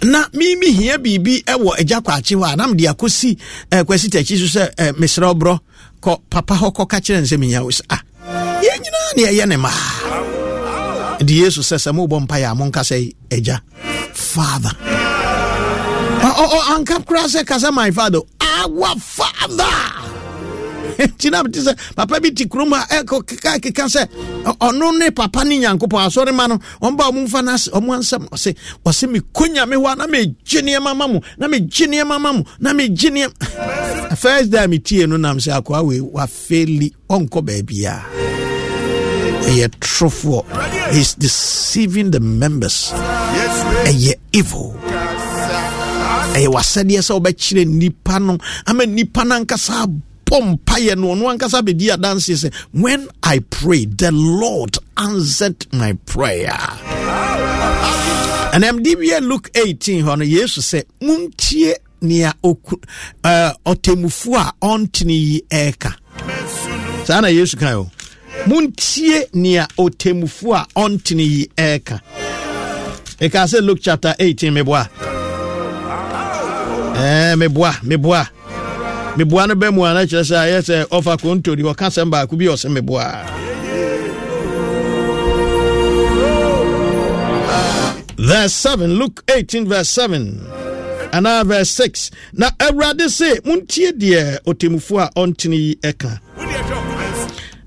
na 0.03 0.25
mimi 0.33 0.71
hia 0.71 0.97
biribi 0.97 1.43
wɔ 1.47 1.79
agya 1.79 2.01
kwakye 2.01 2.35
hɔ 2.35 2.53
a 2.53 2.55
na 2.55 2.67
mede 2.67 2.87
akɔsi 2.91 3.37
eh, 3.71 3.83
kwasi 3.83 4.09
takyi 4.09 4.37
so 4.37 4.59
sɛ 4.59 4.69
eh, 4.77 4.91
mesrɛ 4.93 5.27
wo 5.27 5.33
borɔ 5.35 5.59
kɔ 6.03 6.13
papa 6.29 6.53
hɔ 6.61 6.67
kɔka 6.77 6.97
kyerɛ 7.05 7.19
no 7.21 7.27
sɛ 7.31 7.37
menya 7.39 7.63
wo 7.63 7.69
sɛ 7.71 7.83
ah 7.89 8.01
yɛn 8.65 8.77
nyinaa 8.83 9.09
ne 9.15 9.21
ɛyɛ 9.31 9.45
ne 9.47 9.57
maa 9.57 9.79
de 11.27 11.33
yesu 11.33 11.61
sɛ 11.61 11.77
sɛ 11.83 11.89
mobɔ 11.95 12.17
mpayɛ 12.27 12.51
a 12.51 12.55
monka 12.55 12.81
sɛ 12.83 12.97
agya. 13.31 13.61
Father. 14.13 14.73
Anka 16.73 16.97
koraa 17.05 17.27
sɛ 17.27 17.45
ka 17.45 17.55
sɛ 17.55 17.71
my 17.73 17.91
father. 17.91 18.19
Our 18.41 18.95
father 18.97 20.02
nti 20.99 21.29
na 21.31 21.43
mete 21.43 21.59
sɛ 21.61 21.73
papa 21.95 22.19
bi 22.19 22.31
te 22.33 22.45
kurom 22.45 22.73
a 22.73 22.81
ɛkɔ 22.99 23.23
keka 23.61 23.85
sɛ 23.87 24.07
ɔno 24.59 24.97
ne 24.97 25.11
papa 25.11 25.43
ne 25.43 25.57
nyankopɔn 25.59 26.07
asɔre 26.07 26.33
ma 26.33 26.47
no 26.47 26.57
ɔmba 26.81 27.03
ɔmo 27.11 27.25
mfa 27.27 27.39
ɔmo 27.77 27.91
ansɛm 27.99 28.27
ɔse 28.29 28.55
ɔse 28.85 29.03
mekɔ 29.09 29.47
nyame 29.53 29.75
hɔ 29.75 29.91
a 29.91 29.95
na 29.95 30.07
megye 30.07 30.61
nneɛma 30.61 30.95
ma 30.95 31.07
mo 31.07 31.19
na 31.37 31.47
megye 31.47 31.87
nneɛma 31.87 32.19
ma 32.21 32.31
mo 32.33 32.43
na 32.59 32.73
megye 32.73 33.09
nneɛma 33.09 34.17
first 34.17 34.51
day 34.51 34.63
a 34.63 34.67
metie 34.67 35.05
no 35.07 35.17
nam 35.17 35.37
sɛ 35.37 35.61
akoa 35.61 35.83
wei 35.85 35.99
wafeli 35.99 36.91
ɔnkɔ 37.09 37.41
baabiaa 37.41 38.01
ɛyɛ 39.47 39.67
torofoɔ 39.79 40.43
he's 40.93 41.13
deceiving 41.15 42.11
the 42.11 42.19
members. 42.19 42.91
Ɛyɛ 43.89 44.13
evil. 44.31 44.73
Ɛyɛ 46.35 46.47
wasɛdeɛ 46.53 47.01
sɛ 47.01 47.11
wobɛkyerɛ 47.19 47.63
nnipa 47.67 48.19
no 48.21 48.37
ama 48.67 48.83
nnipa 48.85 49.25
no 49.27 49.35
ankasa 49.39 49.87
no 51.17 51.27
ankasa 51.29 51.63
sɛ 52.33 52.53
when 52.73 53.07
i 53.23 53.39
prayed 53.39 53.97
the 53.97 54.11
lord 54.11 54.77
answered 54.97 55.65
my 55.73 55.93
prayer. 56.05 56.57
Ɛnam 58.53 58.83
de 58.83 58.95
wie 58.95 59.19
luke 59.19 59.49
18 59.55 60.03
hɔ 60.03 60.17
no 60.19 60.25
yesu 60.25 60.59
sɛ 60.61 60.83
montie 61.01 61.73
nea 62.01 62.33
ɔku- 62.43 62.83
eh, 63.23 63.51
a 64.37 64.53
ɔntene 64.61 65.11
yi 65.11 65.41
ɛɛka. 65.49 65.93
Saa 67.05 67.21
na 67.21 67.27
yesu 67.29 67.57
kae 67.57 67.73
o 67.73 67.89
montie 68.47 69.25
nea 69.33 69.67
ɔtɛmufoɔ 69.77 70.55
a 70.55 70.67
ɔntene 70.79 71.19
yi 71.29 71.47
ɛɛka. 71.57 71.99
Ɛka 73.19 73.47
sɛ 73.47 73.61
luke 73.65 73.79
chapter 73.81 74.13
18 74.19 74.53
meboa. 74.53 74.87
Eh, 76.95 77.35
meboa 77.35 77.71
meboa 77.83 78.27
meboa 79.17 79.47
no 79.47 79.55
bɛ 79.55 79.73
mu 79.73 79.83
a 79.85 79.93
na 79.93 80.01
kyerɛ 80.05 80.23
sɛ 80.29 80.35
ayɛ 80.45 80.59
sɛ 80.67 80.75
ɔfa 80.89 81.13
kontori 81.21 81.63
ɔka 81.63 81.87
sɛm 81.95 82.09
baako 82.11 82.35
bi 82.37 82.45
ɔsɛ 82.45 82.69
meboa. 82.75 83.07
Verse 88.17 88.53
7 88.53 88.93
luke 88.97 89.21
18 89.27 89.67
verse 89.67 89.89
7 89.89 90.39
anaa 91.11 91.43
verse 91.45 91.69
6 91.71 92.11
na 92.33 92.49
awurade 92.59 93.09
se 93.09 93.39
montie 93.45 93.91
deɛ 93.91 94.39
ɔtɛmufoɔ 94.45 95.01
a 95.03 95.09
ɔntene 95.19 95.55
yi 95.57 95.75
ɛka. 95.83 96.19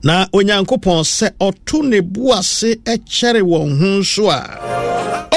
Na 0.02 0.26
onyankopɔn 0.32 1.02
sɛ 1.04 1.30
ɔto 1.40 1.82
ne 1.84 2.00
bo 2.00 2.32
ase 2.32 2.74
kyɛre 2.84 3.42
wɔn 3.42 3.78
ho 3.78 3.86
nso 4.00 4.30
a 4.30 4.85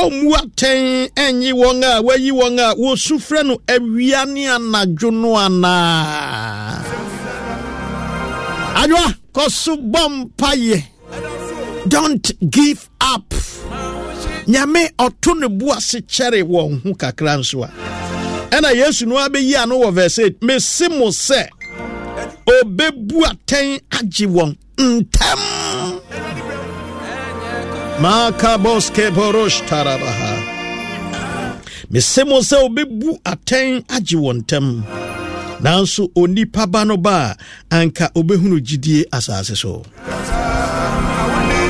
ɔmmu 0.04 0.30
atɛn 0.42 1.10
ɛnye 1.16 1.52
wɔn 1.54 1.84
a 1.84 2.02
wayi 2.02 2.32
wɔn 2.32 2.60
a 2.60 2.76
wɔsu 2.76 3.16
frɛ 3.20 3.46
no 3.46 3.58
awia 3.68 4.26
ne 4.28 4.46
anadwo 4.48 5.12
no 5.12 5.36
anaa 5.36 6.84
adwoa 8.82 9.16
kɔ 9.34 9.50
so 9.50 9.76
bɔ 9.78 10.02
mpayɛ 10.32 10.84
don't 11.88 12.32
give 12.52 12.88
up. 13.02 13.34
Nyame 14.48 14.90
ɔto 14.98 15.40
ne 15.40 15.48
bo 15.48 15.72
ase 15.74 16.02
kyɛre 16.02 16.44
wɔn 16.44 16.82
ho 16.84 16.94
kakra 16.94 17.38
nso 17.40 17.64
a. 17.64 17.70
Ɛna 18.52 18.74
yesu 18.76 19.06
no 19.08 19.16
abɛyi 19.16 19.56
ano 19.62 19.80
wɔ 19.80 19.94
verse 19.94 20.20
8 20.20 20.42
mese 20.44 20.90
mo 20.90 21.08
sɛ 21.10 21.48
obɛbu 22.48 23.24
atɛn 23.32 23.80
agye 23.92 24.28
wɔn 24.28 24.56
ntɛm. 24.78 25.40
Makaboske 28.02 29.06
borosh 29.16 29.60
tarabaha 29.70 30.34
sɛ 32.50 32.58
wobɛbu 32.64 33.10
atɛn 33.32 33.84
agye 33.96 34.18
wɔ 34.24 34.32
ntam. 34.40 34.66
Nanso 35.64 36.04
onipa 36.16 36.64
ba 36.72 36.86
no 36.86 36.96
ba 36.98 37.36
a 37.72 37.76
anka 37.76 38.12
obɛhunu 38.16 38.58
gyidie 38.68 39.04
asase 39.12 39.56
so. 39.58 39.84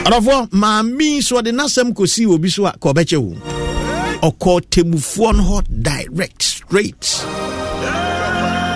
Ɔdɔfoɔ 0.05 0.49
maame 0.51 1.21
so 1.23 1.38
ɔde 1.41 1.51
n'asɛm 1.51 1.93
kɔsii 1.93 2.27
obi 2.27 2.49
so 2.49 2.65
a 2.65 2.71
ka 2.73 2.89
wo. 3.19 3.34
Ɔkɔ 4.21 4.61
temufoɔ 4.69 5.36
no 5.38 5.43
hɔ 5.43 5.63
direct 5.82 6.43
straight. 6.43 7.01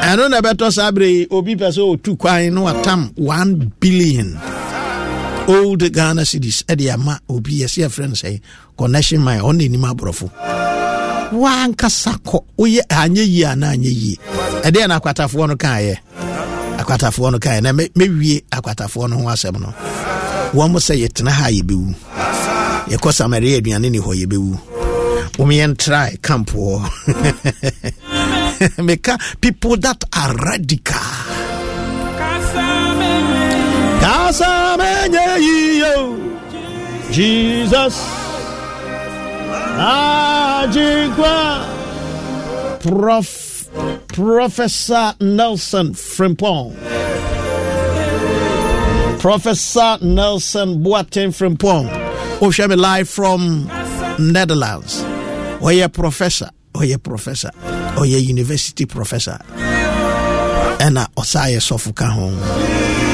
Ɛno 0.01 0.29
na 0.29 0.41
ɛbɛtɔ 0.41 0.71
saa 0.71 0.91
berɛ 0.91 1.07
yi 1.11 1.27
obi 1.29 1.55
pɛ 1.55 1.69
sɛ 1.71 1.81
ɔtu 1.97 2.17
kwan 2.17 2.53
no 2.55 2.63
watam 2.63 3.11
1 3.15 3.71
billion. 3.79 4.39
Old 5.47 5.83
ghana 5.91 6.25
cities 6.25 6.63
ɛde 6.67 6.91
ama 6.93 7.19
obi 7.29 7.61
yɛsɛ 7.61 7.83
yɛfrɛ 7.85 8.07
no 8.09 8.15
sɛ 8.15 8.41
connection 8.77 9.21
man 9.23 9.39
ɔne 9.41 9.65
anim 9.65 9.81
aborɔfo. 9.83 10.29
Wankasa 11.33 12.13
kɔ 12.23 12.37
woyɛ 12.57 12.81
anyɛ 12.89 13.23
yie 13.27 13.43
anaa 13.45 13.73
anyɛ 13.75 13.91
yie. 13.91 14.17
Ɛdeɛ 14.63 14.87
na 14.87 14.99
akwatafoɔ 14.99 15.47
no 15.47 15.55
kaeɛ? 15.55 15.97
Akwatafoɔ 16.79 17.31
no 17.31 17.39
kaeɛ. 17.39 17.61
Na 17.63 17.71
mɛwie 17.73 18.43
akwatafoɔ 18.51 19.09
no 19.09 19.17
ho 19.17 19.25
asɛm 19.27 19.59
no. 19.59 19.73
Wɔn 20.53 20.75
sɛ 20.77 20.95
yɛtena 21.03 21.29
ha 21.31 21.47
yɛbɛwu. 21.49 21.95
Yɛkɔ 22.91 23.13
samaria 23.13 23.59
aduane 23.61 23.89
ne 23.91 23.99
hɔ 23.99 24.13
yɛbɛwu. 24.25 24.59
Wɔmyɛntra 25.37 26.21
camp 26.21 26.49
hɔ. 26.51 26.89
Meka 28.77 29.17
people 29.41 29.75
that 29.77 30.03
are 30.15 30.35
radical 30.35 31.42
kasa 34.33 34.77
menye 34.77 35.45
yiyo 35.45 36.17
jesus 37.11 37.95
Ajigwa. 39.79 41.65
Prof, 42.79 43.69
Professor 44.07 45.13
Nelson 45.19 45.93
Frimpong. 45.93 46.75
Professor 49.19 49.97
Nelson 50.01 50.83
Boateng 50.83 51.31
Frimpong. 51.31 51.89
Oshame 52.39 52.69
me 52.69 52.75
live 52.75 53.09
from 53.09 53.69
Netherlands. 54.19 55.03
Oye 55.61 55.87
professor. 55.89 56.49
Oye 56.75 56.97
professor. 56.97 57.51
Oye 57.97 58.17
university 58.17 58.85
professor. 58.85 59.37
Ɛna 60.79 61.07
ɔsa 61.17 61.49
yɛ 61.53 61.59
sɔfo 61.59 61.93
ka 61.95 62.09
ho. 62.09 63.12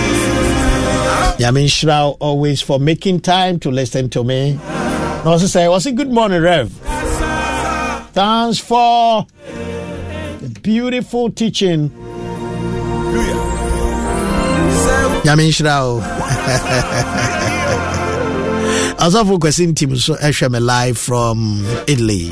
Yamin 1.39 1.67
Shrao 1.67 2.17
always 2.19 2.61
for 2.61 2.79
making 2.79 3.21
time 3.21 3.59
to 3.61 3.71
listen 3.71 4.09
to 4.09 4.25
me. 4.25 4.55
No, 4.55 5.23
also 5.25 5.45
say, 5.45 5.69
was 5.69 5.85
it 5.85 5.95
good 5.95 6.11
morning, 6.11 6.41
Rev? 6.41 6.69
Thanks 8.11 8.59
for 8.59 9.25
the 10.41 10.59
beautiful 10.61 11.31
teaching. 11.31 11.91
Yamin 15.23 15.51
Shrao. 15.55 16.01
Asafo 18.99 19.39
Kwasin 19.39 19.73
Team 19.73 19.95
so 19.95 20.15
Eshem 20.15 20.59
live 20.59 20.97
from 20.97 21.63
Italy. 21.87 22.31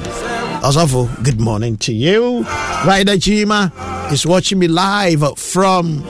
Asafo, 0.59 1.07
good 1.23 1.39
morning 1.39 1.77
to 1.77 1.93
you. 1.93 2.43
Ryder 2.85 3.13
Chima 3.13 3.71
is 4.11 4.25
watching 4.25 4.59
me 4.59 4.67
live 4.67 5.39
from 5.39 6.03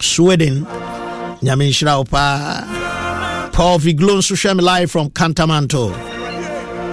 Sweden. 0.00 0.66
Yamin 1.42 1.70
Shrao 1.70 2.08
pa. 2.08 3.50
Paul 3.52 3.78
Viglon 3.78 4.22
social 4.22 4.54
me 4.54 4.62
live 4.62 4.90
from 4.90 5.10
Cantamanto. 5.10 5.92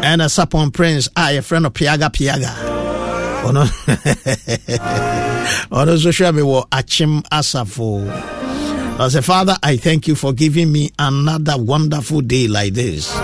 And 0.04 0.22
a 0.22 0.26
Sapon 0.26 0.72
Prince, 0.74 1.10
I 1.16 1.34
a 1.34 1.42
friend 1.42 1.66
of 1.66 1.74
Piaga 1.74 2.10
Piaga. 2.10 2.54
Ono 3.46 3.66
Ono 5.72 5.98
social 5.98 6.32
me 6.34 6.42
wo 6.42 6.66
Achim 6.72 7.22
Asafo. 7.24 8.08
I 9.00 9.10
say, 9.10 9.22
Father, 9.22 9.56
I 9.62 9.78
thank 9.78 10.08
you 10.08 10.16
for 10.16 10.34
giving 10.34 10.72
me 10.72 10.92
another 10.98 11.56
wonderful 11.56 12.22
day 12.22 12.48
like 12.48 12.74
this. 12.74 13.16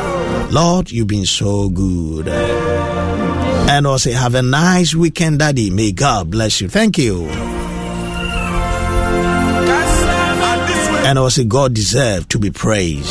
Lord, 0.51 0.91
you've 0.91 1.07
been 1.07 1.25
so 1.25 1.69
good. 1.69 2.27
And 2.27 3.87
also, 3.87 4.11
have 4.11 4.35
a 4.35 4.43
nice 4.43 4.93
weekend, 4.93 5.39
Daddy. 5.39 5.71
May 5.71 5.91
God 5.91 6.29
bless 6.29 6.61
you. 6.61 6.69
Thank 6.69 6.99
you. 6.99 7.27
And 11.13 11.19
also, 11.19 11.43
God 11.43 11.75
deserves 11.75 12.25
to 12.29 12.39
be 12.39 12.49
praised. 12.49 13.07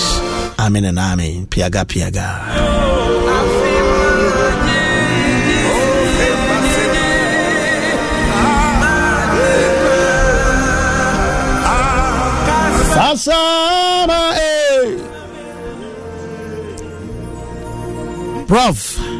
Amen 0.58 0.84
and 0.86 0.98
amen. 0.98 1.46
Piaga, 1.46 1.84
piaga. 1.86 2.50
Eh. 14.34 14.98
Prof. 18.48 19.11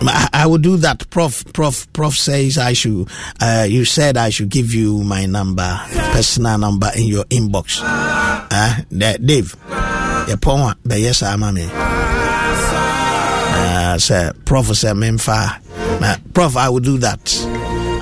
I 0.00 0.44
will 0.46 0.58
do 0.58 0.76
that. 0.78 1.08
Prof, 1.10 1.52
Prof, 1.52 1.92
Prof 1.92 2.14
says 2.14 2.56
I 2.58 2.72
should. 2.72 3.08
Uh, 3.40 3.66
you 3.68 3.84
said 3.84 4.16
I 4.16 4.30
should 4.30 4.48
give 4.48 4.72
you 4.72 5.02
my 5.02 5.26
number, 5.26 5.68
personal 6.12 6.58
number 6.58 6.90
in 6.96 7.06
your 7.06 7.24
inbox. 7.24 7.80
Uh, 7.82 8.82
Dave, 8.90 9.54
your 10.28 10.36
poem, 10.36 10.74
but 10.84 11.00
yes, 11.00 11.22
I'm 11.22 11.42
a 11.42 11.52
man. 11.52 11.70
Uh, 13.60 13.98
sir, 13.98 14.32
Prof 14.44 14.66
said, 14.76 14.96
Memfa. 14.96 15.60
Uh, 16.00 16.16
Prof, 16.32 16.56
I 16.56 16.68
will 16.68 16.80
do 16.80 16.98
that. 16.98 17.36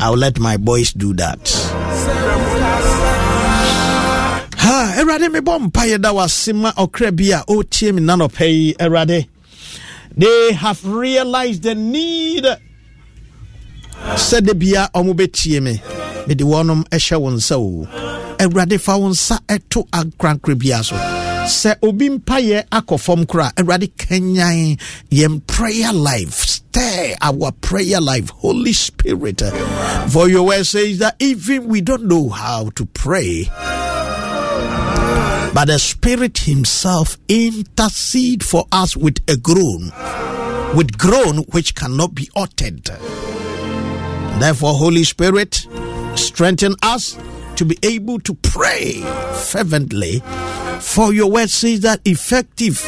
I 0.00 0.10
will 0.10 0.18
let 0.18 0.38
my 0.38 0.56
boys 0.58 0.92
do 0.92 1.14
that. 1.14 1.48
Ha, 4.58 4.94
Erade 4.98 5.30
me 5.32 5.40
bɔ 5.40 5.70
mpaeɛ 5.70 5.98
da 6.02 6.12
wase 6.12 6.52
ma 6.54 6.72
ɔkra 6.72 7.10
bi 7.16 7.30
a 7.32 7.42
ɔtie 7.46 7.94
me 7.94 8.02
they 10.16 10.52
have 10.52 10.84
realized 10.86 11.62
the 11.62 11.74
need. 11.74 12.44
Sɛde 14.14 14.58
bia 14.58 14.90
ɔmo 14.94 15.14
bɛtie 15.14 15.62
me. 15.62 15.80
Mede 16.26 16.40
wɔnom 16.44 16.84
ɛhyɛ 16.88 17.20
wo 17.20 17.30
nsa 17.30 17.56
o 17.56 17.86
awurade 18.38 18.78
fa 18.80 18.98
wo 18.98 19.08
nsa 19.08 19.38
ɛto 19.48 19.88
ankrankra 19.90 20.58
bia 20.58 20.82
so. 20.84 20.94
Sɛ 21.46 21.76
obi 21.82 22.08
mpayɛ 22.10 22.64
akɔ 22.70 22.98
fam 23.00 23.24
koraa 23.24 23.52
awurade 23.54 23.90
kanyan 23.96 25.46
prayer 25.46 25.92
life. 25.92 26.44
Stir 26.44 27.14
our 27.22 27.52
prayer 27.52 28.00
life 28.00 28.30
holy 28.30 28.72
spirit. 28.72 29.42
For 30.08 30.28
your 30.28 30.44
word 30.44 30.66
says 30.66 30.98
that 30.98 31.16
even 31.20 31.68
we 31.68 31.80
don't 31.80 32.04
know 32.04 32.28
how 32.28 32.70
to 32.74 32.84
pray 32.86 33.48
but 35.54 35.66
the 35.66 35.78
Spirit 35.78 36.38
Himself 36.38 37.18
intercede 37.28 38.44
for 38.44 38.64
us 38.72 38.96
with 38.96 39.18
a 39.28 39.36
groan, 39.36 39.92
with 40.76 40.96
groan 40.98 41.38
which 41.52 41.74
cannot 41.74 42.14
be 42.14 42.28
uttered. 42.36 42.84
Therefore, 44.38 44.74
Holy 44.74 45.04
Spirit, 45.04 45.66
strengthen 46.14 46.74
us 46.82 47.18
to 47.56 47.64
be 47.64 47.78
able 47.82 48.20
to 48.20 48.34
pray 48.34 49.02
fervently. 49.34 50.20
For 50.80 51.12
your 51.12 51.30
word 51.30 51.48
says 51.50 51.80
that 51.80 52.00
effective, 52.04 52.82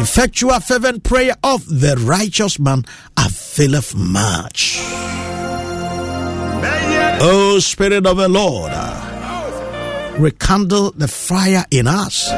effectual, 0.00 0.58
fervent 0.60 1.04
prayer 1.04 1.34
of 1.44 1.66
the 1.66 1.96
righteous 2.02 2.58
man 2.58 2.84
availeth 3.16 3.94
much. 3.94 4.78
O 7.20 7.54
oh, 7.56 7.58
Spirit 7.58 8.06
of 8.06 8.16
the 8.16 8.28
Lord 8.28 8.72
rekindle 10.18 10.92
the 10.92 11.08
fire 11.08 11.64
in 11.70 11.86
us 11.86 12.30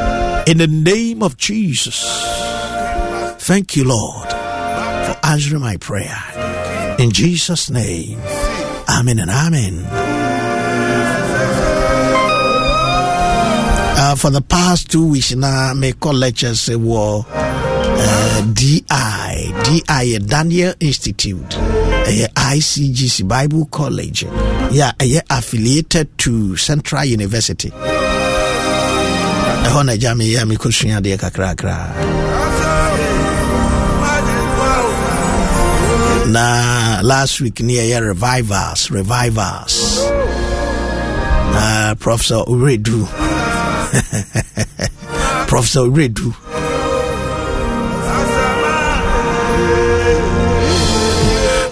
in 0.47 0.59
the 0.59 0.67
name 0.67 1.23
of 1.23 1.37
Jesus. 1.37 2.03
Thank 3.39 3.77
you, 3.77 3.85
Lord, 3.85 4.29
for 4.29 5.17
answering 5.25 5.63
my 5.63 5.77
prayer. 5.79 6.17
In 6.99 7.11
Jesus' 7.11 7.71
name, 7.71 8.21
Amen 8.89 9.19
and 9.19 9.31
Amen. 9.31 9.87
Uh, 14.03 14.15
for 14.17 14.31
the 14.31 14.41
past 14.43 14.91
two 14.91 15.07
weeks 15.09 15.35
now, 15.35 15.73
my 15.75 15.93
call 15.93 16.15
lectures 16.15 16.69
were 16.69 17.23
uh, 17.29 18.53
DI, 18.53 19.53
DI, 19.63 20.19
Daniel 20.27 20.75
Institute, 20.81 21.55
uh, 22.11 22.29
ICGC 22.55 23.27
Bible 23.27 23.67
College. 23.67 24.25
Yeah, 24.71 24.93
uh, 25.01 25.21
affiliated 25.31 26.17
to 26.19 26.57
Central 26.57 27.05
University. 27.05 27.73
ɛhɔ 29.71 29.83
na 29.87 29.93
agya 29.93 30.13
meyɛ 30.19 30.43
mekɔsua 30.51 30.97
adeɛ 30.99 31.17
kakrakra 31.23 31.77
na 36.35 37.01
last 37.03 37.41
week 37.41 37.61
ne 37.61 37.75
yɛyɛ 37.79 37.99
revivals 38.09 38.91
revivals 38.91 39.75
uh, 41.55 41.95
professor 41.99 42.43
uredu 42.49 43.07
professor 45.51 45.85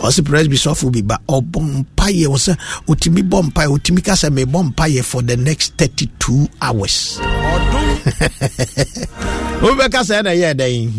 uredu 0.09 0.21
ɔse 0.23 0.23
presby 0.25 0.57
sɔfo 0.57 0.91
bi 0.93 1.03
ba 1.03 1.17
ɔbɔ 1.29 1.61
mpayɛ 1.61 2.27
wɔ 2.33 2.39
sɛ 2.47 2.53
ɔtumi 2.89 3.23
bɔ 3.31 3.39
mpayɛ 3.51 3.69
ɔtumi 3.77 4.03
ka 4.05 4.13
sɛ 4.13 4.29
mebɔ 4.31 4.73
mpayɛ 4.73 5.05
for 5.05 5.23
the 5.23 5.37
next 5.37 5.75
32 5.77 6.49
hours. 6.63 7.19
Wobɛka 9.63 10.01
sɛ 10.09 10.23
ɛna 10.23 10.33
ɛyɛ 10.35 10.55
dɛn 10.55 10.93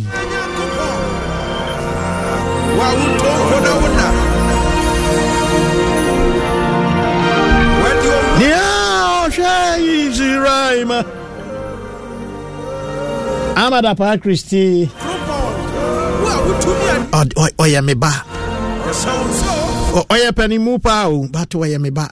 nea 8.39 8.63
ɔhwɛ 9.25 9.79
israel 10.07 10.85
ma. 10.85 11.03
Amadapa 13.55 14.17
kristi. 14.21 14.89
Ɔyɛ 17.59 17.83
me 17.83 17.93
ba 17.95 18.23
Ɔyɛ 20.13 20.31
panimu 20.33 20.81
paa 20.81 21.07
o 21.09 21.27
but 21.31 21.49
ɔyɛ 21.49 21.79
me 21.79 21.89
ba 21.89 22.09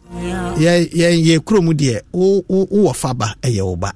yɛ 0.58 0.90
yɛ- 0.92 1.24
yɛ 1.26 1.40
kurom 1.40 1.74
deɛ 1.74 2.02
wo- 2.12 2.44
wo- 2.48 2.66
wowɔ 2.68 2.96
fa 2.96 3.14
ba 3.14 3.34
ɛyɛ 3.42 3.62
wo 3.66 3.76
ba 3.76 3.92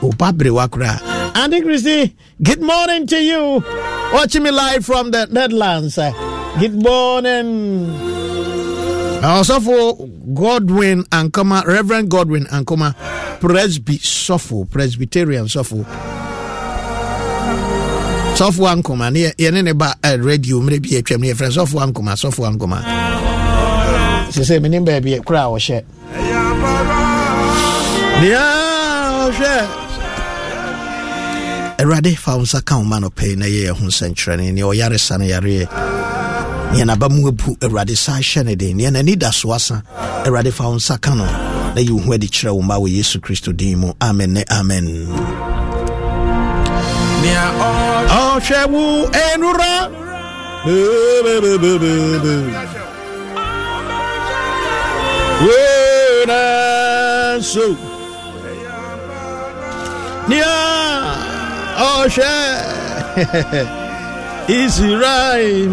wo 0.00 0.10
ba 0.16 0.32
berewa 0.32 0.68
koraa 0.68 1.00
Auntie 1.34 1.62
Christy, 1.62 2.14
good 2.42 2.60
morning 2.60 3.06
to 3.06 3.16
you. 3.16 3.64
Watching 4.12 4.42
me 4.42 4.50
live 4.50 4.84
from 4.84 5.10
the 5.10 5.26
Netherlands. 5.30 5.96
Good 6.60 6.74
morning. 6.82 7.88
ɔsɔfo 9.22 10.34
godwin 10.34 11.04
ankoma 11.10 11.64
reverend 11.66 12.10
godwin 12.10 12.46
ankoma 12.48 12.94
presby 13.40 13.96
sɔfo 13.98 14.68
presbyterian 14.70 15.46
sɔfo 15.46 15.86
sɔfo 18.42 18.66
ankoma 18.66 19.10
ne 19.10 19.30
yɛne 19.38 19.62
ne 19.62 19.72
ba 19.72 19.94
radio 20.02 20.60
mmerɛ 20.60 20.80
bi 20.82 20.90
atwam 20.98 21.20
ne 21.20 21.32
yɛfrɛ 21.32 21.48
sɔfo 21.56 21.78
ankoma 21.84 22.12
sɔfo 22.18 22.42
ankoma. 22.50 22.78
She 24.32 24.40
sɛ 24.40 24.58
"Menim 24.60 24.84
baabi 24.84 25.20
or 25.48 25.60
share." 25.60 25.82
Yeah, 28.22 29.30
share. 29.38 29.68
awurade 31.78 32.16
fa 32.18 32.36
wo 32.36 32.42
nsa 32.42 32.64
ka 32.64 32.78
wo 32.78 32.84
ma 32.84 32.98
no 32.98 33.10
pɛi 33.10 33.36
na 33.36 33.46
yɛyɛ 33.46 33.70
ho 33.70 33.86
nsɛnkyerɛne 33.86 34.52
neɛ 34.52 34.62
ɔyaresa 34.74 35.18
no 35.18 35.24
yareɛ. 35.24 35.66
Neɛ 36.72 36.86
naba 36.86 37.08
mu 37.08 37.28
abu 37.28 37.54
awurade 37.60 37.96
sa 37.96 38.14
hyɛ 38.18 38.44
ne 38.44 38.54
den. 38.56 38.78
Neɛ 38.78 38.90
n'ani 38.90 39.16
da 39.18 39.30
so 39.30 39.52
asa 39.52 39.82
awurade 40.24 40.52
fa 40.52 40.64
wo 40.64 40.74
nsa 40.76 41.00
ka 41.00 41.14
no 41.14 41.24
na 41.24 41.76
yɛ 41.80 41.90
wo 41.90 41.98
ho 42.00 42.12
adi 42.14 42.26
kyerɛ 42.26 42.54
wo 42.54 42.62
ma 42.62 42.76
wɔ 42.76 42.88
yesu 42.90 43.20
kristo 43.20 43.54
din 43.56 43.78
mu. 43.78 43.92
Amen 44.00 44.32
ne 44.32 44.44
amen 44.50 45.61
ọ̀hwẹ́ 47.22 48.62
wo 48.72 48.82
ẹnura 49.26 49.74
wee 55.44 56.26
na 56.30 56.40
nso 57.38 57.66
nea 60.28 60.54
ọ̀hwẹ́ 61.90 63.66
israel 64.60 65.72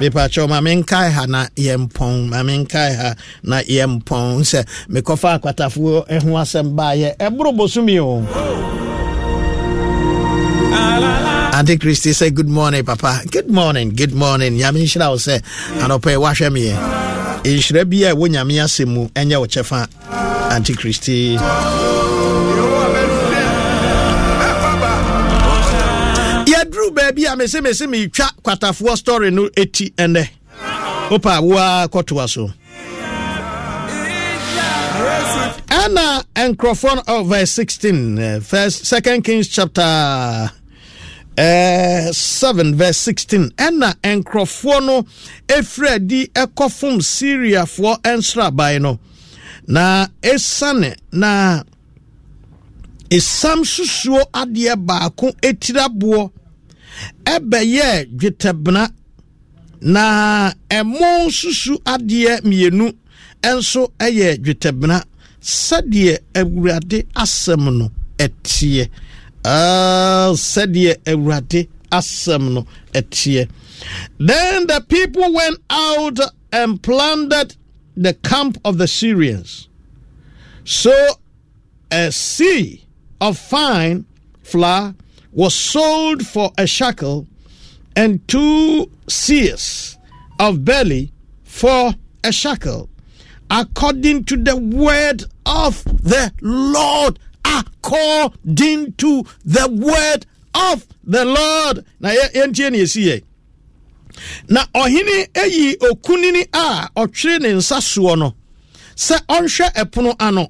mepakyɛ 0.00 0.42
maame 0.50 0.72
nkae 0.80 1.08
ha 1.16 1.22
na 1.34 1.40
yɛmpɔn 1.66 2.14
maame 2.30 2.54
nkae 2.62 2.92
ha 3.00 3.10
na 3.50 3.56
yɛmpɔn 3.76 4.26
sɛ 4.50 4.60
mekɔfa 4.92 5.28
akwatafoɔ 5.36 5.96
ho 6.24 6.30
asɛm 6.42 6.66
baayɛ 6.78 7.08
ɛboro 7.26 7.50
bosomi 7.58 7.96
o. 8.00 8.04
oh. 8.18 8.83
Ante 11.64 11.78
christy 11.78 12.10
sɛ 12.10 12.28
good 12.34 12.48
morning 12.48 12.84
papa. 12.84 13.22
Good 13.30 13.48
morning 13.48 13.88
good 13.96 14.12
morning. 14.12 14.52
Nyame 14.58 14.80
nhyira 14.84 15.08
wo 15.08 15.16
sɛ 15.16 15.40
anɔpɛ 15.80 16.12
woahwɛ 16.20 16.48
meɛ 16.52 16.76
nhyira 17.42 17.88
bi 17.88 18.04
a 18.04 18.12
ɛwɔ 18.12 18.28
nyame 18.28 18.54
asɛm 18.64 18.88
mu 18.88 19.08
ɛnyɛ 19.16 19.40
wo 19.40 19.46
kyɛfa 19.46 19.88
ante 20.52 20.74
christy 20.76 21.36
yɛduru 26.52 26.90
baabi 26.92 27.32
a 27.32 27.34
mese 27.34 27.58
mese 27.62 27.86
metwa 27.88 28.28
kwatafoɔ 28.44 28.96
story 28.98 29.30
no 29.30 29.48
ɛti 29.56 29.94
ɛnɛ 29.94 30.28
wopa 31.08 31.40
woa 31.40 31.88
kɔtoa 31.88 32.28
so. 32.28 32.50
Ɛna 35.68 36.24
nkurɔfoɔ 36.36 36.96
no 36.96 37.02
oh, 37.08 37.24
verse 37.24 37.52
16 37.52 38.18
uh, 38.18 38.40
first 38.40 38.84
second 38.84 39.22
kings 39.24 39.48
chapter 39.48 40.50
uh, 41.38 42.12
7 42.12 42.74
verse 42.74 42.98
16 42.98 43.50
ɛna 43.56 43.94
nkurɔfoɔ 44.02 44.84
no 44.86 45.02
ɛfiri 45.48 45.88
adi 45.94 46.26
ɛkɔfom 46.34 47.00
syriafoɔ 47.02 47.98
nsraban 48.18 48.82
no. 48.82 48.98
Na 49.66 50.06
ɛsiane 50.22 50.94
na 51.12 51.62
ɛsam 53.10 53.64
susuo 53.64 54.20
adeɛ 54.32 54.76
baako 54.86 55.32
etiraboɔ 55.42 56.30
ɛbɛyɛ 57.24 58.06
dwetɛbena. 58.18 58.90
Na 59.82 60.52
ɛmo 60.70 61.30
susu 61.30 61.74
adeɛ 61.84 62.40
mmienu 62.44 62.92
nso 63.42 63.92
ɛyɛ 63.98 64.38
dwetɛbena. 64.44 65.02
Sɛdeɛ 65.40 66.18
awurade 66.34 67.04
asɛm 67.14 67.64
no 67.78 67.90
ɛteɛ. 68.18 68.88
Ah, 69.44 70.32
sɛdeɛ 70.34 70.96
awurade 71.06 71.68
asɛm 71.90 72.52
no 72.54 72.66
ɛteɛ 72.92 73.48
then 74.18 74.66
the 74.66 74.80
people 74.88 75.32
went 75.32 75.58
out 75.68 76.18
and 76.52 76.82
plundered 76.82 77.54
the 77.96 78.14
camp 78.14 78.58
of 78.64 78.78
the 78.78 78.88
syrians 78.88 79.68
so 80.64 80.92
a 81.90 82.10
sea 82.10 82.84
of 83.20 83.38
fine 83.38 84.04
flour 84.42 84.94
was 85.32 85.54
sold 85.54 86.26
for 86.26 86.52
a 86.56 86.66
shekel, 86.66 87.26
and 87.96 88.26
two 88.28 88.90
seers 89.08 89.98
of 90.38 90.64
barley 90.64 91.12
for 91.42 91.92
a 92.22 92.32
shekel, 92.32 92.88
according 93.50 94.24
to 94.24 94.36
the 94.36 94.56
word 94.56 95.24
of 95.44 95.82
the 95.84 96.32
Lord. 96.40 97.18
According 97.58 98.92
to 98.94 99.24
the 99.44 99.68
word 99.70 100.26
of 100.54 100.86
the 101.04 101.24
Lord. 101.24 101.84
Na 102.00 102.10
yɛ- 102.10 102.32
yɛntie 102.34 102.70
ne 102.72 102.78
yɛsi 102.78 103.04
yɛ. 103.06 103.22
Na 104.48 104.64
ɔhene 104.74 105.28
ayi 105.34 105.76
okunini 105.78 106.46
a 106.52 106.88
ɔtwere 106.96 107.40
ne 107.42 107.48
nsa 107.54 107.78
soɔ 107.80 108.18
no 108.18 108.34
sɛ 108.96 109.18
ɔnhwɛ 109.26 109.72
ɛpono 109.74 110.14
ano 110.20 110.48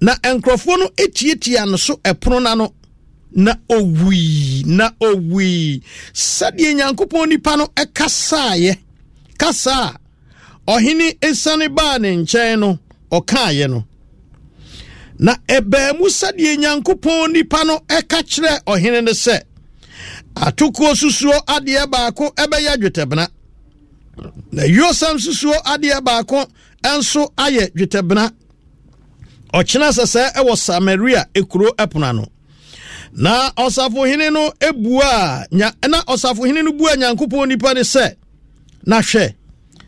na 0.00 0.14
nkurɔfoɔ 0.16 0.78
no 0.78 0.88
etiatia 0.96 1.66
no 1.68 1.76
so 1.76 1.94
ɛpono 1.96 2.40
n'ano 2.42 2.72
na 3.36 3.54
owui 3.70 4.64
na 4.66 4.90
owui 5.00 5.80
sɛdeɛ 6.12 6.74
nyankopɔn 6.74 7.28
nipa 7.28 7.56
no 7.56 7.66
ɛkasaeɛ 7.76 8.76
kasa 9.38 9.94
a 10.66 10.72
ɔhene 10.72 11.18
esiane 11.20 11.68
baa 11.74 11.98
ne 11.98 12.16
nkyɛn 12.16 12.58
no 12.58 12.78
ɔkaeɛ 13.12 13.70
no 13.70 13.84
na 15.18 15.36
ɛbaa 15.48 15.98
mu 15.98 16.06
sɛdeɛ 16.08 16.56
nyankopɔn 16.58 17.32
nipa 17.32 17.64
no 17.64 17.78
ɛka 17.88 18.18
kyerɛ 18.30 18.62
ɔhene 18.66 19.04
no 19.04 19.12
sɛ 19.12 19.36
atokoɔ 20.34 20.94
susuo 21.00 21.36
adeɛ 21.46 21.86
baako 21.90 22.24
ɛbɛyɛ 22.36 22.76
dwetɛbena. 22.80 23.28
Na 24.52 24.62
yosam 24.64 25.16
susuo 25.18 25.54
adeɛ 25.64 26.00
baako 26.04 26.46
nso 26.84 27.32
ayɛ 27.36 27.70
dwetɛbena. 27.76 28.30
Ɔkyena 29.52 29.88
sɛsɛ 29.98 30.32
ɛwɔ 30.38 30.56
samaria 30.56 31.26
ekuro 31.34 31.70
ɛpono 31.76 32.04
ano. 32.10 32.26
Na 33.16 33.50
ɔsafohene 33.56 34.32
no 34.32 34.50
ebua 34.60 35.46
nya 35.52 35.70
na 35.88 36.02
ɔsafohene 36.02 36.64
no 36.64 36.72
bua 36.72 36.96
nyankopɔn 36.96 37.48
nipa 37.48 37.74
ne 37.74 37.80
sɛ 37.82 38.14
na 38.86 39.00
hwɛ 39.00 39.34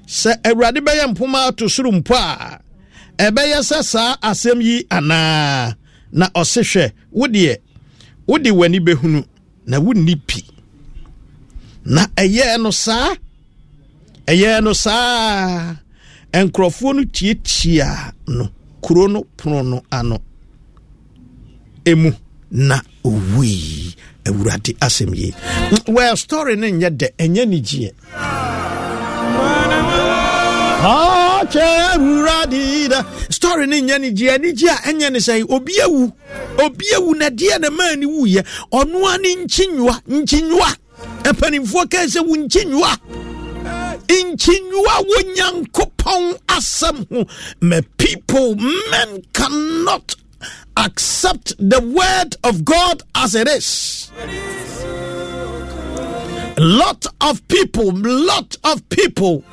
sɛ 0.07 0.41
awurade 0.45 0.79
bɛyɛ 0.81 1.07
mpoma 1.15 1.49
ato 1.49 1.67
soro 1.67 1.91
mpo 1.91 2.15
a 2.15 2.61
ɛbɛyɛ 3.25 3.59
sɛ 3.69 3.79
saa 3.93 4.17
asɛm 4.29 4.61
yi 4.67 4.87
anaa? 4.91 5.75
Na 6.13 6.27
ɔse 6.41 6.61
hwɛ 6.71 6.85
wodeɛ 7.13 7.57
wode 8.27 8.51
w'ani 8.59 8.79
bɛhunu 8.87 9.25
na 9.67 9.79
wonni 9.81 10.15
pi. 10.27 10.41
Na 11.85 12.07
ɛyɛɛ 12.17 12.61
no 12.63 12.71
saa? 12.71 13.15
Ɛyɛɛ 14.27 14.63
no 14.65 14.73
saa. 14.73 15.77
Nkurɔfoɔ 16.33 16.95
no 16.97 17.03
tiatia 17.05 18.13
no 18.29 18.49
kuro 18.83 19.07
no 19.07 19.25
pono 19.37 19.63
no 19.63 19.83
ano. 19.91 20.19
Emu 21.87 22.13
na 22.51 22.81
owui. 23.05 23.95
Awurade 24.27 24.75
asɛm 24.81 25.15
yi. 25.15 25.33
Well 25.89 26.17
story 26.17 26.57
no 26.57 26.67
nyɛ 26.67 26.91
dɛ 26.91 27.09
ɛnyɛ 27.19 27.47
ne 27.49 27.61
gyeɛ 31.47 31.63
Ah, 31.63 31.97
twɛ 31.97 32.03
awurade 32.03 32.89
da. 32.89 33.03
Story 33.31 33.67
no 33.67 33.77
nyɛ 33.77 34.01
ne 34.01 34.11
gye 34.11 34.29
anigye 34.31 34.69
a 34.69 34.77
ɛnyɛ 34.89 35.13
ne 35.13 35.19
sɛ 35.19 35.45
obi 35.51 35.73
awu. 35.83 36.13
Obi 36.59 36.85
awu 36.95 37.17
na 37.17 37.29
deɛ 37.31 37.61
na 37.61 37.71
maa 37.71 37.95
ne 37.95 38.07
wuyɛ 38.07 38.45
ɔnoa 38.73 39.21
ne 39.21 39.35
nkyinnwa 39.45 40.03
nkyinnwa 40.09 40.77
mpanimfoɔ 41.25 41.91
kaa 41.91 42.07
sɛ 42.07 42.27
wo 42.27 42.35
nkyinnwa 42.37 42.99
nkyinnwa 44.09 44.95
wɔ 45.09 45.35
nyankopɔn 45.37 46.39
asɛm 46.49 47.09
ho. 47.11 47.25
Ma 47.61 47.81
people 47.99 48.57
men 48.57 49.23
cannot 49.33 50.15
accept 50.77 51.55
the 51.59 51.81
word 51.81 52.37
of 52.45 52.65
god 52.65 53.03
as 53.15 53.35
it 53.35 53.49
is. 53.49 54.11
Lot 56.59 57.07
of 57.21 57.47
people 57.49 57.93
lot 57.93 58.57
of 58.65 58.89
people 58.89 59.45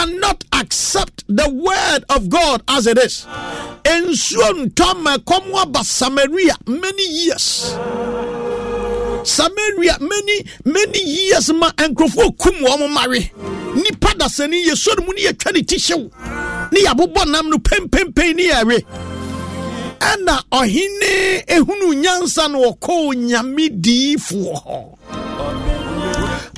cannot 0.00 0.44
accept 0.54 1.24
the 1.28 1.48
word 1.50 2.04
of 2.08 2.28
god 2.30 2.62
as 2.68 2.86
it 2.86 2.96
is. 2.98 3.26
Nsuo 3.84 4.48
ntɔ 4.66 5.02
ma 5.02 5.16
ɛkɔm 5.18 5.54
aba 5.62 5.84
samaria 5.84 6.54
many 6.66 7.06
years. 7.06 7.74
Samaria 9.24 9.98
many 10.00 10.44
many 10.64 11.02
years 11.04 11.52
ma 11.52 11.70
nkurɔfoɔ 11.72 12.38
kum 12.38 12.54
wɔn 12.64 12.90
mare 12.92 13.20
nipa 13.74 14.08
dasani 14.16 14.64
yɛ 14.68 14.74
so 14.76 14.92
no 14.94 15.04
mu 15.06 15.12
ne 15.12 15.22
yɛtwa 15.26 15.52
ne 15.54 15.62
ti 15.62 15.76
hyew 15.76 16.10
ne 16.72 16.80
yɛabobɔ 16.84 17.26
nam 17.30 17.50
no 17.50 17.58
pempempen 17.58 18.36
ne 18.36 18.48
ehunu 21.46 21.94
nyansa 22.02 22.48
no 22.50 22.72
ɔkɔɔ 22.72 23.14
nyame 23.28 23.68
diifoɔ 23.82 25.29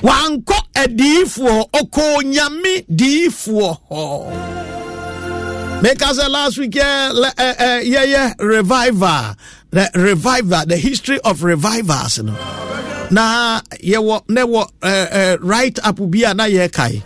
wankɔ 0.03 0.57
adiifoɔ 0.75 1.69
ɔkɔɔ 1.79 2.15
nyame 2.33 2.73
diifoɔ 2.99 3.77
hɔ 3.89 4.03
meka 5.83 6.09
sɛ 6.17 6.29
last 6.29 6.57
week 6.57 6.71
yɛ 6.71 7.11
uh, 7.11 7.31
uh, 7.37 7.79
yɛyɛ 7.83 8.35
revival. 8.39 9.35
The 9.71 9.89
revival 9.95 10.65
the 10.67 10.77
history 10.77 11.19
of 11.25 11.43
revivals 11.43 12.19
no 12.19 12.33
na 13.11 13.59
yɛwɔ 13.81 14.21
na 14.29 14.41
wɔ 14.45 14.67
uh, 14.81 14.85
uh, 14.85 15.37
right 15.41 15.77
up 15.83 15.97
bi 16.11 16.19
a 16.29 16.33
na 16.33 16.45
yɛkae 16.45 17.03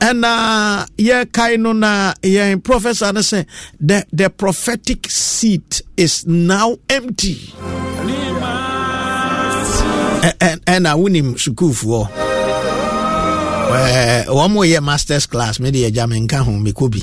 ɛna 0.00 0.86
yɛkae 0.98 1.58
no 1.60 1.72
na 1.72 2.12
yɛn 2.22 2.62
professor 2.62 3.12
no 3.12 3.20
sɛ 3.20 3.46
the, 3.80 4.04
the 4.12 4.28
prophetic 4.30 5.08
seat 5.08 5.82
is 5.96 6.26
now 6.26 6.76
empty 6.90 7.52
ɛna 10.66 10.96
wonim 10.96 11.34
sukuufoɔ 11.36 12.08
wɔn 14.28 14.50
mo 14.50 14.60
yɛ 14.62 14.82
masters 14.82 15.26
class 15.26 15.58
mede 15.60 15.76
yɛgya 15.76 16.06
menka 16.08 16.38
ho 16.44 16.52
mekɔ 16.52 16.90
bi 16.90 17.02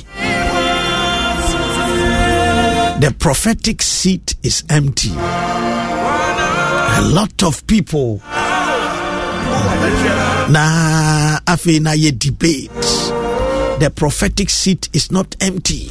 the 3.03 3.11
prophetic 3.19 3.81
seat 3.81 4.35
is 4.43 4.63
empty. 4.69 5.09
A 5.09 7.01
lot 7.01 7.43
of 7.43 7.67
people. 7.67 8.21
Na 10.49 11.39
afei 11.45 11.81
na 11.81 11.91
yɛ 11.91 12.17
debate. 12.17 12.69
The 13.81 13.91
prophetic 13.93 14.49
seat 14.49 14.87
is 14.93 15.11
not 15.11 15.35
empty. 15.41 15.87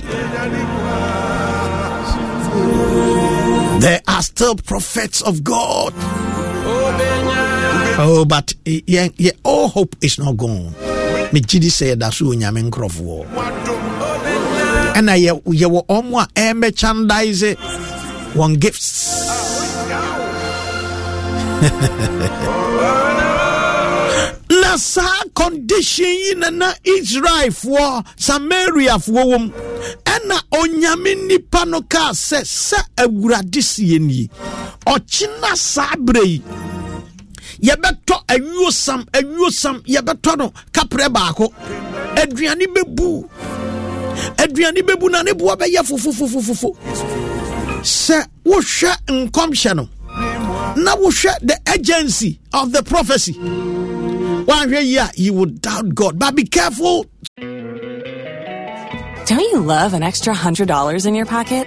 There 3.80 4.00
are 4.08 4.22
still 4.22 4.54
prophets 4.54 5.20
of 5.20 5.44
god 5.44 5.92
oh, 5.96 7.11
oh 8.02 8.24
but 8.24 8.52
eh, 8.66 8.80
yeah, 8.86 9.08
yeah, 9.16 9.32
all 9.44 9.68
hope 9.68 9.94
is 10.02 10.18
not 10.18 10.36
gone. 10.36 10.74
Megye 11.32 11.60
di 11.60 11.70
sɛ 11.70 11.94
yɛda 11.94 12.12
so 12.12 12.26
onyame 12.26 12.60
nkurɔfoɔ 12.68 13.24
ɛna 14.98 15.14
yɛwɔ 15.16 15.80
ɔmo 15.88 16.20
a 16.20 16.26
ɛmɛchandise 16.36 17.56
wɔn 18.34 18.58
gifts. 18.60 19.30
Na 24.52 24.76
saa 24.76 25.22
condition 25.34 26.06
yi 26.08 26.34
na 26.36 26.50
na 26.50 26.72
israelfoɔ 26.84 28.04
samariafoɔ 28.18 29.22
wɔ 29.30 29.38
mu 29.40 29.50
ɛna 30.04 30.36
onyame 30.52 31.14
nnipa 31.16 31.64
no 31.68 31.80
kaa 31.82 32.10
sɛ 32.12 32.40
sɛ 32.44 32.78
awurade 32.98 33.62
sie 33.62 33.98
nie 33.98 34.28
ɔkyena 34.86 35.56
saa 35.56 35.94
berɛ 35.96 36.42
yɛbɛtɔ 37.62 38.16
awuosam 38.28 39.04
awuosam 39.12 39.82
yɛbɛtɔ 39.86 40.38
no 40.38 40.52
kaprɛ 40.72 41.08
baako. 41.12 41.52
Aduane 42.16 42.66
bɛbu. 42.74 43.28
Aduane 44.36 44.80
bɛbu 44.82 45.10
na 45.10 45.22
ne 45.22 45.32
boa 45.32 45.56
bɛyɛ 45.56 45.80
fofofofofofo. 45.88 46.76
Sɛ 47.82 48.26
wohwɛ 48.44 48.96
nkɔmhyɛ 49.08 49.76
no 49.76 49.88
na 50.76 50.96
wohwɛ 50.96 51.32
the 51.42 51.58
agency 51.72 52.38
of 52.52 52.72
the 52.72 52.82
prophecy 52.82 53.34
woanhwɛ 53.34 54.84
yi 54.84 54.96
a 54.98 55.10
you 55.14 55.32
would 55.32 55.60
doubt 55.62 55.94
god. 55.94 56.18
But 56.18 56.34
be 56.34 56.44
careful. 56.44 57.06
Don't 59.24 59.40
you 59.52 59.60
love 59.60 59.94
an 59.94 60.02
extra 60.02 60.34
$100 60.34 61.06
in 61.06 61.14
your 61.14 61.26
pocket? 61.26 61.66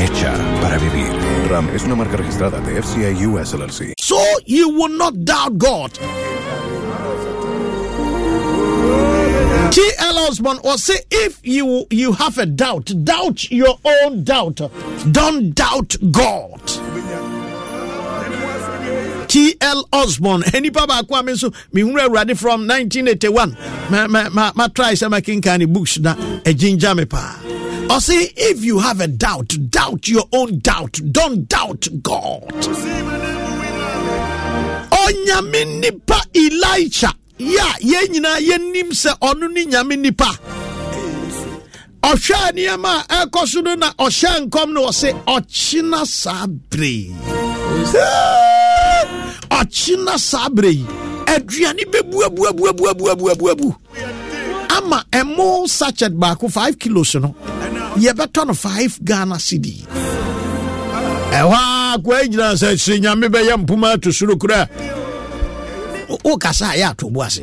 Hecha 0.00 0.32
para 0.62 0.78
vivir. 0.78 1.12
RAM 1.50 1.68
es 1.74 1.84
una 1.84 1.94
marca 1.94 2.16
registrada 2.16 2.58
de 2.60 2.80
FCA 2.82 3.10
US 3.28 3.52
LLC. 3.52 3.92
so 3.98 4.16
you 4.46 4.68
will 4.70 4.96
not 4.96 5.14
doubt 5.24 5.58
God. 5.58 5.92
T.L. 9.70 10.18
Osborn 10.28 10.58
or 10.64 10.78
say 10.78 10.98
if 11.10 11.38
you 11.44 11.86
you 11.90 12.12
have 12.12 12.38
a 12.38 12.46
doubt, 12.46 12.90
doubt 13.04 13.50
your 13.50 13.76
own 13.84 14.24
doubt. 14.24 14.60
Don't 15.12 15.54
doubt 15.54 15.96
God. 16.10 16.60
T.L. 19.30 19.84
Osborne, 19.92 20.42
nipa 20.60 20.86
baako 20.88 21.16
a 21.16 21.22
me 21.22 21.32
nso 21.34 21.54
mehunu 21.72 22.00
awurade 22.00 22.36
from 22.36 22.66
1981 22.66 23.56
ma 23.88 24.08
ma 24.08 24.28
ma 24.28 24.50
ma 24.56 24.66
try 24.66 24.92
sɛ 24.94 25.06
makenkane 25.08 25.72
books 25.72 26.00
na 26.00 26.16
agyingya 26.42 26.96
me 26.96 27.04
paa 27.04 27.36
ɔse 27.94 28.32
if 28.36 28.64
you 28.64 28.80
have 28.80 29.00
a 29.00 29.06
doubt 29.06 29.54
doubt 29.70 30.08
your 30.08 30.24
own 30.32 30.58
doubt 30.58 30.98
don't 31.12 31.48
doubt 31.48 31.86
god. 32.02 32.42
Ɔnyame 34.90 35.78
nipa 35.80 36.20
elisha 36.34 37.14
yɛ 37.38 37.60
a 37.60 37.78
yɛn 37.86 38.06
nyinaa 38.10 38.38
yɛnim 38.40 38.90
sɛ 38.90 39.16
ɔno 39.20 39.48
ne 39.52 39.64
nyame 39.66 39.96
nipa 39.96 40.30
ɔhwɛ 42.02 42.50
nneɛma 42.50 43.04
a 43.08 43.26
ɛkɔ 43.26 43.46
so 43.46 43.60
no 43.60 43.76
no 43.76 43.86
ɔse 43.96 45.12
ɔkyena 45.24 46.04
saa 46.04 46.46
bere 49.60 49.68
ɔkyena 49.68 50.18
saa 50.18 50.48
berɛ 50.48 50.70
yi 50.72 50.86
aduane 51.26 51.84
bɛbuabuabuabuabuabuabu 51.92 53.74
ama 54.76 55.04
ɛmo 55.12 55.66
sachet 55.68 56.12
baako 56.12 56.48
5 56.48 56.78
kilos 56.78 57.14
no 57.16 57.34
yɛbɛtɔ 57.96 58.46
no 58.46 58.54
5 58.54 58.98
ghana 59.04 59.36
cedi. 59.36 59.84
Ɛhɔ 61.32 61.52
a 61.52 61.98
koa 62.02 62.22
gyina 62.28 62.54
sɛ 62.54 62.74
sɛ 62.76 63.00
nyame 63.00 63.28
bɛyɛ 63.28 63.56
mpoma 63.64 63.92
ato 63.94 64.10
soro 64.10 64.36
kora. 64.38 64.68
Wokasa 66.24 66.70
a 66.74 66.76
yɛ 66.78 66.90
ato 66.90 67.10
bo 67.10 67.22
ase. 67.22 67.42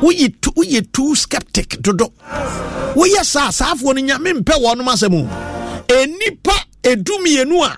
Woyɛ 0.00 0.92
too 0.92 1.14
skeptic 1.14 1.80
dodo. 1.82 2.12
Woyɛ 2.94 3.24
saa 3.24 3.48
saafoɔ 3.50 3.94
no 3.94 4.00
nyame 4.14 4.32
mpɛ 4.42 4.54
wɔnom 4.60 4.88
asɛm 4.88 5.14
o. 5.14 5.28
Ɛnipa 5.88 6.56
ɛdumienu 6.82 7.62
a 7.64 7.76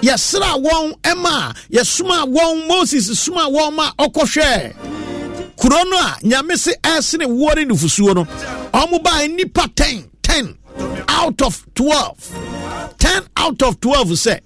yɛsra 0.00 0.56
wɔn 0.62 0.94
ɛma 1.02 1.50
a 1.50 1.54
yɛsoma 1.72 2.26
wɔn 2.32 2.66
moses 2.68 3.18
soma 3.18 3.48
wɔn 3.48 3.74
ma 3.74 3.90
ɔkɔhwɛ. 3.98 4.74
Kuro 5.56 5.82
no 5.84 5.96
a 5.98 6.16
nyame 6.22 6.56
se 6.56 6.72
ɛsene 6.82 7.26
woɔ 7.26 7.56
ne 7.56 7.64
nufusuo 7.64 8.14
no 8.14 8.24
ɔmo 8.72 9.02
nnipa 9.02 9.74
10 9.74 10.08
10 10.22 10.56
out 11.08 11.42
of 11.42 11.64
12 11.74 12.94
10 12.98 13.22
out 13.36 13.62
of 13.62 13.80
12 13.80 14.08
sɛ 14.10 14.40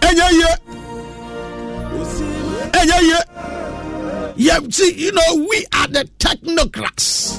ɛnyɛ 0.00 0.30
yie. 0.32 0.56
Ɛnyɛ 2.72 2.98
see 4.72 4.92
you 4.94 5.12
know 5.12 5.46
we 5.48 5.66
are 5.74 5.88
the 5.88 6.04
technocrats 6.18 7.38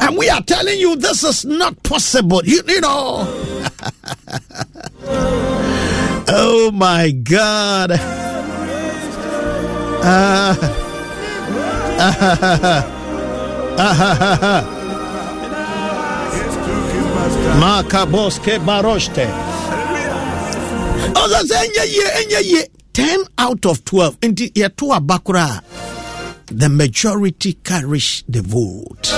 and 0.00 0.16
we 0.16 0.28
are 0.28 0.42
telling 0.42 0.78
you 0.80 0.96
this 0.96 1.22
is 1.24 1.44
not 1.44 1.80
possible 1.82 2.42
you, 2.44 2.62
you 2.66 2.80
know. 2.80 3.26
Oh 6.32 6.70
my 6.70 7.10
god. 7.10 7.90
Makaboske 17.60 18.58
baroshte. 18.64 19.26
yie 22.42 22.70
10 22.92 23.24
out 23.38 23.66
of 23.66 23.84
12 23.84 24.16
nti 24.20 24.52
yɛto 24.54 24.94
aba 24.96 25.18
koraa 25.18 25.58
a, 25.58 25.62
the 26.46 26.68
majority 26.68 27.54
carries 27.64 28.22
the 28.28 28.42
vote 28.42 29.08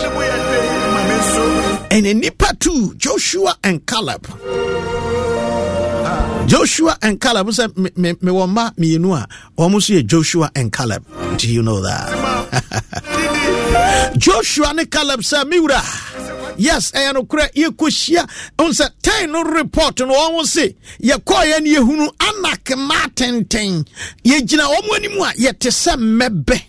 and 1.91 2.21
nipa 2.21 2.55
two 2.59 2.95
joshua 2.97 3.55
and 3.65 3.85
caleb. 3.87 4.27
Joshua 6.49 6.99
and 7.03 7.21
caleb 7.21 7.47
sɛ 7.49 7.77
me- 7.77 7.91
me- 7.97 8.13
mewɔ 8.15 8.47
mma 8.49 8.75
mmienu 8.77 9.15
a 9.17 9.27
ɔmo 9.59 9.81
so 9.83 9.93
yɛ 9.95 10.07
joshua 10.07 10.51
and 10.55 10.73
caleb. 10.73 11.05
Do 11.39 11.49
you 11.53 11.63
know 11.63 11.81
that? 11.81 12.13
Joshua 14.19 14.75
ne 14.75 14.85
caleb 14.85 15.21
sɛ 15.21 15.47
me 15.49 15.59
wura 15.61 15.81
yes 16.59 16.91
ɛyɛ 16.93 17.15
nokorɛ 17.15 17.53
yɛkɔhyia 17.55 18.29
hu 18.61 18.69
sɛ 18.71 18.89
tɛn 19.03 19.31
no 19.31 19.43
report 19.45 19.99
no 20.01 20.15
ɔmo 20.15 20.45
se 20.45 20.75
yɛkɔɔyɛ 21.03 21.61
no 21.63 21.71
yɛhunu 21.81 22.09
anak 22.21 22.77
ma 22.77 23.07
tenten 23.15 23.85
yɛgyina 24.25 24.65
ɔmo 24.77 24.97
anim 24.97 25.13
a 25.23 25.33
yɛte 25.35 25.71
sɛ 25.71 25.97
mmɛbɛ 25.97 26.63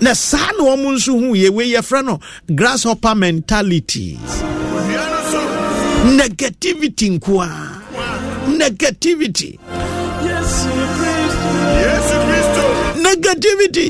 na 0.00 0.12
saa 0.14 0.50
na 0.58 0.64
ɔmo 0.64 0.92
nso 0.94 1.12
hu 1.18 1.34
yɛwei 1.34 1.72
yɛfrɛ 1.74 2.04
no 2.04 2.20
grasshopper 2.54 3.14
mentality. 3.14 4.18
Negativity 6.16 7.18
nkoa 7.18 7.76
negativity. 8.58 9.58
Negativity. 13.06 13.86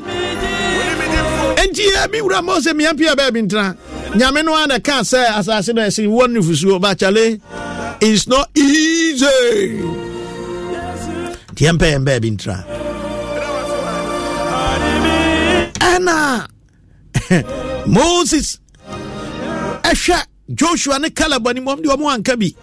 Enti 1.62 1.84
ɛ 2.02 2.10
me 2.10 2.20
wura 2.20 2.42
ma 2.44 2.58
sɛ 2.58 2.72
meampia 2.74 3.14
baabi 3.16 3.42
ntena. 3.46 3.76
Nyame 4.14 4.44
no 4.44 4.54
a 4.54 4.66
na 4.66 4.78
kaa 4.78 5.00
sɛ 5.02 5.26
asase 5.38 5.74
no 5.74 5.82
ɛse 5.82 6.06
wɔ 6.06 6.42
fusuo 6.42 6.80
bakyale 6.80 7.40
is 8.02 8.26
not 8.28 8.48
easy. 8.56 9.26
Nti 11.52 11.62
yɛmpɛ 11.66 11.86
yɛn 11.92 12.04
baabi 12.04 12.30
ntena 12.36 12.85
ɛna 15.80 16.46
moses. 17.86 18.58
Ɛhwɛ 19.82 20.18
joshua 20.54 20.98
ne 20.98 21.10
caleb 21.10 21.44
animɔm 21.46 21.82
de 21.82 21.88
ɔmo 21.88 22.06
anka 22.14 22.36
bi. 22.38 22.54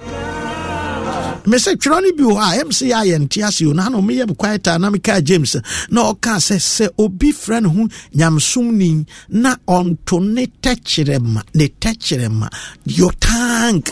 Me 1.46 1.58
sɛ 1.58 1.76
twerɛ 1.76 2.02
no 2.02 2.12
bi 2.18 2.24
wɔ 2.24 2.36
hɔ 2.40 2.40
a 2.40 2.64
ɛm 2.64 2.70
sɛ 2.72 2.86
yɛ 3.10 3.18
nte 3.20 3.44
ase 3.46 3.62
o 3.68 3.74
na 3.74 3.90
na 3.90 3.98
meyɛ 4.00 4.28
me 4.30 4.36
quiet 4.36 4.66
a 4.68 4.80
na 4.80 4.90
mekaa 4.90 5.22
james 5.22 5.56
na 5.90 6.14
ɔkaa 6.14 6.40
sɛ 6.40 6.56
sɛ 6.56 6.90
obi 6.98 7.34
frɛ 7.34 7.62
ne 7.64 7.68
ho 7.70 7.88
nyamsomni 8.16 9.06
na 9.30 9.56
ɔnto 9.68 10.22
ne 10.24 10.46
tɛkyerɛma 10.62 11.42
ne 11.56 11.68
tɛkyerɛma 11.68 12.48
your 12.86 13.12
tank. 13.20 13.92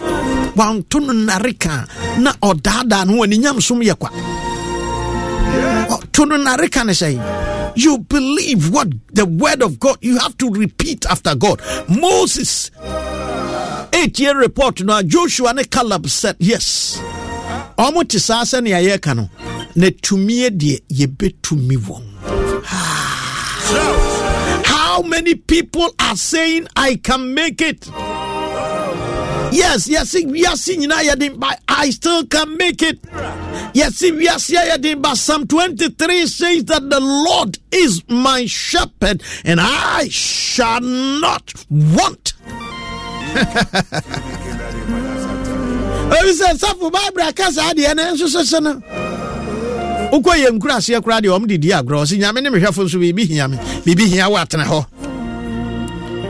Wanto 0.56 1.00
no 1.06 1.12
nareka 1.14 1.88
na 2.20 2.32
ɔdaadaa 2.42 3.06
no 3.08 3.18
ho 3.18 3.24
ne 3.26 3.38
nyamsom 3.38 3.84
yɛ 3.84 3.98
kwa? 4.00 4.10
To 6.14 6.26
no 6.26 6.38
nareka 6.38 6.86
ne 6.86 6.94
sɛ 6.94 7.20
you 7.76 7.98
believe 8.00 8.72
what 8.72 8.88
the 9.14 9.26
word 9.26 9.62
of 9.62 9.80
god 9.80 9.98
you 10.02 10.18
have 10.20 10.38
to 10.38 10.50
repeat 10.50 11.06
after 11.06 11.36
god. 11.36 11.62
Moses. 11.90 12.72
Eight 13.94 14.20
year 14.20 14.38
report. 14.38 14.82
No 14.84 15.02
joshua 15.04 15.54
ne 15.54 15.64
caleb 15.64 16.08
said 16.08 16.36
yes. 16.40 16.98
Ɔmo 17.78 18.08
te 18.08 18.20
saa 18.20 18.44
sɛnea 18.44 18.82
yɛreka 18.84 19.16
no 19.16 19.30
na 19.76 19.88
tumie 19.90 20.50
deɛ 20.50 20.82
yɛbɛtumi 20.90 21.78
wɔn 21.78 22.04
how 24.66 25.02
many 25.02 25.36
people 25.36 25.90
are 26.00 26.16
saying 26.18 26.68
i 26.76 26.96
can 26.98 27.34
make 27.34 27.62
it 27.62 27.82
yes 29.52 29.88
yes 29.88 30.14
wiase 30.14 30.78
nyinaa 30.78 31.02
yɛden 31.04 31.40
but 31.40 31.60
i 31.68 31.90
still 31.90 32.26
can 32.26 32.58
make 32.58 32.82
it. 32.82 33.00
Yes 33.74 34.02
wiase 34.02 34.56
a 34.56 34.78
yɛden 34.78 35.02
but 35.02 35.16
psalm 35.18 35.48
23 35.48 36.26
says 36.28 36.66
that 36.66 36.90
the 36.90 37.00
lord 37.00 37.58
is 37.72 38.02
my 38.10 38.46
shepherd 38.46 39.22
and 39.46 39.60
i 39.62 40.08
shall 40.10 40.82
not 40.82 41.54
want. 41.70 42.34
Ebi 46.12 46.32
sɛ 46.36 46.58
safo 46.60 46.92
bible 46.92 47.22
aka 47.22 47.52
saa 47.52 47.74
deɛ 47.74 47.96
no 47.96 48.14
nso 48.14 48.28
sese 48.28 48.62
no 48.62 48.82
wokɔ 50.12 50.34
yɛ 50.44 50.50
nkura 50.60 50.76
aseɛ 50.78 51.02
koraa 51.02 51.22
deɛ 51.22 51.32
ɔm 51.40 51.48
de 51.48 51.58
di 51.58 51.70
agorɔ 51.72 52.02
ɔse 52.04 52.18
nyame 52.20 52.42
ne 52.44 52.50
mehwɛfo 52.50 52.84
nso 52.86 53.00
biribi 53.00 53.28
hia 53.28 53.48
me 53.48 53.58
biribi 53.86 54.08
hia 54.08 54.30
wo 54.30 54.36
atena 54.38 54.66
hɔ 54.66 54.86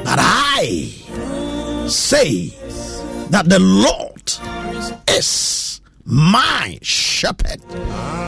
but 0.05 0.19
i 0.19 0.93
say 1.88 2.53
that 3.32 3.47
the 3.49 3.59
lord 3.59 4.34
is 5.07 5.82
my 6.05 6.77
shepherd 6.82 7.61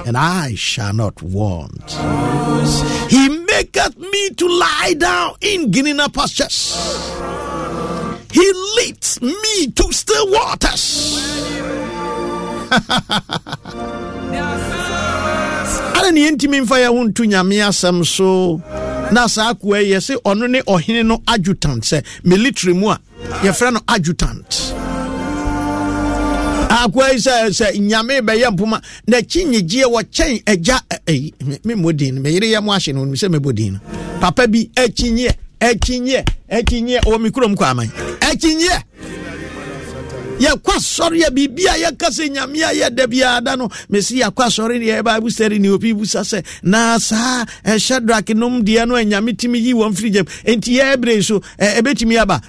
and 0.06 0.18
i 0.18 0.54
shall 0.56 0.93
not 0.93 1.22
want. 1.22 1.91
He 3.10 3.30
maketh 3.30 3.97
me 3.97 4.30
to 4.32 4.47
lie 4.47 4.95
down 4.97 5.36
in 5.41 5.72
greener 5.72 6.10
pastures. 6.10 6.76
He 8.32 8.51
leads 8.78 9.22
me 9.22 9.72
to 9.72 9.91
still 9.91 10.32
waters. 10.32 11.20
ada 15.95 16.12
ne 16.12 16.22
yɛntimi 16.26 16.62
mfa 16.66 16.78
yɛ 16.84 16.88
ho 16.88 17.04
nto 17.06 17.24
na 19.14 19.28
saa 19.28 19.49
akoa 19.53 19.80
yi 19.80 19.93
yɛse 19.93 20.16
ɔno 20.26 20.47
ne 20.49 20.59
ɔhene 20.61 21.05
no 21.05 21.22
adjutant 21.28 21.84
sɛ 21.84 22.03
military 22.24 22.74
mu 22.74 22.89
a 22.89 22.99
yɛfrɛ 23.43 23.74
no 23.74 23.80
adjutant. 23.88 24.49
Akoa 26.70 27.11
yi 27.14 27.18
sɛ 27.20 27.49
sɛ 27.59 27.68
nyame 27.80 28.22
bɛyɛ 28.22 28.49
mpoma 28.55 28.82
na 29.07 29.18
nyegyeɛ 29.22 29.86
wɔkyɛn 29.86 30.43
agya 30.47 30.80
memmɔ 31.66 31.95
din 31.95 32.16
no 32.16 32.22
meyere 32.22 32.47
yɛ 32.47 32.64
mo 32.64 32.72
ahye 32.74 32.93
no 32.93 33.01
onim 33.01 33.14
sɛ 33.16 33.30
mɛbɔ 33.36 33.53
din 33.55 33.74
no. 33.74 33.80
Papa 34.20 34.47
bi 34.47 34.70
akyinyeɛ 34.76 35.34
akyinyeɛ 35.61 36.24
akyinyeɛ 36.51 37.01
ɔwɔ 37.05 37.22
me 37.22 37.30
kurom 37.30 37.55
kɔ 37.55 37.66
aman. 37.72 37.88
Akyinyeɛ 38.20 38.82
yɛkɔ 40.40 40.72
asɔre 40.78 41.24
a 41.28 41.30
biribi 41.32 41.66
a 41.68 41.74
yɛka 41.84 42.08
sɛ 42.10 42.30
nyame 42.30 42.62
a 42.64 42.74
yɛda 42.74 43.08
biara 43.08 43.42
da 43.44 43.56
no. 43.56 43.68
Mesi 43.90 44.20
yɛakɔ 44.22 44.44
asɔre 44.46 44.80
ne 44.80 44.86
yɛba 44.88 45.20
busɛre 45.22 45.60
ne 45.60 45.70
obi 45.70 45.94
busa 45.94 46.22
sɛ 46.22 46.44
na 46.64 46.98
saa 46.98 47.46
ɛhyɛ 47.66 48.00
drak 48.06 48.30
nom 48.36 48.64
deɛ 48.64 48.88
no 48.88 48.96
a 48.96 49.04
nyame 49.06 49.36
tumi 49.38 49.60
yi 49.60 49.74
wɔn 49.74 49.94
firi 49.96 50.12
gyam 50.12 50.26
enti 50.46 50.78
yɛbrɛ 50.80 51.24
so 51.24 51.40
ɛbɛtumi 51.60 52.20
aba. 52.22 52.42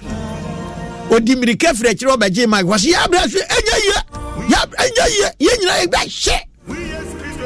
Ɔdi 1.09 1.35
mmirika 1.35 1.73
firi 1.73 1.89
akyirɛ 1.93 2.17
ɔbɛgye 2.17 2.47
ma 2.47 2.61
wɔ 2.61 2.75
sɛ 2.77 2.91
yɛabrɛ 2.93 3.29
so 3.29 3.39
ɛnyɛ 3.39 3.75
yie. 3.85 4.01
Yɛ- 4.49 4.75
ɛnyɛ 4.83 5.05
yie. 5.15 5.29
Yɛn 5.47 5.57
nyinaa 5.59 5.79
yɛbɛhyɛ 5.85 7.45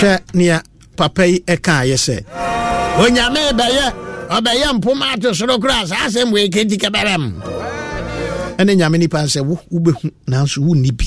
hwɛ 0.00 0.18
nea 0.34 0.62
papa 0.96 1.26
yi 1.26 1.38
ɛkaayɛ 1.46 1.96
sɛ 2.06 2.16
onyame 3.02 3.40
bɛyɛ 3.58 3.86
ɔbɛyɛ 4.28 4.72
mpoma 4.78 5.12
ato 5.14 5.32
soro 5.32 5.58
koraa. 5.58 5.86
Saa 5.86 6.06
asɛm 6.08 6.32
wei 6.32 6.48
kɛnti 6.48 6.76
kɛbɛrɛm 6.78 7.32
ɛne 8.58 8.72
nyame 8.76 8.98
nipa 8.98 9.18
sɛ 9.26 9.40
wo 9.44 9.58
wobɛhu 9.72 10.10
nanso 10.28 10.58
wonni 10.62 10.90
bi. 10.92 11.06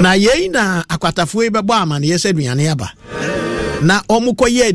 Na 0.00 0.12
yei 0.14 0.48
na 0.48 0.82
akwatafoɔ 0.88 1.44
yi 1.44 1.50
bɛbɔ 1.50 1.72
amanneɛ 1.82 2.16
sɛ 2.18 2.30
aduane 2.32 2.70
aba. 2.70 2.90
Na 3.82 4.00
ɔmo 4.08 4.34
kɔyɛ 4.34 4.72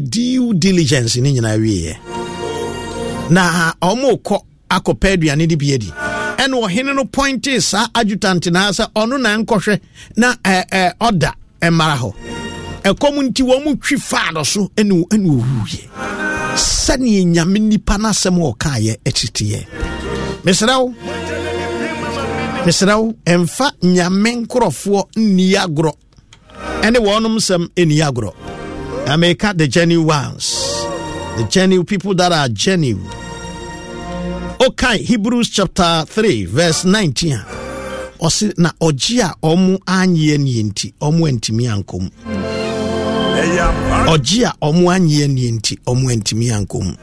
diligence 0.59 1.17
ne 1.17 1.33
nyinaa 1.33 1.57
wieɛ. 1.57 1.95
Na 3.31 3.73
ɔmo 3.81 4.21
kɔ 4.21 4.39
akɔpɛ 4.69 5.13
aduane 5.17 5.47
de 5.47 5.55
bi 5.55 5.73
adi. 5.73 5.91
Ɛna 6.37 6.55
ɔhene 6.65 6.95
no 6.95 7.05
pointe 7.05 7.59
saa 7.61 7.87
adjutant 7.95 8.41
sɛ 8.71 8.87
ɔno 8.95 9.19
na 9.19 9.37
na 10.15 10.33
ɔda 11.01 11.33
mmara 11.63 11.97
hɔ. 11.97 12.13
Ɛkɔm 12.83 13.15
nti 13.29 13.43
wɔn 13.43 13.63
mu 13.63 13.75
twi 13.75 13.97
faa 13.97 14.31
no 14.31 14.43
so 14.43 14.69
ɛna 14.75 15.03
ɛna 15.07 15.29
owuiɛ 15.29 15.87
sɛnea 16.55 17.23
nyame 17.25 17.59
nipa 17.59 17.95
n'asɛm 17.97 18.37
a 18.39 18.51
ɔkaayɛ 18.53 18.97
ɛteteɛ 19.05 19.65
mesrɛ 20.43 20.75
wo. 20.79 20.93
Mesrɛ 22.65 22.93
wo 23.01 23.13
ɛmfa 23.25 23.71
nyame 23.83 24.29
nkorɔfoɔ 24.45 25.03
nni 25.17 25.53
agorɔ. 25.55 25.93
Ɛne 26.83 26.97
wɔnom 26.99 27.35
sɛm 27.39 27.67
ɛnni 27.75 27.97
agorɔ. 28.07 28.33
Ameka 29.07 29.57
the 29.57 29.67
genuine 29.67 30.05
ones. 30.05 30.53
The 31.37 31.47
genuine 31.49 31.85
people 31.85 32.13
that 32.15 32.31
are 32.31 32.49
genuine. 32.49 33.07
Okay 34.61 34.97
hebrews 35.03 35.49
chapter 35.49 36.03
3 36.07 36.45
verse 36.45 36.83
19 36.85 37.31
a. 37.33 37.45
Ɔse 38.21 38.57
na 38.57 38.71
ɔgye 38.81 39.21
a 39.23 39.33
ɔmo 39.41 39.79
anyeɛ 39.85 40.37
nie 40.39 40.63
nti 40.63 40.93
ɔmo 41.01 41.27
antumi 41.29 41.65
ankɔm 41.67 42.58
ɔgye 44.13 44.45
a 44.45 44.53
ɔmo 44.61 44.89
anyeɛ 44.95 45.27
nie 45.29 45.51
nti 45.51 45.77
ɔmo 45.87 46.09
antumi 46.13 46.47
ankɔm 46.51 46.95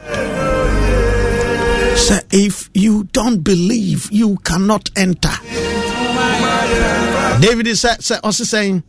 sɛ 1.95 2.21
if 2.31 2.69
you 2.73 3.03
don't 3.11 3.43
believe 3.43 4.07
you 4.11 4.37
cannot 4.43 4.89
enter. 4.95 5.33
David 7.41 7.65
sɛ 7.67 7.97
sɛ 7.97 8.21
ɔse 8.21 8.43
sɛn 8.45 8.83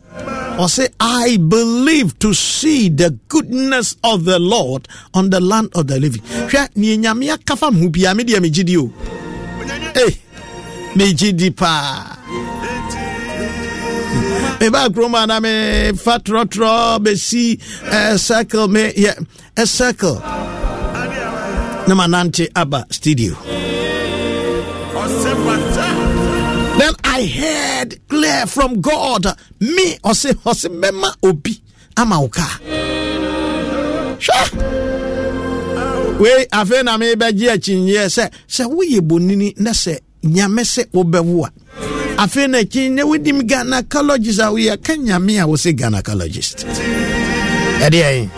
ɔse 0.59 0.89
i 1.01 1.37
believe 1.37 2.19
to 2.19 2.35
see 2.35 2.89
the 2.89 3.11
goodness 3.29 3.97
of 4.05 4.25
the 4.25 4.39
lord 4.39 4.89
on 5.15 5.31
the 5.31 5.41
land 5.41 5.69
of 5.75 5.87
the 5.87 5.99
living. 5.99 6.23
Hwɛ 6.23 6.69
neɛ 6.77 6.99
nyame 6.99 7.33
akafa 7.37 7.73
me 7.73 7.81
ho 7.83 7.89
biaa 7.89 8.15
medeɛ 8.15 8.41
megye 8.41 8.65
di 8.65 8.77
o. 8.77 8.93
Ei 9.95 10.17
megye 10.95 11.33
di 11.37 11.51
paa 11.51 12.17
kurom 14.59 15.15
a 15.15 15.27
na 15.27 15.41
trɔtrɔ 15.41 16.99
bɛsi 17.05 17.61
uh, 17.93 18.17
circle 18.17 18.69
me 18.69 18.93
yɛ 18.93 19.15
yeah, 19.57 19.65
circle. 19.65 20.21
Na 21.89 21.95
aba 22.57 22.87
studio. 22.91 23.35
Then 26.79 26.95
i 27.05 27.25
heard 27.27 28.09
clear 28.09 28.47
from 28.47 28.81
god 28.81 29.25
me 29.61 29.97
ɔse 30.05 30.33
ɔse 30.45 30.69
mɛma 30.69 31.15
obi 31.23 31.61
ama 31.97 32.21
wo 32.21 32.29
kaa 32.29 32.59
hwɛ 34.21 36.19
wei 36.21 36.47
afei 36.53 36.83
na 36.85 36.99
mebɛgye 36.99 37.49
akyinyeɛ 37.55 38.07
sɛ 38.17 38.31
sɛ 38.49 38.65
woyɛ 38.75 39.01
bonini 39.01 39.55
na 39.59 39.71
sɛ 39.71 39.99
nyame 40.25 40.63
sɛ 40.75 40.85
wobɛwo 40.93 41.49
afei 42.23 42.49
na 42.49 42.59
akyinyeɛ 42.59 43.05
wodim 43.11 43.39
gynecologist 43.51 44.41
a 44.41 44.47
woyɛ 44.53 44.75
ka 44.85 44.93
nyame 44.97 45.35
a 45.43 45.47
wo 45.47 45.55
sɛ 45.57 45.71
gynecologist 45.79 46.59
ɛdeɛ 47.87 48.29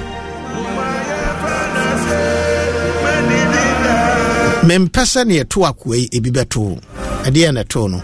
mempɛ 4.68 5.02
sɛ 5.12 5.20
ne 5.26 5.34
yɛto 5.40 5.58
akoa 5.68 5.96
yi 5.96 6.08
ebi 6.16 6.30
bɛto 6.30 6.78
ɛdeɛ 7.26 7.52
na 7.54 7.62
ɛto 7.62 7.88
no 7.90 7.98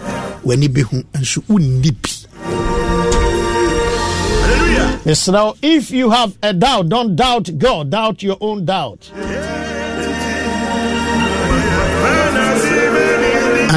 w'ani 0.45 0.67
bɛhu 0.67 1.03
nso 1.19 1.41
wonni 1.49 1.91
bi. 2.01 2.09
Mesrɛ 5.05 5.55
if 5.61 5.91
you 5.91 6.09
have 6.09 6.33
a 6.41 6.53
doubt 6.53 6.89
don't 6.89 7.15
doubt 7.15 7.49
god. 7.57 7.89
Doubt 7.91 8.23
your 8.23 8.37
own 8.41 8.65
doubt 8.65 9.09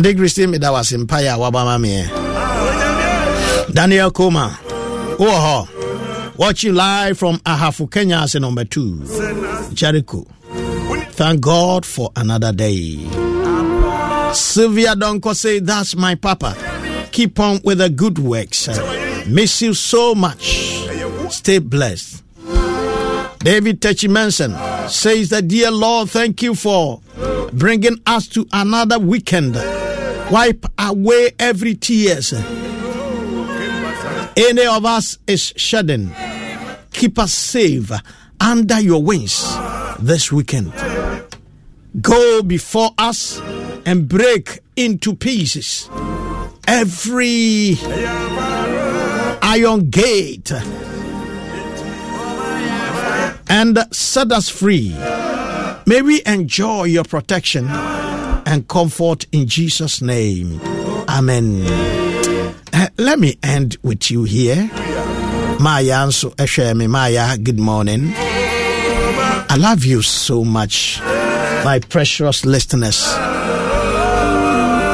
ade 0.00 0.14
kristi 0.14 0.46
meda 0.46 0.72
wase 0.72 0.96
mpaeɛ 0.98 1.28
a 1.34 1.38
wabama 1.38 1.76
meɛ 1.78 2.08
daniel 3.74 4.10
koma 4.10 4.58
wowɔ 5.18 5.38
hɔ. 5.44 5.68
Watching 6.38 6.74
live 6.74 7.18
from 7.18 7.36
ahafu 7.44 7.90
kenya 7.90 8.20
as 8.22 8.34
number 8.36 8.64
two 8.64 9.04
jericho. 9.74 10.26
Thank 11.12 11.42
god 11.42 11.84
for 11.84 12.10
another 12.16 12.50
day. 12.50 12.96
Sylvia 14.32 14.94
donko 14.94 15.34
say 15.36 15.58
that's 15.58 15.94
my 15.94 16.14
papa. 16.14 16.56
Keep 17.12 17.38
on 17.38 17.60
with 17.62 17.76
the 17.76 17.90
good 17.90 18.18
works. 18.18 18.68
Miss 19.26 19.60
you 19.60 19.74
so 19.74 20.14
much. 20.14 20.88
Stay 21.28 21.58
blessed. 21.58 22.22
David 23.40 23.82
techimenson 23.82 24.56
says 24.88 25.28
that 25.28 25.46
dear 25.48 25.70
lord 25.70 26.08
thank 26.08 26.42
you 26.42 26.54
for 26.54 27.00
bringing 27.52 27.98
us 28.06 28.26
to 28.28 28.46
another 28.52 28.98
weekend 28.98 29.54
wipe 30.30 30.64
away 30.78 31.32
every 31.38 31.74
tears. 31.74 32.32
Any 34.36 34.64
of 34.66 34.84
us 34.84 35.18
is 35.26 35.52
shedding. 35.56 36.14
Keep 36.92 37.18
us 37.18 37.32
safe 37.32 37.90
under 38.40 38.80
your 38.80 39.02
wings 39.02 39.44
this 39.98 40.30
weekend. 40.32 40.72
Go 42.00 42.42
before 42.42 42.90
us 42.96 43.40
and 43.84 44.08
break 44.08 44.60
into 44.76 45.14
pieces 45.16 45.90
every 46.66 47.76
iron 49.42 49.90
gate 49.90 50.52
and 53.48 53.78
set 53.90 54.30
us 54.30 54.48
free. 54.48 54.94
May 55.86 56.02
we 56.02 56.22
enjoy 56.24 56.84
your 56.84 57.04
protection 57.04 57.66
and 58.50 58.66
comfort 58.68 59.24
in 59.32 59.46
Jesus' 59.46 60.02
name. 60.02 60.60
Amen. 61.08 61.64
Uh, 62.72 62.86
let 62.98 63.18
me 63.18 63.36
end 63.42 63.76
with 63.82 64.10
you 64.10 64.24
here. 64.24 64.68
Maya 65.60 66.04
Anso 66.04 66.34
Eshemi 66.36 66.88
Maya, 66.88 67.36
good 67.38 67.58
morning. 67.60 68.12
I 68.16 69.56
love 69.56 69.84
you 69.84 70.02
so 70.02 70.44
much, 70.44 71.00
my 71.00 71.80
precious 71.88 72.44
listeners. 72.44 73.06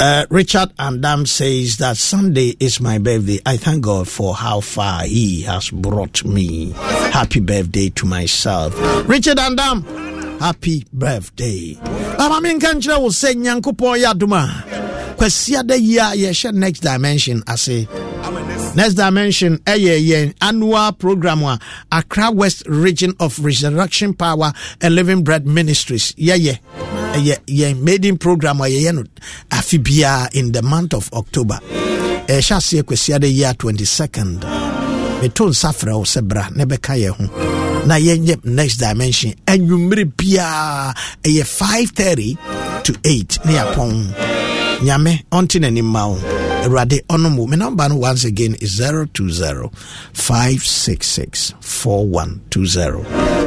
Uh, 0.00 0.24
Richard 0.30 0.74
Andam 0.78 1.28
says 1.28 1.76
that 1.76 1.98
Sunday 1.98 2.56
is 2.58 2.80
my 2.80 2.96
birthday. 2.96 3.38
I 3.44 3.58
thank 3.58 3.84
God 3.84 4.08
for 4.08 4.34
how 4.34 4.60
far 4.60 5.02
He 5.04 5.42
has 5.42 5.68
brought 5.68 6.24
me. 6.24 6.70
Happy 7.12 7.40
birthday 7.40 7.90
to 7.90 8.06
myself. 8.06 8.72
Richard 9.06 9.36
Andam, 9.36 9.84
happy 10.40 10.86
birthday. 10.90 11.76
Mama 12.16 12.40
mi 12.40 12.54
nka 12.54 12.72
nkyerɛ 12.80 12.98
wo 12.98 13.08
sɛ 13.10 13.34
nyankopɔn 13.34 14.00
yɛ 14.00 14.14
adom 14.14 14.32
a 14.32 15.14
kwasiada 15.16 15.76
yi 15.78 16.52
next 16.58 16.80
dimension 16.80 17.42
ase 17.46 17.86
next 18.74 18.94
dimension 18.94 19.58
ɛyɛ 19.58 20.00
yɛn 20.00 20.34
annual 20.40 20.92
program 20.92 21.42
a 21.42 21.58
accra 21.92 22.30
west 22.30 22.62
region 22.66 23.12
of 23.20 23.38
resurrection 23.44 24.14
power 24.14 24.50
and 24.80 24.94
living 24.94 25.22
bread 25.22 25.46
ministries 25.46 26.12
yɛyɛ 26.12 26.58
ɛyɛ 27.16 27.36
yɛn 27.46 27.80
maiden 27.82 28.16
program 28.18 28.60
a 28.60 28.64
yɛyɛ 28.64 28.94
no 28.94 29.02
afe 29.50 29.78
biara 29.82 30.28
in 30.34 30.52
the 30.52 30.62
month 30.62 30.94
of 30.94 31.08
october. 31.12 31.58
Eh, 32.28 32.38
Ɛhyɛ 32.40 32.56
aseɛ 32.56 32.82
kwasiada 32.82 33.26
yi 33.32 33.42
a 33.44 33.52
22nd 33.54 34.40
meto 35.20 35.48
nsa 35.48 35.70
frɛ 35.72 35.92
wo 35.98 36.04
sɛ 36.04 36.22
bra 36.26 36.48
na 36.54 36.64
ɛbɛka 36.64 36.94
yɛn 36.98 37.14
ho. 37.16 37.24
Na 37.86 37.94
yɛnyɛ 37.96 38.44
next 38.44 38.76
dimension. 38.76 39.34
Anwummere 39.46 40.04
biara 40.16 40.94
ɛyɛ 41.24 41.44
530 41.46 42.38
to 42.84 42.94
8 43.04 43.38
ne 43.46 43.52
yɛapɔn 43.54 44.14
nyame 44.82 45.22
ɔnte 45.32 45.60
n'anim 45.60 45.84
ma 45.84 46.06
wo. 46.08 46.16
Awurade 46.62 47.00
ɔnom 47.08 47.36
wo. 47.38 47.46
Me 47.46 47.56
number 47.56 47.88
once 47.94 48.24
again 48.24 48.54
is 48.60 48.76
020 48.78 49.70
566 50.12 51.54
4120 51.60 53.02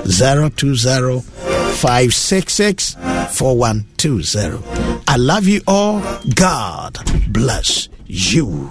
020 0.06 1.22
566 1.78 2.96
4120 3.32 5.04
I 5.08 5.18
love 5.18 5.48
you 5.48 5.62
all. 5.68 6.02
God 6.36 6.98
bless 7.32 7.90
you 8.08 8.70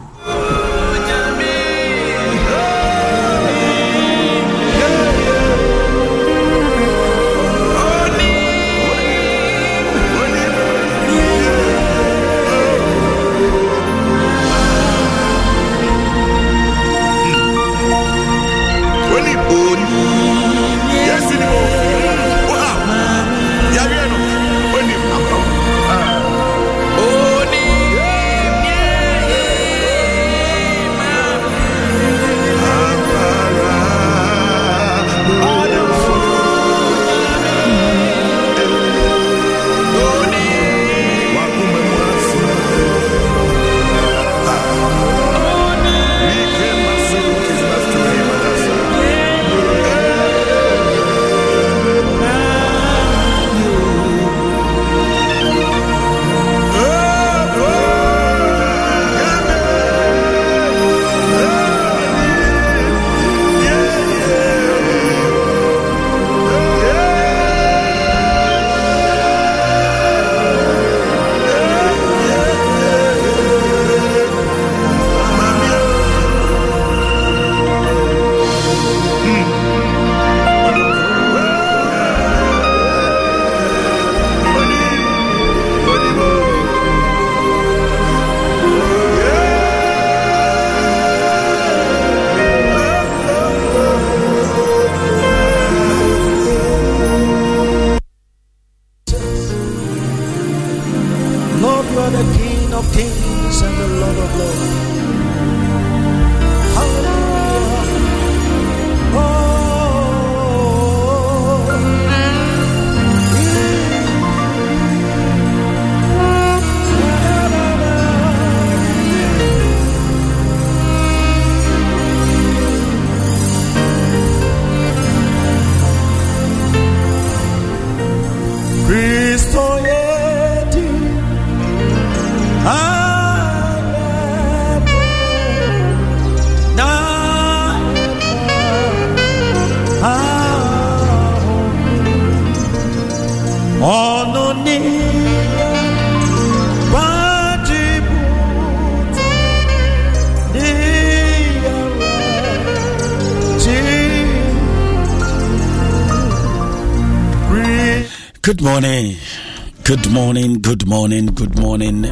Good 160.72 160.88
morning. 160.88 161.26
Good 161.26 161.58
morning. 161.60 162.06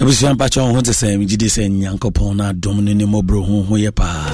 abusua 0.00 0.32
mpakyɛ 0.34 0.60
wo 0.64 0.72
ho 0.74 0.80
te 0.80 0.92
sɛ 0.92 1.18
megye 1.20 1.48
sɛ 1.52 1.68
nyankopɔn 1.68 2.36
no 2.36 2.44
adom 2.44 2.80
no 2.80 2.92
ne 2.94 3.04
mmɔborɔ 3.04 3.44
ho 3.44 3.62
ho 3.62 3.74
yɛ 3.76 3.94
paa. 3.94 4.24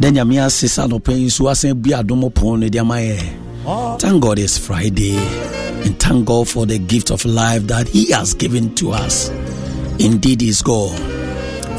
Dɛ 0.00 0.08
nyame 0.16 0.40
ase 0.40 0.66
sa 0.66 0.86
nɔpɛ 0.86 1.12
yi 1.20 1.28
so 1.28 1.48
asan 1.50 1.74
bua 1.82 2.00
adom 2.02 2.32
pon 2.34 2.60
no 2.60 2.68
de 2.70 2.78
ama 2.78 2.94
yɛ. 2.94 3.98
Thank 4.00 4.22
god 4.22 4.38
it's 4.38 4.56
friday 4.56 5.18
and 5.84 5.98
thank 5.98 6.24
god 6.24 6.48
for 6.48 6.64
the 6.64 6.78
gift 6.78 7.10
of 7.10 7.22
life 7.26 7.66
that 7.66 7.86
he 7.86 8.10
has 8.12 8.32
given 8.32 8.74
to 8.76 8.92
us. 8.92 9.30
Indeed 9.98 10.40
is 10.42 10.62
god. 10.62 10.98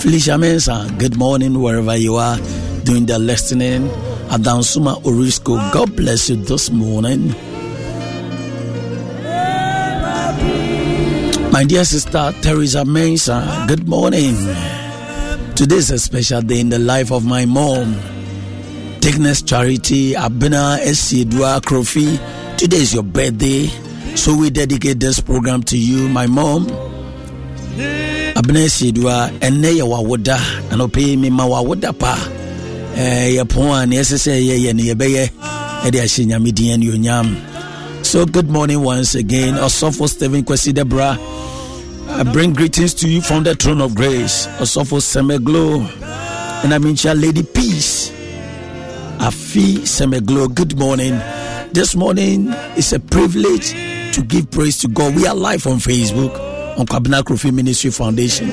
Felicia 0.01 0.37
mensa 0.37 0.87
good 0.99 1.17
morning 1.17 1.59
wherever 1.59 1.97
you 1.97 2.15
are 2.17 2.37
doing 2.83 3.07
the 3.07 3.17
listening. 3.17 3.89
Adansuma 4.29 5.01
orisco 5.01 5.57
god 5.73 5.95
bless 5.95 6.29
you 6.29 6.35
this 6.35 6.69
morning 6.69 7.33
My 11.53 11.63
dear 11.63 11.85
sister 11.85 12.33
Teresa 12.41 12.83
Mensa, 12.83 13.65
good 13.67 13.87
morning. 13.87 14.33
Today 15.53 15.75
is 15.75 15.91
a 15.91 15.99
special 15.99 16.41
day 16.41 16.59
in 16.59 16.69
the 16.69 16.79
life 16.79 17.11
of 17.11 17.27
my 17.27 17.45
mom. 17.45 17.93
Thickness 19.01 19.43
Charity 19.43 20.13
Abena 20.13 20.79
Esidua 20.81 21.61
Krofi. 21.61 22.17
Today 22.57 22.77
is 22.77 22.95
your 22.95 23.03
birthday, 23.03 23.67
so 24.15 24.35
we 24.35 24.49
dedicate 24.49 24.99
this 24.99 25.19
program 25.19 25.61
to 25.69 25.77
you, 25.77 26.09
my 26.09 26.25
mom. 26.25 26.65
Abena 28.33 28.65
Esidua, 28.65 29.29
ene 29.39 29.77
ya 29.77 29.85
wawoda, 29.85 30.39
anope 30.71 31.15
mi 31.19 31.29
ma 31.29 31.45
wawoda 31.45 31.93
pa. 31.93 32.17
Eh, 32.97 33.35
ya 33.35 33.43
pon 33.45 33.91
sese 34.03 34.41
ye 34.43 34.57
ye 34.57 34.73
ne 34.73 34.83
yebeye. 34.89 35.29
Ede 35.85 36.01
ahye 36.01 36.25
nyame 36.25 36.51
din 36.51 36.79
ne 36.79 36.89
onyam. 36.89 37.52
So 38.13 38.27
good 38.27 38.47
morning 38.47 38.79
once 38.83 39.15
again. 39.15 39.55
Osofo 39.55 40.07
Stephen 40.07 40.43
Kwesi 40.43 40.71
Debra. 40.71 41.17
I 42.15 42.21
bring 42.31 42.53
greetings 42.53 42.93
to 42.93 43.09
you 43.09 43.21
from 43.21 43.41
the 43.41 43.55
throne 43.55 43.81
of 43.81 43.95
grace. 43.95 44.45
Osofo 44.59 45.01
Semeglo. 45.01 45.81
And 46.63 46.75
I 46.75 46.77
mean 46.77 46.95
Lady 47.19 47.41
Peace. 47.41 48.11
Afi 49.17 49.79
Semeglo. 49.79 50.53
Good 50.53 50.77
morning. 50.77 51.13
This 51.73 51.95
morning 51.95 52.49
is 52.77 52.93
a 52.93 52.99
privilege 52.99 53.71
to 54.13 54.21
give 54.21 54.51
praise 54.51 54.77
to 54.81 54.89
God. 54.89 55.15
We 55.15 55.25
are 55.25 55.33
live 55.33 55.65
on 55.65 55.77
Facebook 55.77 56.37
on 56.77 56.85
Kwabena 56.85 57.23
Krofi 57.23 57.51
Ministry 57.51 57.89
Foundation. 57.89 58.49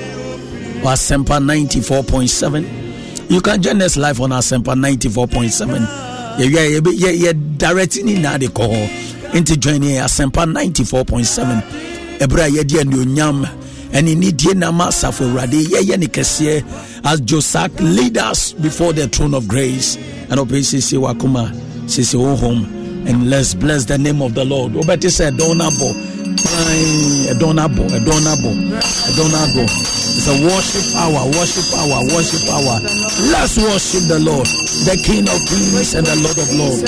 Asempa 0.81 1.39
94.7. 1.39 3.31
You 3.31 3.43
can 3.43 3.61
join 3.61 3.83
us 3.83 3.99
live 3.99 4.23
on 4.23 4.33
our 4.33 4.39
Asempa 4.41 4.75
94.7. 4.75 6.39
Yeah, 6.39 6.47
yeah, 6.47 6.79
yeah, 6.79 6.81
yeah, 6.95 7.11
yeah, 7.11 7.33
directing 7.59 8.09
in 8.09 8.23
now 8.23 8.39
they 8.39 8.49
call 8.49 8.89
into 9.35 9.57
joining 9.57 9.97
Asempa 10.01 10.45
94.7 10.47 11.62
ɛberɛ 12.18 12.43
a 12.47 12.51
yɛde 12.51 12.81
anuonyam 12.83 13.49
ɛne 13.93 14.14
nidie 14.16 14.55
nama 14.55 14.85
asafo 14.89 15.24
awurade 15.24 15.62
yɛyɛ 15.64 15.99
ne 15.99 16.07
kɛseɛ 16.07 16.64
as 17.05 17.20
josak 17.22 17.70
leaders 17.81 18.53
before 18.55 18.93
the 18.93 19.09
throne 19.09 19.35
of 19.35 19.49
grace. 19.49 19.97
And 20.28 20.39
ɔpɛ 20.39 20.59
siesie 20.62 20.99
wakoma 20.99 21.53
siesie 21.87 22.18
wo 22.18 22.37
home 22.37 22.64
and 23.07 23.31
let's 23.31 23.55
bless 23.55 23.85
the 23.87 23.99
name 23.99 24.20
of 24.22 24.35
the 24.35 24.45
lord. 24.45 24.72
Wobɛte 24.72 25.09
sɛ 25.09 25.31
ɛdɔn 25.37 25.57
no 25.57 25.70
ɛdɔn 27.33 27.55
no 27.57 27.62
abɔ 27.66 27.83
ɛdɔn 27.97 28.20
no 28.24 28.31
ɛdɔn 28.37 29.28
no 29.57 29.91
it's 30.20 30.28
a 30.28 30.37
worship 30.45 30.85
hour 31.01 31.24
worship 31.33 31.64
hour 31.81 32.03
worship 32.12 32.45
hour. 32.53 32.76
Let's 33.33 33.57
worship 33.57 34.05
the 34.05 34.18
lord 34.20 34.45
the 34.85 34.93
king 35.01 35.24
of 35.24 35.41
kings 35.49 35.95
and 35.95 36.05
the 36.05 36.12
lord 36.20 36.37
of 36.37 36.51
lords. 36.61 36.85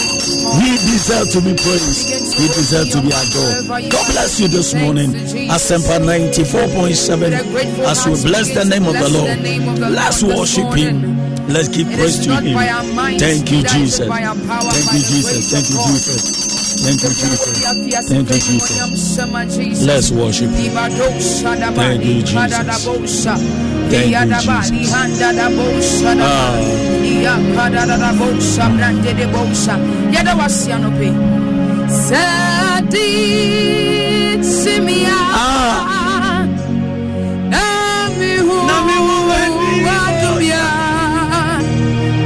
He 0.60 0.76
deserves 0.84 1.32
to 1.32 1.40
be 1.40 1.56
praised. 1.56 2.12
He 2.36 2.44
deserves 2.52 2.92
to 2.92 3.00
be 3.00 3.08
adored. 3.08 3.88
God 3.88 4.04
bless 4.12 4.40
you 4.40 4.48
this 4.48 4.74
morning. 4.74 5.12
Asempa 5.48 5.96
94.7 6.04 7.32
as 7.88 8.04
we 8.04 8.12
bless 8.28 8.52
the 8.52 8.64
name 8.68 8.84
of 8.84 8.94
the 9.00 9.08
lord 9.08 9.32
let's 9.92 10.22
worship 10.22 10.68
him. 10.76 11.16
Let's 11.48 11.68
give 11.68 11.86
praise 11.88 12.20
to 12.26 12.36
him. 12.36 12.52
Thank 13.18 13.50
you 13.50 13.62
jesus. 13.64 14.08
Thank 14.08 14.92
you 14.92 15.02
jesus. 15.08 15.52
Thank 15.52 15.70
you 15.70 15.78
jesus 15.88 16.61
Thank 16.82 17.02
you, 17.02 17.08
Jesus. 17.10 18.08
Thank 18.08 18.28
you, 18.28 18.38
Jesus. 18.38 19.86
Let's 19.86 20.10
worship. 20.10 20.50
Thank 20.50 22.04
you, 22.04 22.22
Jesus. 22.22 22.86
Thank 23.90 24.10
you, 24.10 24.34
Jesus. 24.40 24.90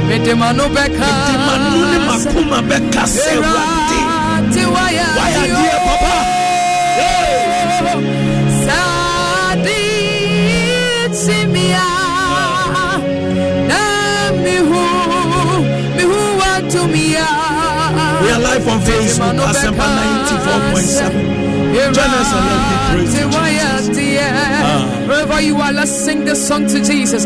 Medemano 0.07 0.65
beka, 0.69 1.05
Medemanu 1.05 1.79
ne 1.91 1.99
makuma 2.07 2.61
beka 2.61 3.07
se 3.07 3.35
Are 18.67 18.73
on 18.73 18.81
Facebook, 18.81 19.39
Asempa 19.39 19.87
94.7. 20.75 21.93
Join 21.93 22.11
us 22.19 22.33
and 22.33 22.45
let's 22.47 22.65
praise 22.91 23.13
Jesus. 23.13 23.97
Ah. 24.19 25.05
Wherever 25.07 25.39
you 25.41 25.55
are, 25.57 25.71
let's 25.71 25.91
sing 25.91 26.25
this 26.25 26.45
song 26.47 26.67
to 26.67 26.83
Jesus. 26.83 27.25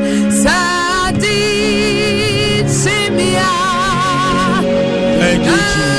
Thank 5.19 5.45
you, 5.45 5.51
Jesus. 5.51 5.91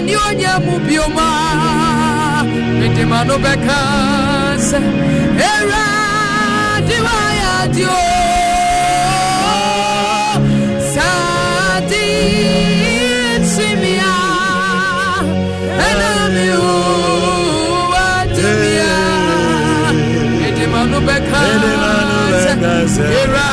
Nyonya 0.00 0.58
mubioma 0.58 1.28
Medemano 2.80 3.38
bekas 3.38 4.72
Era 5.36 5.86
diwaya 6.88 7.68
dio 7.74 8.00
Sadi 10.94 12.08
bekas 22.60 22.98
Era 22.98 23.48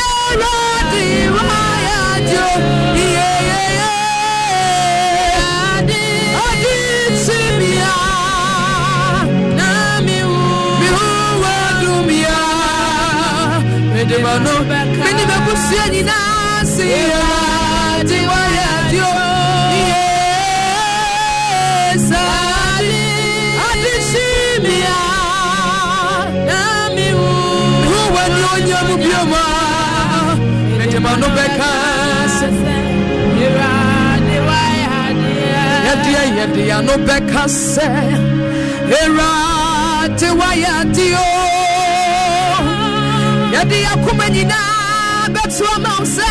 Erade 0.00 1.06
waya 1.36 2.00
dio 2.28 2.48
yeyeye 2.96 3.99
medema 14.10 14.34
no 14.44 14.54
mene 15.04 15.22
bɛkusua 15.30 15.84
nyinaa 15.92 16.64
se 16.74 16.84
Erade 17.00 18.18
waya 18.30 18.70
dio 18.90 19.10
yes 19.90 22.06
ade 22.10 23.04
ade 23.68 23.92
timia 24.10 24.98
na 26.48 26.58
miwu 26.94 27.28
miwu 27.82 28.04
wani 28.14 28.40
onyamu 28.54 28.94
bioma 29.02 29.42
medema 30.78 31.12
no 31.20 31.28
bɛka 31.36 31.70
sɛ 32.36 32.48
yɛdeɛ 35.86 36.22
yɛdeɛ 36.36 36.76
no 36.86 36.94
bɛka 37.06 37.42
sɛ 37.72 37.88
ɛwurade 39.00 40.28
wayɛ 40.40 40.70
adeɛ 40.80 41.20
o 41.36 41.39
yɛde 43.52 43.76
yɛkoma 43.86 44.26
nyinaa 44.34 45.28
bɛtoɔ 45.34 45.74
ma 45.84 45.90
wo 45.98 46.04
sɛ 46.16 46.28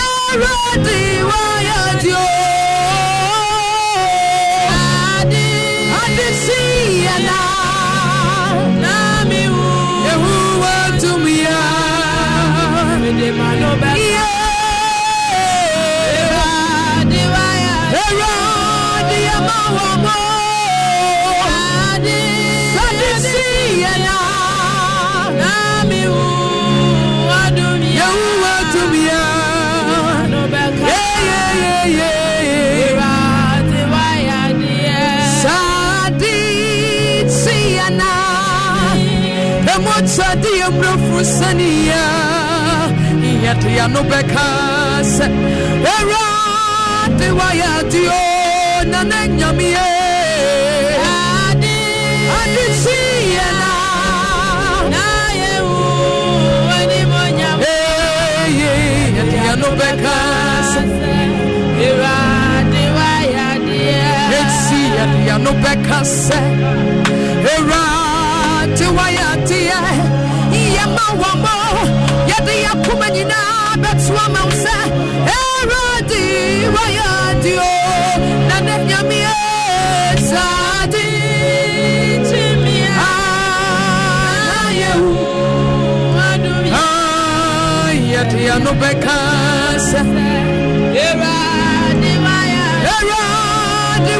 ɛwurade 0.00 0.98
wayɛdeoo 1.28 2.51
Emota 40.02 40.34
di 40.34 40.58
emrofu 40.66 41.22
saniya 41.24 42.04
Yete 43.42 43.70
ya 43.76 43.86
no 43.88 44.02
bekas 44.02 45.20
Erade 45.94 47.28
waya 47.38 47.82
dio 47.90 48.22
na 48.90 49.04
nenyamie 49.04 49.76
Adi 51.46 51.78
Adi 52.38 52.66
siyana 52.82 53.74
Na. 54.90 55.04
yehu 55.42 55.78
wani 56.68 57.00
monyam 57.12 57.58
Eh 57.62 58.46
yeah 58.58 59.16
Yete 59.16 59.36
ya 59.46 59.54
no 59.56 59.68
bekas 59.78 60.70
Erade 61.86 62.84
waya 62.96 63.48
dio 63.66 64.02
Yetsi 64.34 64.80
yete 68.82 68.84
ya 68.84 68.88
no 68.88 68.90
bekas 68.90 68.98
Erade 68.98 68.98
waya 68.98 69.28
dio 69.46 70.66
Yema 70.76 71.06
wamo 71.20 71.56
Yete 72.28 72.54
ya 72.62 72.72
kuma 72.84 73.10
nyinaa 73.10 73.62
bɛto 73.82 74.14
ama 74.24 74.40
wo 74.46 74.52
sɛ 74.62 74.76
ɛwurade 75.36 76.22
wayɛ 76.74 77.06
adeɛ 77.28 77.54
o 77.58 77.74
na 78.48 78.56
ne 78.66 78.74
nyameɛ 78.88 79.34
saade 80.28 81.04
yɛde 88.12 88.40
ano 88.54 88.72
bɛka 88.80 89.16
sɛ 89.88 90.00
ɛwurade 91.06 92.12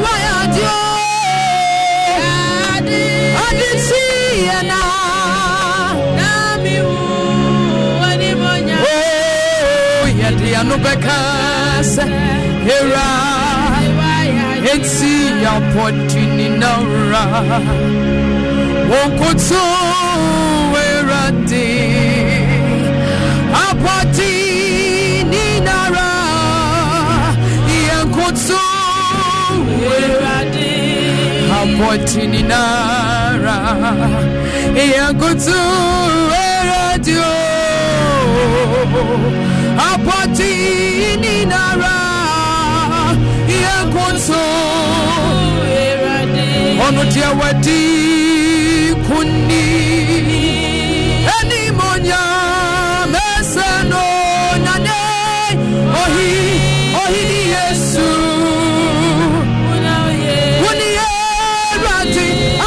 wayɛ 0.04 0.32
adeɛ 0.44 0.82
yɛde 10.72 10.78
ano 10.78 10.82
bɛka 10.84 11.16
sɛ 11.92 12.04
ɛwura 12.74 13.08
enti 14.72 15.12
yɛapɔdwini 15.42 16.46
na 16.60 16.70
wura 16.88 17.24
wɔnkoto 18.90 19.62
ɛwurade 20.82 21.66
apɔdwini 23.64 25.44
na 25.66 25.76
wura 25.84 26.08
yɛnkoto 27.86 28.60
ɛwurade 29.98 30.76
apɔti 40.02 40.50
ninara 41.22 41.96
yɛnkonso 43.62 44.42
ɔno 46.84 47.02
wadi 47.40 47.80
kunni 49.06 49.64
ɛnimonya 51.36 52.22
mɛsɛ 53.12 53.68
no 53.90 54.02
nane 54.64 54.98
ohi 56.00 56.30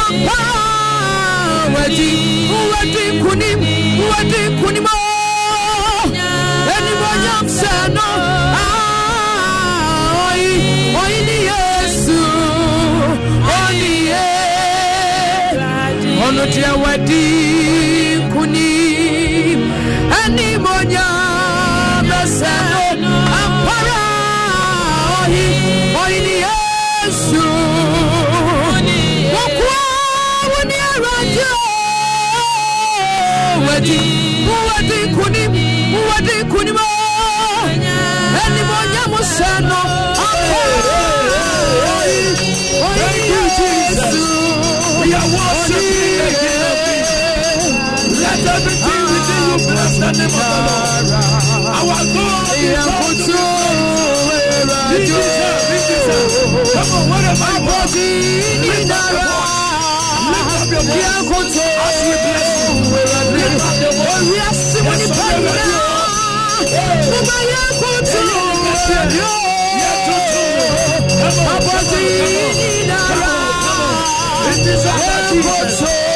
ampa 0.04 0.38
wadi 1.74 2.10
wadi 2.72 3.04
kunim 3.22 3.60
wadi 4.10 4.40
kunim 4.60 4.95
deɛ 16.54 16.70
wadi 16.82 17.24
nkunim 18.26 19.60
animonyam 20.22 22.08
sɛ 22.38 22.52
no 22.70 22.82
ampara 23.40 24.00
ɔyi 25.20 25.44
ɔyi 26.02 26.18
ni 26.26 26.34
yesu. 26.44 27.44
Wɔkoa 29.34 29.80
wo 30.52 30.60
ne 30.68 30.76
awurade 30.88 31.44
o 31.50 31.58
wadi 33.66 34.00
wadi 34.00 34.25
Let 48.22 48.40
everything 48.56 49.02
within 49.12 49.42
you 49.50 49.58
bless 49.70 49.94
the 49.98 50.10
name 50.18 50.34
of 50.34 50.46
the 50.50 50.60
Lord. 50.66 51.06
Our 51.78 52.02
God 52.14 52.46
is 52.58 52.86
all 52.86 53.14
to 53.26 53.40
He 54.90 54.98
deserves, 55.06 55.64
he. 55.70 55.78
Come 56.74 56.90
on, 56.96 57.04
wherever 57.10 57.50
you 57.54 57.70
are, 57.70 57.88
lift 58.66 58.90
up 58.90 59.06
your 59.12 59.24
voice. 59.30 59.54
Lift 60.30 60.50
up 60.56 60.70
your 60.72 60.82
voice 60.82 61.56
as 61.86 61.98
we 62.06 62.14
bless 62.24 62.48
you. 62.66 62.74
Lift 63.36 63.62
up 63.62 63.76
your 63.82 63.94
voice. 63.94 64.28
Yes. 64.36 64.58
Come 72.92 73.22
on, 73.22 73.52
come 73.64 73.80
on. 73.80 74.52
It 74.52 74.66
is 74.66 74.86
our 74.86 75.30
Jesus. 75.30 76.15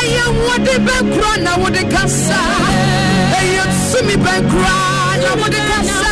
ɛyɛ 0.00 0.24
wɔde 0.44 0.74
bɛnkura 0.86 1.32
na 1.44 1.52
wɔde 1.62 1.82
kasa. 1.92 2.38
Ɛyɛ 3.38 3.62
tumi 3.90 4.14
bɛnkura 4.24 4.76
na 5.22 5.30
wɔde 5.40 5.60
kasa. 5.70 6.10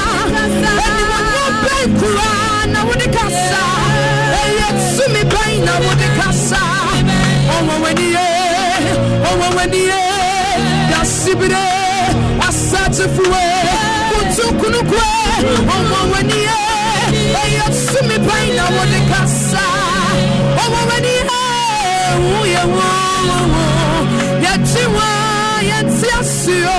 Ɛnimɔnyɔ 0.85 1.44
bɛnkura 1.65 2.31
na 2.73 2.81
wɔde 2.89 3.06
kasa. 3.16 3.62
Ɛyɛ 4.43 4.69
tumi 4.94 5.23
bɛn 5.32 5.52
na 5.66 5.74
wɔde 5.86 6.06
kasa. 6.19 6.61
Ɔwɔ 7.56 7.74
wɛni 7.85 8.06
yɛ 8.16 8.27
ɔwɔ 9.31 9.47
wɛni 9.56 9.81
yɛ 9.90 10.01
yasibire 10.93 11.66
asatefuwe 12.48 13.44
kutukunukwe 14.11 15.06
ɔwɔ 15.77 15.98
wɛni 16.12 16.39
yɛ 16.48 16.59
ɛyɛ 17.43 17.65
tumi 17.89 18.16
bɛn 18.27 18.47
na 18.56 18.65
wɔde 18.77 18.98
kasa. 19.11 19.65
Ɔwɔ 20.65 20.81
wɛni 20.90 21.12
yɛ. 21.28 21.34
Wúyẹ 22.24 22.62
wọ́wọ́wọ́, 22.77 23.69
yẹtí 24.45 24.82
wá, 24.97 25.09
yẹtí 25.70 26.07
asio, 26.20 26.77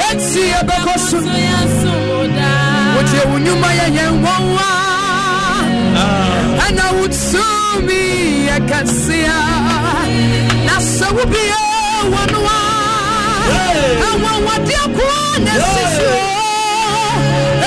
yẹtí 0.00 0.40
ẹbẹkọ 0.60 0.94
so. 1.08 1.18
Wotie 2.94 3.22
wo 3.30 3.36
nnwuma 3.38 3.68
yɛ 3.78 3.86
yɛn 3.96 4.10
nwanwa 4.22 4.68
ɛna 6.66 6.84
wotumi 6.98 8.00
yɛ 8.48 8.56
kɛsea 8.70 9.38
na 10.66 10.74
sɛ 10.94 11.06
wobie 11.16 11.62
wɔnoa 12.12 12.58
anwanwadeɛ 14.08 14.82
koa 14.96 15.22
na 15.44 15.52
ɛsi 15.62 15.84
so 15.96 16.10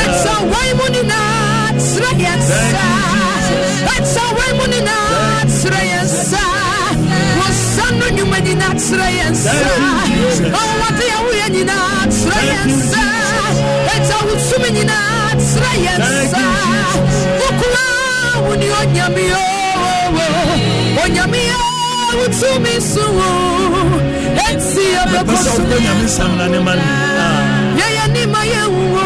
ɛta 0.03 0.33
wɔn 0.51 0.69
mu 0.77 0.85
nyinaa 0.93 1.71
kyerɛ 1.79 2.11
yɛn 2.23 2.39
nsa 2.39 2.85
ɛta 3.95 4.23
wɔn 4.37 4.51
mu 4.57 4.65
nyinaa 4.73 5.43
kyerɛ 5.57 5.81
yɛn 5.91 6.05
nsa 6.05 6.43
kyerɛ 8.91 9.07
yɛn 9.19 9.31
nsa 9.33 9.51
ɔwɔde 10.61 11.05
a 11.15 11.19
woyɛ 11.25 11.47
nyinaa 11.55 12.01
kyerɛ 12.15 12.39
yɛn 12.51 12.67
nsa 12.71 13.03
ɛgya 13.93 14.17
wo 14.25 14.33
tumi 14.47 14.69
nyinaa 14.77 15.29
kyerɛ 15.49 15.71
yɛn 15.85 15.99
nsa 16.07 16.43
wokoa 17.41 17.83
wo 18.45 18.53
ne 18.61 18.67
onyame 18.81 19.25
o 19.39 19.45
onyame 21.03 21.41
a 21.55 21.59
wo 22.19 22.25
tumi 22.39 22.73
so 22.91 23.03
wo 23.17 23.29
ɛnti 24.47 24.83
yɛbɛkɔ 24.95 25.35
so 25.43 25.63
yɛyɛ 27.79 28.05
nima 28.15 28.41
yɛwuwo 28.53 29.05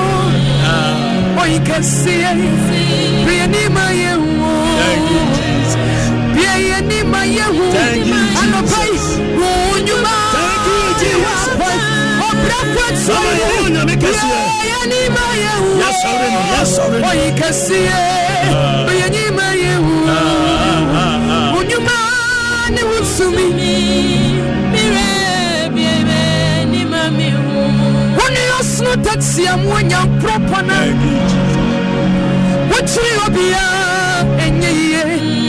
oyi 1.42 1.58
kɛseɛ 1.68 2.32
bɛyɛ 3.26 3.46
nima 3.54 3.85
bɛyɛ 6.56 6.78
nima 6.90 7.22
yɛwu 7.38 7.66
anɔpa 8.42 8.80
yi 8.92 9.00
wo 9.38 9.48
nnwuma 9.80 10.14
wapɔ 11.26 11.70
ɔbrɛ 12.28 12.60
kɔtɔ 12.76 13.18
yɛyɛ 13.40 14.80
nima 14.92 15.24
yɛwu 15.44 15.70
oyi 17.10 17.28
kɛseɛ 17.40 17.98
bɛyɛ 18.88 19.08
nima 19.16 19.46
yɛwu 19.64 19.94
wo 21.54 21.60
nnwuma 21.64 21.98
ne 22.74 22.82
wo 22.90 22.98
sumi 23.16 23.46
wone 28.18 28.42
ɔsono 28.60 28.94
tatia 29.06 29.54
mu 29.62 29.70
onyankoropɔna 29.80 30.78
wokyere 32.70 33.12
obiaa 33.26 34.24
ɛnyɛ 34.44 34.70
yie 34.80 35.45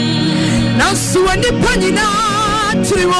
nanso 0.77 1.19
anipa 1.31 1.75
nyinaa 1.77 2.73
tiri 2.89 3.05
wo 3.05 3.19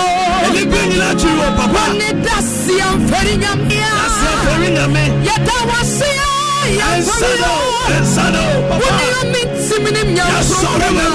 nyinaa 0.90 1.14
tiri 1.16 1.38
papa. 1.58 1.80
Wɔne 1.80 2.10
dasi 2.26 2.74
amfɛri 2.90 3.34
nyamea 3.44 3.92
dasi 4.00 4.26
amfɛri 4.34 4.70
nyame 4.78 5.04
yɛda 5.28 5.56
wase 5.70 6.10
a 6.26 6.68
yɛnsano 6.80 7.54
yɛnsano 7.92 8.44
papa. 8.70 8.82
Wɔne 8.84 9.06
ami 9.22 9.42
ntimini 9.46 10.02
nyanso 10.16 10.68
pɛma 10.80 11.06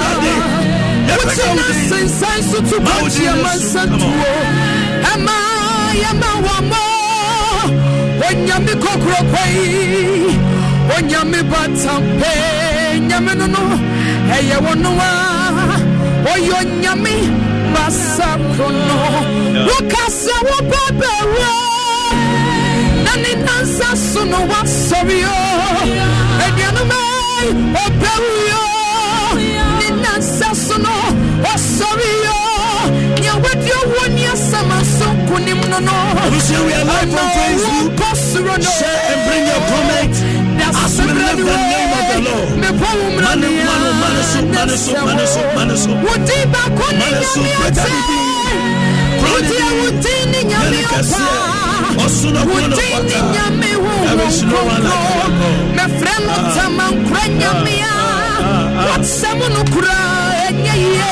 wote 1.07 1.45
na 1.57 1.65
sensan 1.89 2.39
so 2.49 2.57
to 2.69 2.77
bɔkye 2.85 3.25
ɛma 3.33 3.51
nsantuo 3.59 4.11
ɛma 5.11 5.35
yɛma 6.03 6.29
wɔmmɔ 6.45 6.81
onyame 8.27 8.73
kokoro 8.83 9.19
kwai 9.31 9.55
onyame 10.97 11.39
batampe 11.51 12.31
nyame 13.07 13.33
no 13.39 13.45
no 13.47 13.61
ɛyɛ 14.35 14.57
wɔno 14.65 14.91
a 14.99 15.32
ɔyɛ 16.31 16.53
onyame 16.59 17.15
basa 17.73 18.29
koro 18.55 18.69
no 18.87 18.97
woka 19.67 20.03
sɛ 20.21 20.35
wobɛbɛwɔ 20.49 21.49
na 23.05 23.11
ne 23.23 23.31
nansa 23.45 23.89
so 24.09 24.23
no 24.31 24.37
woasɔre 24.51 25.17
o 25.25 25.39
aduanoma 26.45 26.99
ɔbɛwuo 27.83 28.61
ne 29.79 29.87
nansa 30.03 30.49
so 30.65 30.77
no 30.85 30.93
ɔsɔre 31.51 32.11
o 32.33 32.89
nea 33.21 33.35
wadi 33.43 33.71
ɔwɔ 33.81 34.03
ne 34.15 34.23
asama 34.33 34.77
so 34.97 35.05
nkonim 35.17 35.61
no 35.71 35.79
no 35.87 35.95
nkɔ 37.85 38.09
soro 38.27 38.55
no 38.57 38.69
Share 38.77 39.01
and 39.11 39.21
bring 39.27 39.45
your 39.51 39.61
comment 39.71 40.42
lift 40.71 40.97
the 40.97 41.13
name 41.13 41.93
of 41.93 42.03
the 42.11 42.19
Lord. 42.23 42.49
Manu, 43.23 43.49
manu, 43.67 43.89
manasu, 44.01 44.39
manasu, 44.55 44.91
manasu, 45.05 45.41
manasu. 45.55 45.89
wodi 46.05 46.37
baako 46.53 46.85
ne 46.91 46.97
Manasu, 46.99 47.39
nyame 47.39 47.57
better 47.63 47.83
ɔtɛ 47.83 47.91
be 48.07 48.17
wodi 49.23 49.55
a 49.57 49.69
wodi 49.79 50.13
ne 50.31 50.39
nyame 50.49 50.69
Yɛne 50.73 50.81
kɛseɛ. 50.91 51.27
Ɔsono 52.03 52.39
ɔpa 52.39 52.51
kuro 52.51 52.67
no 52.67 52.75
wodi 52.75 52.87
ne 53.03 53.11
fata. 53.11 53.19
nyame 53.33 53.69
There 54.03 54.27
is 54.27 54.39
no 54.43 54.59
one 54.63 54.83
like 54.83 54.93
honhom 54.93 55.23
our 55.23 55.29
God. 55.39 55.61
mɛfrɛ 55.77 56.13
no 56.25 56.33
tamankora 56.55 57.23
nyame 57.39 57.75
a 57.81 58.85
wɔsɛm 58.87 59.39
no 59.53 59.61
kora 59.73 59.97
ɛnyɛ 60.47 60.73
yie 60.83 61.09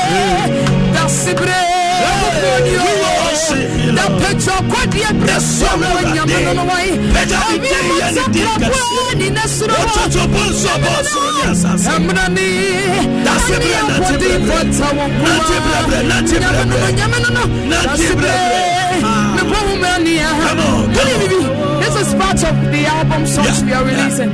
this 21.80 21.94
is 22.08 22.14
part 22.14 22.42
of 22.44 22.54
the 22.72 22.86
album 22.86 23.26
songs 23.26 23.62
we 23.64 23.72
are 23.72 23.84
releasing 23.84 24.30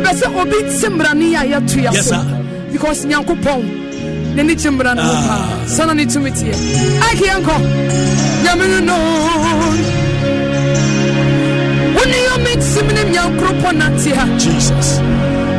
mbɛ 0.00 0.10
obi 0.40 0.58
te 0.72 1.80
because 2.72 3.04
nyankopɔn 3.06 3.83
n'ani 4.34 4.54
gye 4.56 4.70
mmara 4.70 4.94
no 4.94 5.02
ho 5.02 5.14
paa 5.28 5.66
sana 5.76 5.92
ne 5.94 6.04
tumi 6.06 6.30
teɛ 6.38 6.54
ake 7.08 7.24
yɛnkɔ 7.30 7.56
nyame 8.44 8.66
no. 8.70 8.78
No 8.88 8.96
wone 11.96 12.18
yɛ 12.26 12.34
mentim 12.44 12.86
ne 12.96 13.02
nyankoropɔ 13.12 13.70
nante 13.78 14.10
ha 14.18 14.24
Jesus. 14.42 14.88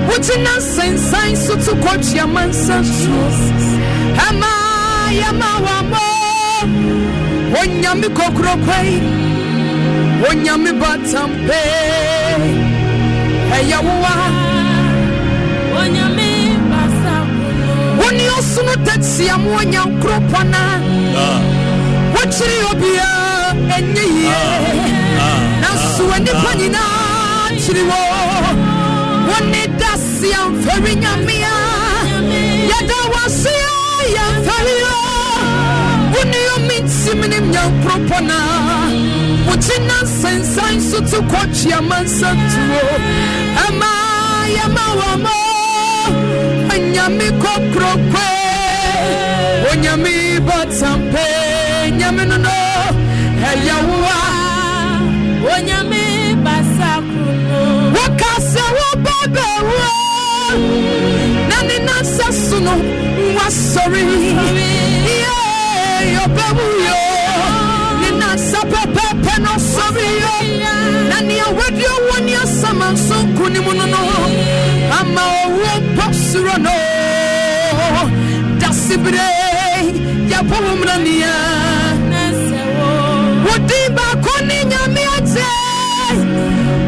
wogyina 0.08 0.54
nsensan 0.60 1.32
so 1.46 1.54
to 1.66 1.72
kɔtua 1.84 2.26
mansa 2.36 2.76
suo 2.84 3.26
ɛma 4.28 4.52
yɛma 5.20 5.50
wamɔ 5.66 6.04
onyame 7.62 8.08
kɔkurokwai 8.18 8.92
onyame 10.30 10.72
batampe. 10.82 11.62
Ɛyɛ 13.56 13.78
wowa 13.88 14.14
ɔsono 18.76 18.86
tatia 18.86 19.38
mu 19.38 19.50
onyankoropɔna 19.60 20.62
ah. 21.18 21.40
wokyere 22.14 22.58
obiaa 22.72 23.04
ah. 23.04 23.54
ah. 23.54 23.78
ɛnyɛ 23.78 24.04
yie 24.18 24.40
nanso 25.62 26.04
anipa 26.16 26.52
nyinaa 26.60 27.50
kyere 27.62 27.84
wɔ 27.90 28.00
wone 29.28 29.62
da 29.80 29.92
sea 29.98 30.42
mfɛre 30.52 30.94
nyamea 31.02 31.54
yɛda 32.70 32.98
wasea 33.14 33.74
yɛmfɛre 34.16 34.76
o 34.92 34.98
wone 36.14 36.40
ɔmentim 36.56 37.20
ne 37.30 37.38
nyankoropɔna 37.54 38.38
wokye 39.48 39.78
na 39.88 39.98
nsensan 40.04 40.76
so 40.90 41.00
to 41.10 41.20
kɔtwea 41.32 41.80
mansa 41.90 42.30
tuo. 42.52 42.84
Ɛma 43.66 43.92
yɛma 44.58 44.84
wɔ 45.00 45.10
onyame 46.74 47.28
kɔkorokwe 47.42 48.45
onyame 49.76 50.40
batampe 50.48 51.26
nyame 51.98 52.24
no 52.30 52.38
no 52.46 52.50
ɛyɛ 53.50 53.76
woa 53.90 54.18
onyame 55.54 56.02
basa 56.46 56.92
krono 57.10 57.60
woka 57.96 58.32
sɛ 58.52 58.64
wobɛbɛwo 58.78 59.80
na 61.50 61.58
ne 61.68 61.78
nansa 61.88 62.28
so 62.46 62.58
no 62.60 62.74
woasɔre 63.36 64.02
Yee, 65.08 66.16
ɔbɛwuyo 66.24 66.98
ne 68.02 68.10
nansa 68.20 68.60
pɛpɛpɛ 68.72 69.34
no 69.44 69.50
ɔsɔre 69.58 70.06
yo. 70.24 70.34
Na 71.10 71.18
nea 71.28 71.48
wadi 71.58 71.86
ɔwɔ 71.96 72.16
ne 72.26 72.34
asama 72.44 72.88
nso 72.94 73.16
nkonim 73.28 73.68
no 73.80 73.86
no 73.94 74.00
ama 75.00 75.24
ɔwo 75.44 75.72
bɔ 75.98 76.06
soro 76.28 76.56
no. 76.66 76.76
Dasebere 78.60 79.45
wo 79.84 80.98
nea 81.04 81.36
wodin 83.46 83.88
baako 83.96 84.34
ne 84.48 84.58
nyame 84.72 85.02
agye 85.18 85.50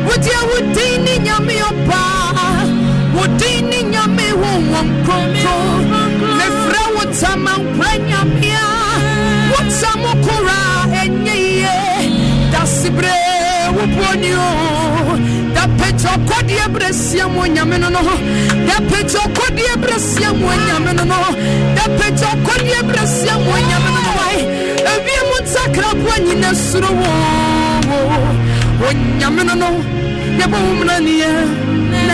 wodeɛ 0.08 0.40
wodin 0.50 0.96
ne 1.06 1.14
nyame 1.26 1.56
ɔba 1.70 2.02
wodin 3.16 3.70
ne 3.70 3.80
nyame 3.94 4.26
honhom 4.42 4.88
kronkron 5.06 5.84
mefrɛ 6.38 6.82
wo 6.96 7.04
wota 9.52 9.92
mo 10.04 10.12
kora 10.26 10.60
ɛnyɛ 11.02 11.34
yie 11.46 11.78
dasebere 12.52 13.27
wobuoni 13.78 14.32
o 14.34 14.48
dapɛgya 15.56 16.10
ɔkɔdeɛ 16.18 16.66
berɛ 16.74 16.90
sia 16.94 17.26
mu 17.28 17.42
no. 17.48 17.90
No 17.90 18.02
ɔkɔdeɛ 19.26 19.74
berɛ 19.82 19.98
sia 20.00 20.30
mu 20.34 20.48
no. 20.48 21.04
No 21.10 21.18
ɔkɔdeɛ 22.34 22.80
berɛ 22.88 23.06
sia 23.18 23.36
mu 23.46 23.54
no 23.84 23.90
no 23.96 24.12
wae 24.18 24.42
mu 26.02 26.14
nyina 26.26 26.50
onyame 28.88 29.42
no 29.48 29.54
no 29.62 29.70
yɛbɔ 30.40 30.58
wo 30.66 30.84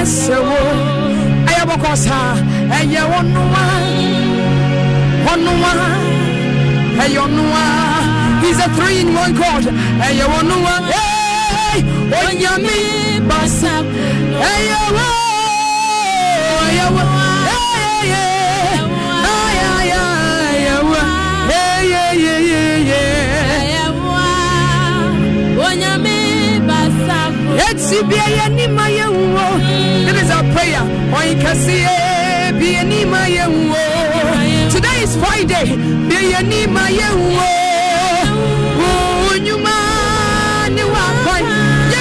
sɛ 0.06 0.36
wo 0.48 0.58
ɛyɛ 1.48 1.64
bɔkɔ 1.70 1.96
saa 1.96 2.36
ɛyɛ 2.78 3.02
wɔnoa 3.12 3.64
ɔnoa 5.32 5.72
ɛyɛ 7.04 7.20
ɔnoa 7.26 7.94
He's 8.44 8.60
a 8.60 8.68
three 8.76 9.00
in 9.00 9.14
one 9.14 9.34
God. 9.36 9.64
Hey, 9.64 10.18
you 10.18 10.28
want 10.28 11.13
one? 12.04 12.12
Hey, 12.12 12.26
when 12.26 12.36
you 12.40 12.56
me, 12.64 12.78
basa. 13.28 13.74
Hey, 14.44 14.62
you 14.70 14.84
want? 14.96 15.22
Hey, 16.60 16.76
you 16.78 16.88
want? 16.96 17.10
Hey, 17.50 18.10
yeah, 18.12 18.14
yeah. 18.14 19.32
Ay, 19.32 19.56
ay, 19.74 19.92
ay, 20.00 20.56
you 20.68 20.80
want? 20.92 21.52
Hey, 21.52 21.80
yeah, 21.90 22.12
yeah, 22.14 22.40
yeah, 22.40 22.78
yeah. 22.78 23.12
Eti 27.70 27.98
bia 28.10 28.26
ye 28.38 28.46
ni 28.56 28.66
ma 28.68 28.86
ye 28.88 29.06
wo. 29.08 29.46
It 30.10 30.16
is 30.16 30.30
our 30.32 30.44
prayer. 30.54 30.84
When 31.12 31.24
you 31.30 31.38
can 31.42 31.56
see 31.56 31.84
it, 31.86 32.60
bia 32.60 32.84
ni 32.84 33.06
ma 33.06 33.26
ye. 33.26 33.46
Today 34.70 35.04
is 35.04 35.16
Friday. 35.18 35.76
Bia 36.08 36.22
ye 36.22 36.42
ni 36.44 36.68
ma 36.68 36.88
ye 36.88 37.10
wo. 37.36 37.64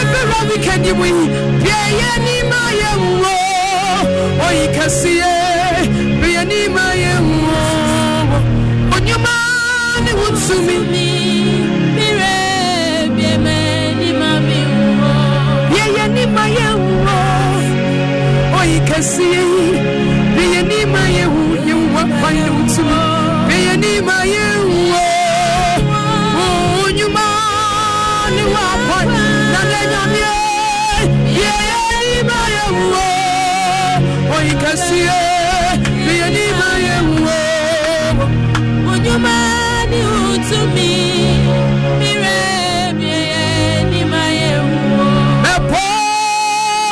ebira 0.03 0.39
wikendi 0.51 0.93
wi 1.01 1.11
bia 1.63 1.83
ye 1.99 2.11
ni 2.25 2.37
ma 2.51 2.63
ye 2.81 2.91
wo 3.23 3.35
oyi 4.47 4.67
kasiye 4.77 5.33
bia 6.21 6.43
ni 6.51 6.61
ma 6.75 6.87
ye 7.03 7.15
wo 7.29 7.61
onyuma 8.97 9.35
ni 10.05 10.13
wutsumi 10.21 10.77
mire 11.97 12.35
bia 13.17 13.35
me 13.45 13.59
ni 14.01 14.11
ma 14.21 14.31
mi 14.47 14.61
wo 15.01 15.13
bia 15.71 15.87
ye 15.97 16.05
ni 16.15 16.25
ma 16.35 16.45
ye 16.57 16.69
wo 17.05 17.19
oyi 18.61 18.79
kasiye 18.89 19.43
bia 20.37 20.63
ni 20.71 20.81
ma 20.95 21.03
ye 21.17 21.25
wo 21.35 21.43
ye 21.69 21.75
wo 21.95 22.03
kwa 22.19 22.31
ni 22.37 22.51
wutsumi 22.55 22.99
bia 23.49 23.75
ni 23.83 23.93
ma 24.09 24.19
ye 24.35 24.47
wo 24.91 25.05
onyuma 26.87 27.27
ni 28.35 28.43
wa 28.55 28.67
kwa 28.87 29.01
ni 29.13 29.32
ne 29.53 29.61
wo 29.61 29.61
akwan 29.61 29.61
na 29.61 29.61
ne 29.71 29.81
nyame 29.91 30.25
yeye 31.39 31.77
ni 32.01 32.23
ma 32.29 32.41
ye 32.55 32.65
wo 32.77 33.05
oyi 34.37 34.53
kɛse 34.63 34.97
yeye 36.07 36.27
ni 36.35 36.45
ma 36.61 36.71
ye 36.87 36.97
wo 37.25 37.37
onyuma 38.93 39.35
ne 39.91 40.01
wo 40.11 40.21
tumi 40.49 40.91
mire 41.99 42.39
yeye 43.05 43.85
ni 43.91 44.01
ma 44.13 44.23
ye 44.41 44.53
wo 44.71 45.05
mɛpɔ 45.45 45.85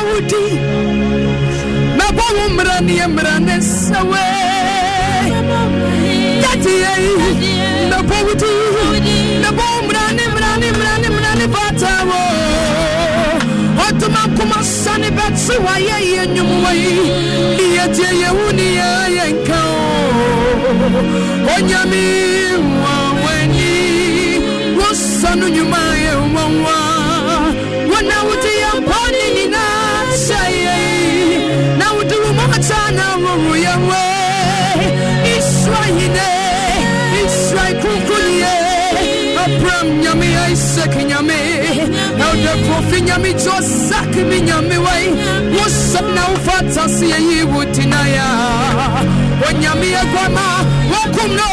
wo 0.06 0.16
di 0.30 0.44
mɛpɔ 1.98 2.24
wo 2.36 2.44
mmara 2.52 2.76
ne 2.86 2.92
yɛ 3.00 3.06
mmara 3.08 3.34
ne 3.46 3.54
sɛwe 3.60 4.24
yadeɛ 6.42 6.92
yi 7.04 7.12
mɛpɔ 7.90 8.16
wo 8.26 8.32
di 8.40 8.52
mɛpɔ 9.42 9.62
wo 9.72 9.78
mmara 9.84 10.04
ne 10.16 10.24
mmara 10.32 10.50
ne 10.60 10.68
mmara 10.72 10.94
ne 11.02 11.08
mmara 11.08 11.32
ne 11.38 11.46
fata 11.54 11.92
wo 12.08 12.39
ɔtoma 14.00 14.22
koma 14.36 14.62
sane 14.64 15.08
bɛte 15.16 15.54
wayɛ 15.64 15.96
yɛ 16.12 16.22
wɔ 16.62 16.70
yi. 16.82 16.94
Yɛtie 17.76 18.10
yɛwu 18.22 18.46
ne 18.58 18.66
yɛyɛ 18.78 19.24
nka 19.36 19.58
o. 19.68 19.82
Onyame 21.54 22.04
wa 22.82 22.94
w'ani 23.22 23.70
wosa 24.78 25.30
no 25.40 25.46
nnwuma 25.48 25.80
yɛ 26.04 26.14
wawa 26.34 26.76
wɔna 27.90 28.16
wode 28.26 28.52
yɛ 28.62 28.70
mpɔ 28.80 28.98
ne 29.12 29.24
nyinaa 29.36 30.00
hyɛ 30.24 30.42
yɛ 30.64 30.76
na 31.78 31.86
wode 31.94 32.16
wo 32.22 32.30
mɔta 32.38 32.80
na 32.96 33.04
wowo 33.22 33.52
yɛ 33.64 33.74
wɛ 33.88 34.02
israel 35.36 35.98
ne 36.16 36.30
israel 37.24 37.74
kronkronye 37.82 38.54
abram 39.44 39.86
nyame 40.02 40.28
isak 40.52 40.92
nyame 41.10 41.39
wode 42.40 42.62
kofi 42.68 43.00
nyame 43.02 43.32
josak 43.34 44.14
me 44.28 44.40
nyame 44.40 44.76
wai. 44.78 45.06
Wosɛm 45.56 46.14
na 46.14 46.22
wofata 46.32 46.88
se 46.88 47.06
yɛyi 47.06 47.44
wo 47.52 47.64
tinaya 47.64 48.26
onyame 49.48 49.88
aguama 50.00 50.44
wokum 50.92 51.30
no 51.36 51.48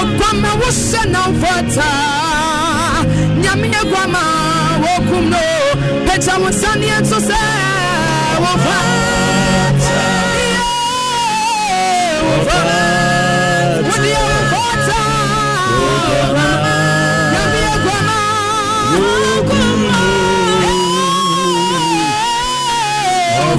oguama 0.00 0.50
wosɛ 0.60 1.02
na 1.10 1.20
wofata 1.28 1.88
nyame 3.42 3.68
aguama 3.80 4.20
wokum 4.84 5.24
no 5.30 5.38
pɛgya 6.06 6.34
wo 6.42 6.50
wofa 8.42 9.29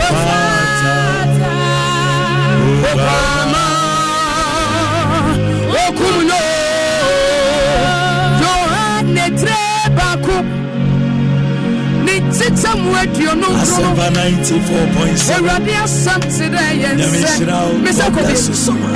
eh, 0.00 0.39
sikyɛ 12.40 12.72
mu 12.82 12.90
aduonu 13.02 13.46
nkrono 13.56 13.90
awurade 15.34 15.72
asɛm 15.84 16.20
te 16.36 16.44
dɛ 16.54 16.60
ɛyɛ 16.72 16.90
nsɛ 16.96 17.46
mesɛ 17.84 18.04
kobi 18.14 18.34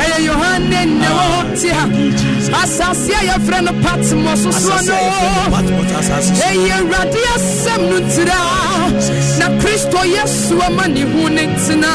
ɛyɛ 0.02 0.16
yohane 0.28 0.80
nɛ 1.00 1.08
wɔ 1.16 1.24
hɔ 1.32 1.40
te 1.60 1.68
ha. 1.76 1.84
asase 2.62 3.12
a 3.20 3.22
yɛfrɛ 3.28 3.58
no 3.66 3.72
patmɔ 3.84 4.32
sosoɔ 4.42 4.78
no 4.88 4.94
ɛyɛ 6.48 6.72
awurade 6.78 7.20
asɛm 7.36 7.80
no 7.90 7.96
ntira 8.04 8.40
na 9.38 9.46
kristo 9.60 9.98
yɛsu 10.14 10.54
ama 10.66 10.88
ne 10.88 11.02
hu 11.02 11.28
ne 11.36 11.42
ntena. 11.52 11.90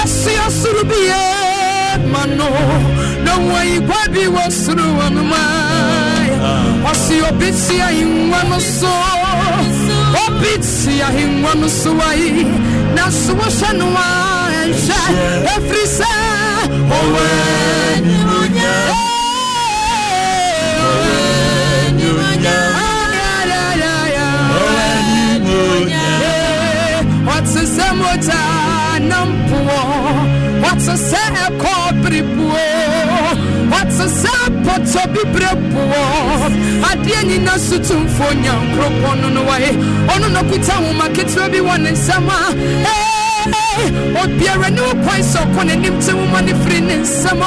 Ɔsoɛ 0.00 0.46
soro 0.60 0.82
bi 0.90 0.98
yɛ 1.10 1.22
ma 2.12 2.22
no. 2.38 2.48
Na 3.24 3.32
wɔyigua 3.50 4.02
bi 4.12 4.24
wɔ 4.34 4.44
soro 4.50 4.86
wɔ 4.98 5.06
no 5.14 5.22
ma. 5.32 5.42
Ɔse 6.90 7.14
obi 7.28 7.48
tia 7.62 7.88
nwa 8.06 8.40
no 8.50 8.58
so 8.58 9.71
obi 10.26 10.52
te 10.58 10.92
ahengua 11.08 11.54
no 11.60 11.68
so 11.68 11.90
ayi 12.08 12.44
na 12.94 13.04
so 13.10 13.32
wohyɛ 13.38 13.70
no 13.78 13.86
a 13.96 14.08
ɛnhwɛ 14.60 15.00
ɛfiri 15.54 15.84
sɛ 15.98 16.11
adeɛ 37.52 37.58
nyina 37.58 37.58
so 37.58 37.78
tumfoɔ 37.78 38.32
nyankoropɔn 38.42 39.20
no 39.20 39.28
no 39.28 39.42
wae 39.44 39.70
ɔno 40.08 40.28
na 40.32 40.42
kuta 40.42 40.74
nwoma 40.80 41.08
ketewa 41.14 41.48
bi 41.50 41.58
wɔ 41.58 41.78
ne 41.80 41.90
nsɛm 41.90 42.28
a 42.28 42.32
obiara 44.22 44.70
ne 44.70 44.80
wo 44.80 44.94
kwan 45.04 45.20
sɛ 45.20 45.38
ɔkɔ 45.44 45.62
n'anim 45.66 45.98
te 46.04 46.12
nwoma 46.12 46.40
ne 46.44 46.52
firi 46.54 46.80
ne 46.80 46.94
nsɛm 47.02 47.40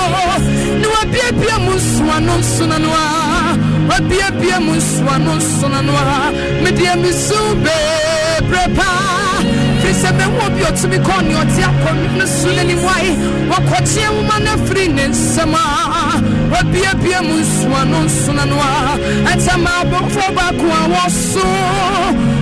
ne 0.80 0.88
wabiabia 0.88 1.60
mu 1.66 1.74
nsoa 1.76 2.20
no 2.22 2.38
nsono 2.38 2.78
no 2.80 2.90
a 2.92 3.58
wabiabia 3.90 4.60
mu 4.62 4.74
nsoa 4.76 5.18
no 5.24 5.32
nsono 5.38 5.82
no 5.86 5.94
a 5.94 6.32
medeɛ 6.64 6.96
mesu 7.02 7.38
bebree 7.64 8.76
paa 8.76 9.42
firi 9.82 9.94
sɛ 9.94 10.10
bɛhu 10.18 10.46
obi 10.46 10.62
ɔtumi 10.64 10.98
kɔ 11.00 11.22
ne 11.28 11.34
ɔte 11.34 11.62
akɔnnwa 11.70 12.18
no 12.18 12.26
so 12.26 12.50
n'anim 12.50 12.82
wae 12.84 13.12
wakɔkyeɛ 13.50 14.10
nwoma 14.12 14.40
no 14.44 14.52
afiri 14.56 14.88
ne 14.94 15.08
nsɛm 15.08 15.54
a 15.54 16.35
wabiabia 16.52 17.22
mu 17.28 17.36
nsoa 17.44 17.82
no 17.92 18.00
nsono 18.08 18.46
no 18.52 18.56
a 18.62 18.98
ɛtɛma 19.32 19.72
abɔfoɔ 19.82 20.28
baako 20.38 20.66
a 20.80 20.82
wɔso 20.94 21.46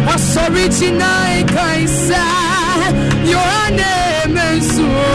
wasɔre 0.07 0.63
gyinae 0.75 1.39
kae 1.55 1.83
sɛ 2.05 2.21
yohane 3.31 3.91
mensuo 4.33 5.07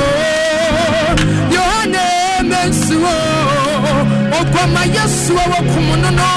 yohane 1.54 2.06
mensuo 2.50 3.14
ɔgbama 4.40 4.82
yesu 4.96 5.32
a 5.42 5.44
wɔkum 5.52 5.88
no 6.02 6.10
no 6.18 6.28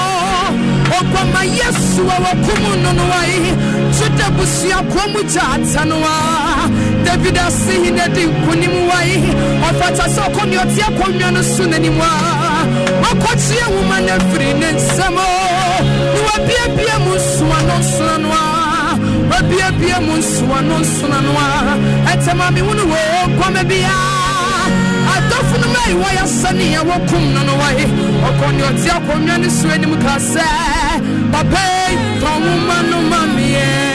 ɔgbama 1.00 1.42
yesu 1.60 2.02
a 2.16 2.18
wɔkum 2.26 2.64
no 2.84 2.92
no 3.00 3.04
ai 3.22 3.36
juda 3.98 4.28
busuakoɔ 4.36 5.06
mu 5.14 5.22
gyaata 5.34 5.86
no 5.88 5.98
a 6.04 6.70
david 7.06 7.38
ase 7.38 7.74
hi 7.84 7.90
na 7.92 8.08
di 8.08 8.24
nkonim 8.26 8.76
wai. 8.90 9.12
Ɔfata 9.68 10.06
sɛ 10.16 10.22
ɔkɔ 10.28 10.44
ne 10.50 10.56
ɔte 10.58 10.82
akɔnnwa 10.88 11.34
no 11.34 11.42
so 11.42 11.64
n'anim 11.66 12.00
a 12.00 12.41
ɔkɔkyeɛ 13.12 13.66
nwoma 13.72 13.98
no 14.06 14.12
afiri 14.18 14.50
ne 14.62 14.68
nsɛm 14.78 15.16
ne 16.14 16.20
wabiabia 16.28 16.96
mu 17.06 17.14
nsoa 17.20 17.58
no 17.68 17.76
nsona 17.82 18.16
no 18.24 18.30
a. 18.32 18.44
Wabiabia 19.32 19.98
mu 20.06 20.14
nsoa 20.22 20.60
no 20.68 20.76
nsona 20.84 21.20
no 21.26 21.32
a. 21.46 21.48
Ɛtɛma 22.12 22.46
me 22.54 22.62
hunu 22.62 22.84
wɔ 22.92 23.02
kwama 23.38 23.62
biaa 23.70 24.66
adɔfo 25.14 25.56
no 25.62 25.68
ma 25.74 25.80
ɛwɔ 25.92 26.08
yɛ 26.18 26.24
sɛne 26.40 26.66
a 26.80 26.82
wɔkum 26.90 27.24
no 27.34 27.42
no 27.48 27.54
wae. 27.62 27.86
Ɔkɔ 28.28 28.46
ne 28.56 28.62
ɔte 28.70 28.88
akɔnnwa 28.98 29.36
no 29.42 29.48
so 29.50 29.68
anim 29.70 29.94
ka 30.04 30.16
sɛ 30.32 30.46
papai 31.32 31.92
fa 32.22 32.30
nwoma 32.44 32.78
no 32.90 32.98
ma 33.12 33.20
meɛ 33.36 33.91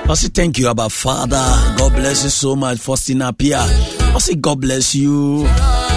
I 0.09 0.15
say 0.15 0.29
thank 0.29 0.59
you, 0.59 0.69
about 0.69 0.91
Father. 0.91 1.37
God 1.79 1.93
bless 1.93 2.25
you 2.25 2.31
so 2.31 2.57
much, 2.57 2.79
for 2.79 2.97
Faustina 2.97 3.33
Pia. 3.33 3.61
I 3.61 4.19
say 4.19 4.35
God 4.35 4.61
bless 4.61 4.93
you. 4.93 5.47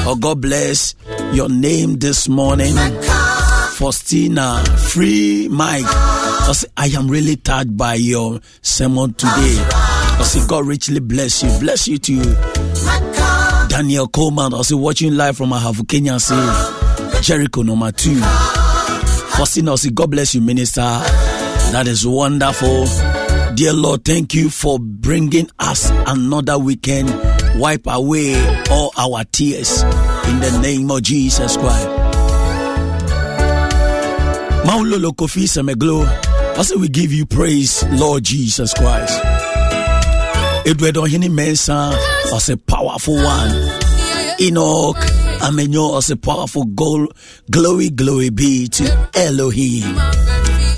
Or 0.07 0.15
God 0.15 0.39
bless 0.39 0.93
your 1.33 1.49
name 1.49 1.97
this 1.97 2.29
morning. 2.29 2.75
Faustina, 3.73 4.63
free 4.89 5.47
Mike. 5.49 5.85
I 5.87 6.51
say 6.53 6.67
I 6.77 6.85
am 6.95 7.07
really 7.09 7.37
touched 7.37 7.75
by 7.75 7.95
your 7.95 8.39
sermon 8.61 9.15
today. 9.15 9.57
I 9.71 10.21
say 10.23 10.45
God 10.47 10.67
richly 10.67 10.99
bless 10.99 11.41
you. 11.41 11.49
Bless 11.59 11.87
you 11.87 11.97
too. 11.97 12.21
Daniel 13.73 14.07
Coleman, 14.07 14.53
also 14.53 14.77
watching 14.77 15.15
live 15.15 15.35
from 15.35 15.49
Ahavu, 15.49 15.87
Kenya, 15.87 16.19
say 16.19 16.35
Jericho 17.21 17.63
number 17.63 17.91
two. 17.91 18.19
Faustina, 19.35 19.71
I 19.73 19.75
say 19.77 19.89
God 19.89 20.11
bless 20.11 20.35
you, 20.35 20.41
minister. 20.41 20.81
That 21.71 21.85
is 21.87 22.05
wonderful. 22.05 22.85
Dear 23.55 23.73
Lord, 23.73 24.05
thank 24.05 24.35
you 24.35 24.51
for 24.51 24.77
bringing 24.79 25.49
us 25.57 25.89
another 26.05 26.59
weekend. 26.59 27.09
Wipe 27.59 27.87
away 27.87 28.35
all 28.69 28.91
our 28.95 29.23
tears 29.25 29.81
in 29.81 30.39
the 30.39 30.59
name 30.61 30.91
of 30.91 31.01
Jesus 31.01 31.57
Christ. 31.57 31.87
Maulolo 34.67 35.13
Kofi 35.15 35.45
Semeglo, 35.47 36.05
I 36.57 36.61
say 36.61 36.75
we 36.75 36.89
give 36.89 37.11
you 37.11 37.25
praise, 37.25 37.83
Lord 37.89 38.23
Jesus 38.23 38.71
Christ. 38.75 39.19
Edward 40.65 40.95
Ohini 40.95 41.29
Mensa 41.29 41.91
was 42.31 42.49
a 42.49 42.55
powerful 42.57 43.15
one. 43.15 43.51
Enoch 44.39 44.95
Amenyo 45.43 45.91
was 45.93 46.09
a 46.09 46.15
powerful 46.15 46.63
goal. 46.63 47.07
Glory, 47.51 47.89
glory 47.89 48.29
be 48.29 48.67
to 48.67 49.09
Elohim. 49.13 49.83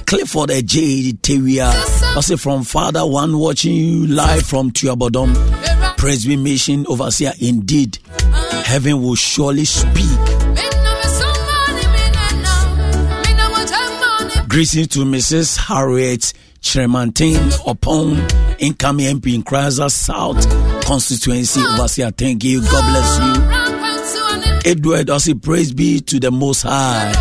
Clifford 0.08 0.50
J. 0.66 1.14
Teria, 1.14 1.70
I 2.18 2.20
say 2.22 2.36
from 2.36 2.64
Father 2.64 3.06
One 3.06 3.38
watching 3.38 3.76
you 3.76 4.08
live 4.08 4.44
from 4.44 4.72
Tuobodom. 4.72 5.34
Be 6.26 6.36
mission 6.36 6.86
overseer. 6.88 7.34
Indeed, 7.40 8.00
heaven 8.66 9.02
will 9.04 9.16
surely 9.16 9.66
speak. 9.66 10.20
Greetings 14.48 14.88
to 14.90 15.00
Mrs. 15.06 15.58
Harriet 15.58 16.34
Tremantin 16.66 17.38
upon 17.70 18.18
incoming 18.60 19.06
MP 19.20 19.36
in 19.36 19.44
Chrysler 19.44 19.90
South 19.92 20.42
constituency 20.86 21.62
overseer. 21.62 22.10
Thank 22.12 22.44
you. 22.44 22.62
God 22.62 22.84
bless 22.92 23.20
you. 24.66 24.72
Edward, 24.72 25.10
say 25.22 25.36
praise 25.36 25.72
be 25.72 26.02
to 26.02 26.20
the 26.20 26.32
Most 26.32 26.64
High. 26.64 27.14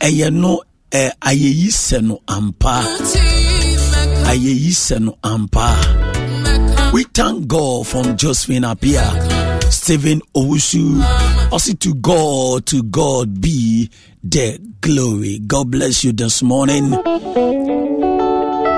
ɛyɛ 0.00 0.32
no 0.32 0.62
ɛ 0.90 1.10
ayɛyi 1.20 1.68
sɛ 1.68 2.00
no 2.02 2.20
ampa 2.28 2.76
ayɛyi 4.30 4.70
sɛ 4.70 5.00
no 5.02 5.18
ampa 5.24 6.92
we 6.92 7.02
thank 7.12 7.48
god 7.48 7.84
from 7.86 8.16
josephine 8.16 8.62
apia 8.64 9.02
stephen 9.70 10.20
owusu 10.34 11.02
also 11.50 11.72
to 11.74 11.92
god 11.94 12.64
to 12.66 12.82
god 12.84 13.40
be 13.40 13.90
the 14.30 14.58
glory. 14.80 15.38
God 15.46 15.70
bless 15.70 16.04
you 16.04 16.12
this 16.12 16.42
morning. 16.42 16.90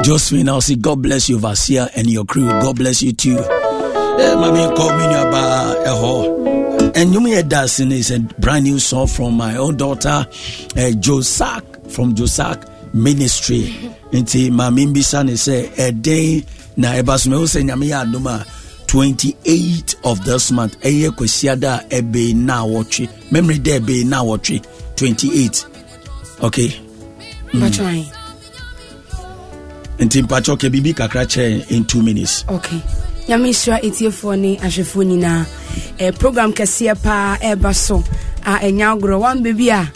Josephine 0.04 0.48
also 0.48 0.74
god 0.76 1.02
bless 1.02 1.28
you 1.28 1.38
Vasia 1.38 1.88
and 1.96 2.08
your 2.08 2.24
crew. 2.24 2.46
God 2.46 2.76
bless 2.76 3.02
you 3.02 3.12
too. 3.12 3.36
Eh, 3.38 4.34
mami 4.34 4.74
call 4.76 4.96
me 4.96 5.04
ɛhɔ 5.04 6.82
eh, 6.82 7.00
and 7.00 7.12
you 7.12 7.20
may 7.20 7.42
dance 7.42 7.78
is 7.80 8.10
a 8.10 8.18
brand 8.20 8.64
new 8.64 8.78
song 8.78 9.06
from 9.06 9.34
my 9.36 9.56
own 9.56 9.76
daughter 9.76 10.08
uh, 10.08 10.90
josak 11.00 11.90
from 11.90 12.14
josak 12.14 12.64
ministry. 12.94 13.62
Nti 14.12 14.50
maame 14.50 14.86
mbisa 14.86 15.24
ne 15.24 15.32
sɛ 15.32 15.68
ɛdɛn 15.76 16.44
na 16.76 16.92
eh, 16.94 17.02
ɛba 17.02 17.18
so 17.18 17.30
mahu 17.30 17.44
sɛ 17.44 17.62
nyame 17.68 17.88
yɛ 17.88 18.04
adom 18.06 18.26
a 18.26 18.44
28 18.86 19.96
of 20.04 20.24
this 20.24 20.50
month. 20.50 20.80
Ɛyɛ 20.80 21.10
kwasiada 21.10 21.80
a 21.90 22.02
ɛbɛi 22.02 22.34
na 22.34 22.64
awɔtwe 22.64 23.08
memory 23.32 23.58
dɛ 23.58 23.80
ɛbɛi 23.80 24.04
na 24.06 24.22
awɔtwe 24.22 24.62
28 24.98 25.66
okay. 26.42 26.70
Patron. 27.60 28.04
nti 29.98 30.22
mpakyɛ 30.22 30.54
kɛ 30.60 30.66
biribi 30.72 30.92
kakra 30.94 31.22
kyerɛ 31.26 31.70
in 31.70 31.84
two 31.84 32.02
minutes. 32.02 32.44
Okay. 32.48 32.80
Nyame 33.28 33.50
hyira 33.50 33.78
ɛtiefoɔ 33.82 34.38
ne 34.38 34.56
ahwɛfoɔ 34.56 35.02
nyinaa. 35.10 35.46
Eh, 35.98 36.10
program 36.12 36.52
kɛseɛ 36.52 36.94
paa 37.02 37.36
ɛreba 37.38 37.74
so. 37.74 38.02
A 38.46 38.58
ɛnya 38.58 38.94
agorɔ. 38.98 39.20
Wan 39.20 39.42
baabi 39.42 39.68
a 39.70 39.90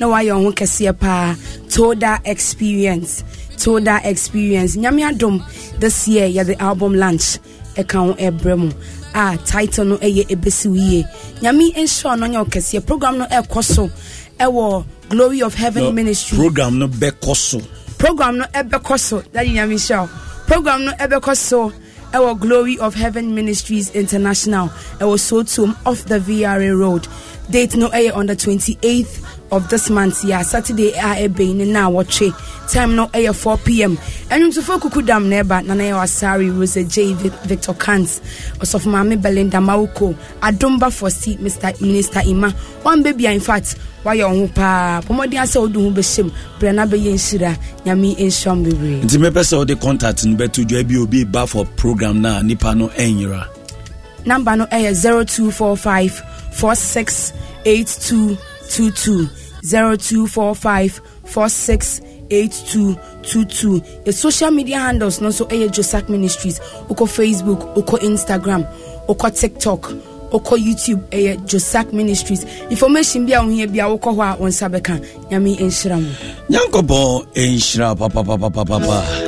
na 0.00 0.06
wayɛ 0.06 0.36
wo 0.38 0.44
ho 0.44 0.52
kɛseɛ 0.52 0.98
paa. 0.98 1.34
Toda 1.68 2.20
experience. 2.24 3.24
Toda 3.58 4.00
experience. 4.04 4.76
Nyame 4.76 5.02
adom 5.10 5.42
this 5.80 6.06
year 6.08 6.28
yɛde 6.28 6.56
album 6.60 6.94
lunch 6.94 7.38
ɛka 7.76 7.98
ho 8.06 8.14
ɛbrɛ 8.14 8.58
mu. 8.58 8.70
A 9.14 9.36
title 9.44 9.84
no 9.84 9.96
ɛyɛ 9.98 10.28
ɛbɛsi 10.28 10.66
wo 10.68 10.74
yie 10.76 11.04
nyame 11.42 11.74
nhyira 11.74 12.18
no 12.18 12.26
nyɛ 12.26 12.38
wo 12.38 12.44
kɛseɛ. 12.44 12.86
Program 12.86 13.18
no 13.18 13.26
ɛkɔ 13.26 13.64
so 13.64 13.90
ɛwɔ 14.38 14.84
glory 15.08 15.42
of 15.42 15.54
heaven 15.54 15.84
No, 15.84 15.92
ministry. 15.92 16.36
program 16.38 16.78
no 16.78 16.88
bɛkɔ 16.88 17.36
so. 17.36 17.60
Program 17.98 18.38
no 18.38 18.44
ɛbɛkɔ 18.54 18.98
so. 18.98 19.20
Dadi 19.34 19.54
nyame 19.54 19.74
hyɛ 19.74 20.08
program 20.46 20.84
no 20.84 20.92
ɛbɛkɔ 20.92 21.36
so. 21.36 21.72
Ɛwɔ 22.12 22.38
glory 22.40 22.78
of 22.78 22.94
heaven 22.94 23.34
ministries 23.34 23.90
international. 23.90 24.68
Ɛwɔ 24.98 25.18
sotom 25.18 25.76
off 25.84 26.04
the 26.06 26.18
vra 26.18 26.58
road. 26.78 27.06
Date 27.50 27.76
no 27.76 27.88
ɛyɛ 27.90 28.14
on 28.16 28.26
the 28.26 28.36
28th 28.36 29.20
of 29.50 29.68
this 29.70 29.88
month 29.90 30.22
yɛ 30.24 30.44
saturday 30.44 30.92
a 30.92 31.26
ɛbɛn 31.28 31.54
ne 31.56 31.64
na 31.64 31.88
wɔtwe 31.90 32.32
time 32.70 32.94
no 32.96 33.06
ɛyɛ 33.08 33.34
4 33.34 33.56
pm 33.58 33.96
ɛnwomtofo 34.30 34.78
kuku 34.80 35.02
dam 35.06 35.28
na 35.30 35.42
ɛba 35.42 35.64
nana 35.64 35.84
yɛ 35.84 35.94
wasari 35.96 36.50
rose 36.58 36.74
j 36.84 37.12
Vic- 37.14 37.32
victor 37.44 37.74
kant 37.74 38.06
ɔsɔfo 38.60 38.86
maame 38.92 39.16
belinda 39.20 39.58
mawoko 39.58 40.14
adomba 40.42 40.90
fosi 40.90 41.38
mr 41.38 41.80
minister 41.80 42.20
ima. 42.26 42.50
One 42.82 43.02
baby 43.02 43.26
in 43.26 43.40
fact 43.40 43.76
wayɛ 44.04 44.28
ho 44.28 44.46
paa 44.54 45.00
pɔmmɔden 45.02 45.40
asɛ 45.42 45.60
wode 45.60 45.74
ho 45.76 45.90
bɛhyɛm 45.90 46.30
berɛ 46.60 46.74
na 46.74 46.86
bɛyɛ 46.86 47.14
nhyira 47.14 47.56
nyame 47.86 48.16
nhyira 48.16 48.52
m 48.52 48.64
bebree 48.64 49.00
nti 49.02 49.16
mepɛ 49.18 49.40
sɛ 49.40 49.56
wode 49.58 49.80
contact 49.80 50.24
no 50.26 50.36
bɛto 50.36 50.64
dwa 50.66 50.82
bi 50.86 50.96
obi 50.96 51.24
ba 51.24 51.46
for 51.46 51.64
program 51.76 52.20
no 52.20 52.36
a 52.38 52.42
nipa 52.42 52.74
no 52.74 52.88
ɛnyera 52.88 53.46
number 54.26 54.56
no 54.56 54.66
ɛyɛ 54.66 54.92
0245 54.94 56.22
two 58.68 58.90
two 58.90 59.28
zero 59.64 59.96
two 59.96 60.26
four 60.26 60.54
five 60.54 61.00
four 61.24 61.48
six 61.48 62.00
eight 62.30 62.52
two 62.66 62.96
two 63.22 63.44
two. 63.44 63.82
Your 64.04 64.12
social 64.12 64.50
media 64.50 64.78
handles 64.78 65.20
no 65.20 65.30
so 65.30 65.46
ɛyɛ 65.46 65.68
josac 65.70 66.08
ministries 66.08 66.60
okɔ 66.88 67.06
facebook 67.08 67.74
okɔ 67.74 67.98
instagram 68.00 68.66
okɔ 69.08 69.34
tiktok 69.40 69.92
okɔ 70.32 70.58
youtube 70.58 71.00
ɛyɛ 71.10 71.36
josac 71.46 71.92
ministries. 71.92 72.44
Information 72.70 73.26
bi 73.26 73.32
a 73.32 73.40
wohia 73.40 73.66
bi 73.66 73.78
a 73.78 73.88
wokɔ 73.88 74.14
hɔ 74.14 74.34
a 74.34 74.36
wɔnsa 74.36 74.68
bɛka 74.70 75.00
nyame 75.30 75.56
nhyira 75.56 75.96
mu 76.00 76.10
nyankopɔn 76.50 77.26
ɛnhyira 77.34 77.96
papapapapapa 77.96 79.27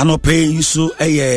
anɔpɛ 0.00 0.32
yi 0.32 0.58
nso 0.58 0.84
ɛyɛ 1.04 1.28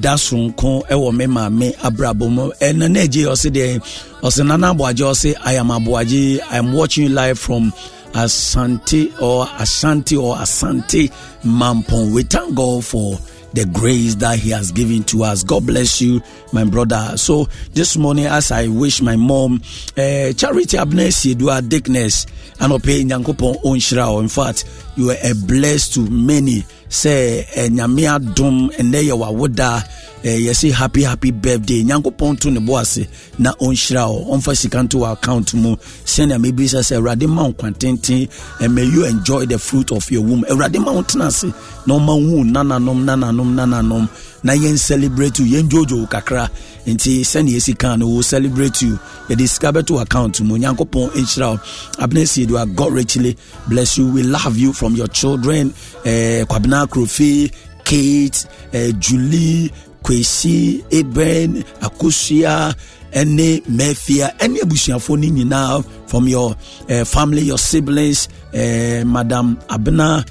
da 0.00 0.12
sonko 0.16 0.70
ɛwɔ 0.92 1.08
me 1.18 1.26
maame 1.26 1.68
abrabɔ 1.86 2.26
mu 2.30 2.44
ɛna 2.60 2.86
na 2.90 3.00
agye 3.00 3.24
ɔse 3.26 3.48
deɛ 3.50 3.80
ɔse 4.22 4.44
nana 4.46 4.68
aboagye 4.74 5.04
ɔse 5.12 5.34
i 5.44 5.54
am 5.54 5.68
aboagye 5.70 6.40
i 6.50 6.56
am 6.58 6.72
watching 6.74 7.12
live 7.14 7.38
from 7.38 7.72
asante 8.12 9.10
or 9.20 9.48
ashanti 9.58 10.16
or 10.16 10.36
asante 10.36 11.10
mampon 11.44 12.12
we 12.12 12.22
thank 12.22 12.54
god 12.54 12.84
for 12.84 13.18
the 13.54 13.64
grace 13.66 14.14
that 14.16 14.38
he 14.38 14.50
has 14.50 14.72
given 14.72 15.02
to 15.04 15.24
us. 15.24 15.42
God 15.44 15.66
bless 15.66 16.00
you, 16.00 16.22
my 16.52 16.64
brother. 16.64 17.12
So 17.16 17.48
this 17.74 17.96
morning, 17.98 18.26
as 18.26 18.50
I 18.50 18.68
wish 18.68 19.02
my 19.02 19.16
mom, 19.16 19.60
uh, 19.96 20.32
Charity 20.32 20.78
Abnes 20.78 21.34
Yedua 21.34 21.60
Dickness, 21.68 22.26
and 22.60 22.72
Ope 22.72 22.82
Nyankopon 22.82 23.62
Onshra. 23.62 24.20
In 24.20 24.28
fact, 24.28 24.64
you 24.96 25.10
are 25.10 25.16
a 25.22 25.34
blessed 25.34 25.94
to 25.94 26.00
many. 26.10 26.64
Say, 26.88 27.46
Nyamia 27.54 28.34
Dum, 28.34 28.70
and 28.78 28.92
there 28.92 29.02
you 29.02 29.22
are, 29.22 29.32
Woda. 29.32 29.82
Eh, 30.24 30.38
yɛsɛ 30.38 30.70
happy 30.72 31.02
happy 31.02 31.32
birthday. 31.32 31.82
Nyankopɔn 31.82 32.38
to 32.38 32.50
ne 32.52 32.60
bo 32.60 32.76
ase 32.76 33.08
na 33.38 33.52
ɔnhyira 33.54 34.06
wo. 34.08 34.36
Ɔmfa 34.36 34.56
sika 34.56 34.78
nto 34.78 35.00
wɔ 35.00 35.12
account 35.14 35.52
mu. 35.54 35.74
Sɛnea 36.04 36.38
mebisa 36.40 36.78
sɛ 36.78 37.00
awurade 37.02 37.28
ma 37.28 37.46
wo 37.46 37.52
kwantenten 37.52 38.28
and 38.60 38.72
may 38.72 38.84
you 38.84 39.04
enjoy 39.04 39.46
the 39.46 39.58
fruit 39.58 39.90
of 39.90 40.08
your 40.12 40.22
womb. 40.22 40.44
Awurade 40.48 40.78
ma 40.80 40.92
wo 40.92 41.02
tena 41.02 41.26
ase 41.26 41.46
na 41.86 41.98
ɔma 41.98 42.14
hu 42.22 42.44
nananom 42.44 43.02
nananom 43.04 43.52
nananom. 43.56 44.08
Na 44.44 44.52
yɛn 44.52 44.78
celebrate 44.78 45.34
yɛn 45.42 45.68
dwoodwo 45.68 46.02
wo 46.02 46.06
kakra 46.06 46.48
nti 46.86 47.20
sɛnea 47.22 47.56
yɛsi 47.56 47.78
kan 47.78 47.98
no 48.00 48.06
wo 48.08 48.22
celebrate 48.22 48.82
you. 48.82 48.98
Yɛde 49.28 49.48
sika 49.48 49.72
bɛto 49.72 50.00
account 50.00 50.40
mu 50.40 50.56
nyankopɔn 50.58 51.10
nhyira 51.14 51.52
wo 51.52 51.60
abena 51.98 52.46
do 52.46 52.66
god 52.74 52.92
richly 52.92 53.36
bless 53.68 53.98
you. 53.98 54.10
We 54.12 54.22
love 54.22 54.56
you 54.56 54.72
from 54.72 54.94
your 54.96 55.08
children. 55.08 55.72
Eh, 56.04 56.44
kwabena 56.44 56.86
krofi 56.88 57.50
kate 57.84 58.46
eh, 58.72 58.92
julie 58.98 59.70
kwesi 60.02 60.82
eben 60.90 61.62
akosua 61.80 62.74
ɛne 63.12 63.62
mafia 63.68 64.32
ɛne 64.40 64.58
abusuafoɔ 64.64 65.16
no 65.20 65.28
nyinaa 65.28 65.84
from 66.08 66.28
your 66.28 66.56
uh, 66.90 67.04
family 67.04 67.42
your 67.42 67.58
siblings 67.58 68.28
uh, 68.54 69.04
madam 69.06 69.56
abena 69.68 70.24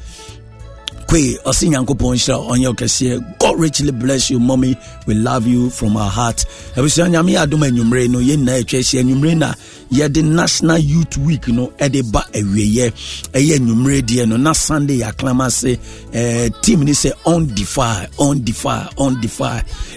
Kwe, 1.11 1.37
Osi 1.43 1.67
Nyankopon 1.67 2.17
Shira, 2.17 2.37
Onye 2.37 2.67
Okesye. 2.69 3.19
God 3.37 3.59
richly 3.59 3.91
bless 3.91 4.29
you, 4.29 4.39
mommy. 4.39 4.77
We 5.05 5.13
love 5.13 5.45
you 5.45 5.69
from 5.69 5.97
our 5.97 6.09
heart. 6.09 6.45
Ebisi 6.75 7.03
Anyami 7.03 7.35
Aduma 7.35 7.67
Enyumre, 7.69 8.07
no, 8.09 8.19
ye 8.19 8.37
na 8.37 8.53
etwesi 8.53 8.97
Enyumre 8.97 9.37
na, 9.37 9.53
ye 9.89 10.07
the 10.07 10.21
National 10.23 10.77
Youth 10.77 11.17
Week, 11.17 11.49
no, 11.49 11.73
ede 11.77 12.01
ba 12.09 12.25
ewe 12.31 12.61
ye, 12.61 12.93
eye 13.33 13.57
Enyumre 13.57 14.01
diye, 14.01 14.25
no, 14.25 14.37
na 14.37 14.53
Sunday 14.53 14.99
ya 14.99 15.11
klama 15.11 15.51
se, 15.51 15.77
eh, 16.13 16.49
team 16.61 16.85
ni 16.85 16.93
se, 16.93 17.11
on 17.25 17.45
defy, 17.53 18.07
on. 18.17 18.37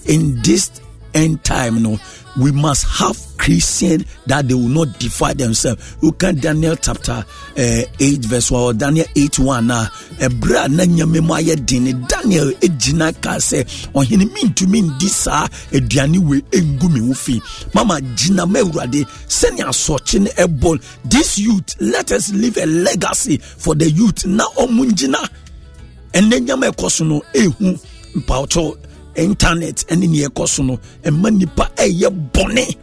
In 0.06 0.42
this 0.42 0.72
end 1.14 1.44
time, 1.44 1.80
no, 1.80 1.96
we 2.36 2.50
must 2.52 2.86
have 2.98 3.16
Christians 3.38 4.04
that 4.26 4.48
they 4.48 4.54
will 4.54 4.68
not 4.68 4.98
defy 4.98 5.34
themselves. 5.34 5.96
You 6.02 6.12
can 6.12 6.36
Daniel 6.36 6.76
chapter 6.76 7.12
uh, 7.56 7.82
8 8.00 8.24
verse 8.24 8.50
1 8.50 8.62
or 8.62 8.72
Daniel 8.72 9.06
8 9.14 9.38
1 9.38 9.66
na 9.66 9.86
ebra 10.18 10.68
na 10.68 10.84
nyame 10.84 11.20
mu 11.22 11.34
ayɛ 11.34 11.56
den 11.66 12.06
Daniel 12.08 12.50
egyina 12.60 13.12
ka 13.22 13.36
sɛ 13.38 13.64
ɔhene 13.92 14.24
mintumi 14.32 14.82
ndi 14.82 15.08
saa 15.08 15.46
aduane 15.72 16.18
wei 16.18 16.40
engu 16.52 16.88
me 16.92 17.00
wo 17.00 17.14
fi. 17.14 17.40
Mama 17.74 18.00
gyina 18.00 18.46
ma 18.48 18.60
awurade 18.60 19.04
sɛnea 19.28 19.68
asɔkye 19.68 20.20
no 20.20 20.30
ɛbɔ. 20.30 20.82
This 21.04 21.38
youth 21.38 21.74
let 21.80 22.10
us 22.12 22.32
leave 22.32 22.56
a 22.56 22.66
legacy 22.66 23.38
for 23.38 23.74
the 23.74 23.90
youth. 23.90 24.24
Na 24.26 24.44
ɔmo 24.56 24.84
gyina 24.92 25.18
ɛnɛ 26.12 26.44
nyama 26.46 26.66
ɛkɔ 26.70 26.90
so 26.90 27.04
no 27.04 27.22
ehu 27.34 27.78
mpawtɔ 28.16 28.76
internet 29.16 29.84
ɛne 29.88 30.06
neɛ 30.08 30.28
ɛkɔ 30.28 30.48
so 30.48 30.62
no 30.62 30.78
ɛma 31.02 31.30
nipa 31.36 31.70
ɛyɛ 31.76 32.30
bɔne. 32.32 32.76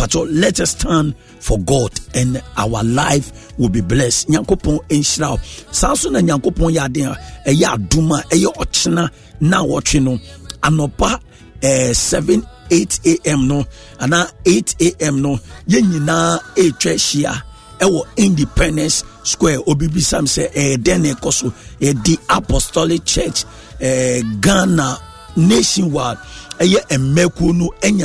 Patɔ 0.00 0.26
let 0.30 0.60
us 0.60 0.70
stand 0.70 1.14
for 1.40 1.58
god 1.58 1.92
and 2.14 2.42
our 2.56 2.82
life 2.82 3.52
will 3.58 3.68
be 3.68 3.82
blessed. 3.82 4.28
Nyankopɔn 4.28 4.78
nhyira 4.88 5.30
wo. 5.32 5.38
Saa 5.72 5.92
nso 5.92 6.10
na 6.10 6.20
nyankopɔn 6.20 6.72
yɛ 6.74 6.84
aden 6.86 7.06
a 7.08 7.16
ɛyɛ 7.50 7.66
adom 7.76 8.10
a 8.18 8.22
ɛyɛ 8.34 8.54
ɔkyena 8.56 9.10
na 9.40 9.62
wɔtwe 9.62 10.02
no. 10.02 10.18
Anɔpa 10.62 11.20
eh, 11.62 11.92
7 11.92 12.42
8 12.70 13.20
am 13.26 13.46
no 13.46 13.64
anaa 13.98 14.30
8 14.46 14.96
am 15.02 15.20
no 15.20 15.38
yɛn 15.68 15.84
nyinaa 15.92 16.38
ɛretwa 16.56 16.94
ahyia 16.94 17.42
ɛwɔ 17.80 18.02
independence 18.16 19.04
square. 19.22 19.58
Obi 19.66 19.88
bisam 19.88 20.24
sɛ 20.24 20.50
ɛyɛ 20.54 20.76
dɛn 20.78 21.02
na 21.02 21.12
ɛkɔ 21.14 21.30
so? 21.32 21.52
Ɛyɛ 21.78 22.16
apostolic 22.30 23.04
church 23.04 23.44
eh, 23.80 24.22
ghana 24.40 24.98
nationwide. 25.36 26.18
Ɛyɛ 26.60 26.80
mmakuo 26.98 27.52
no 27.54 27.66
anya 27.82 27.98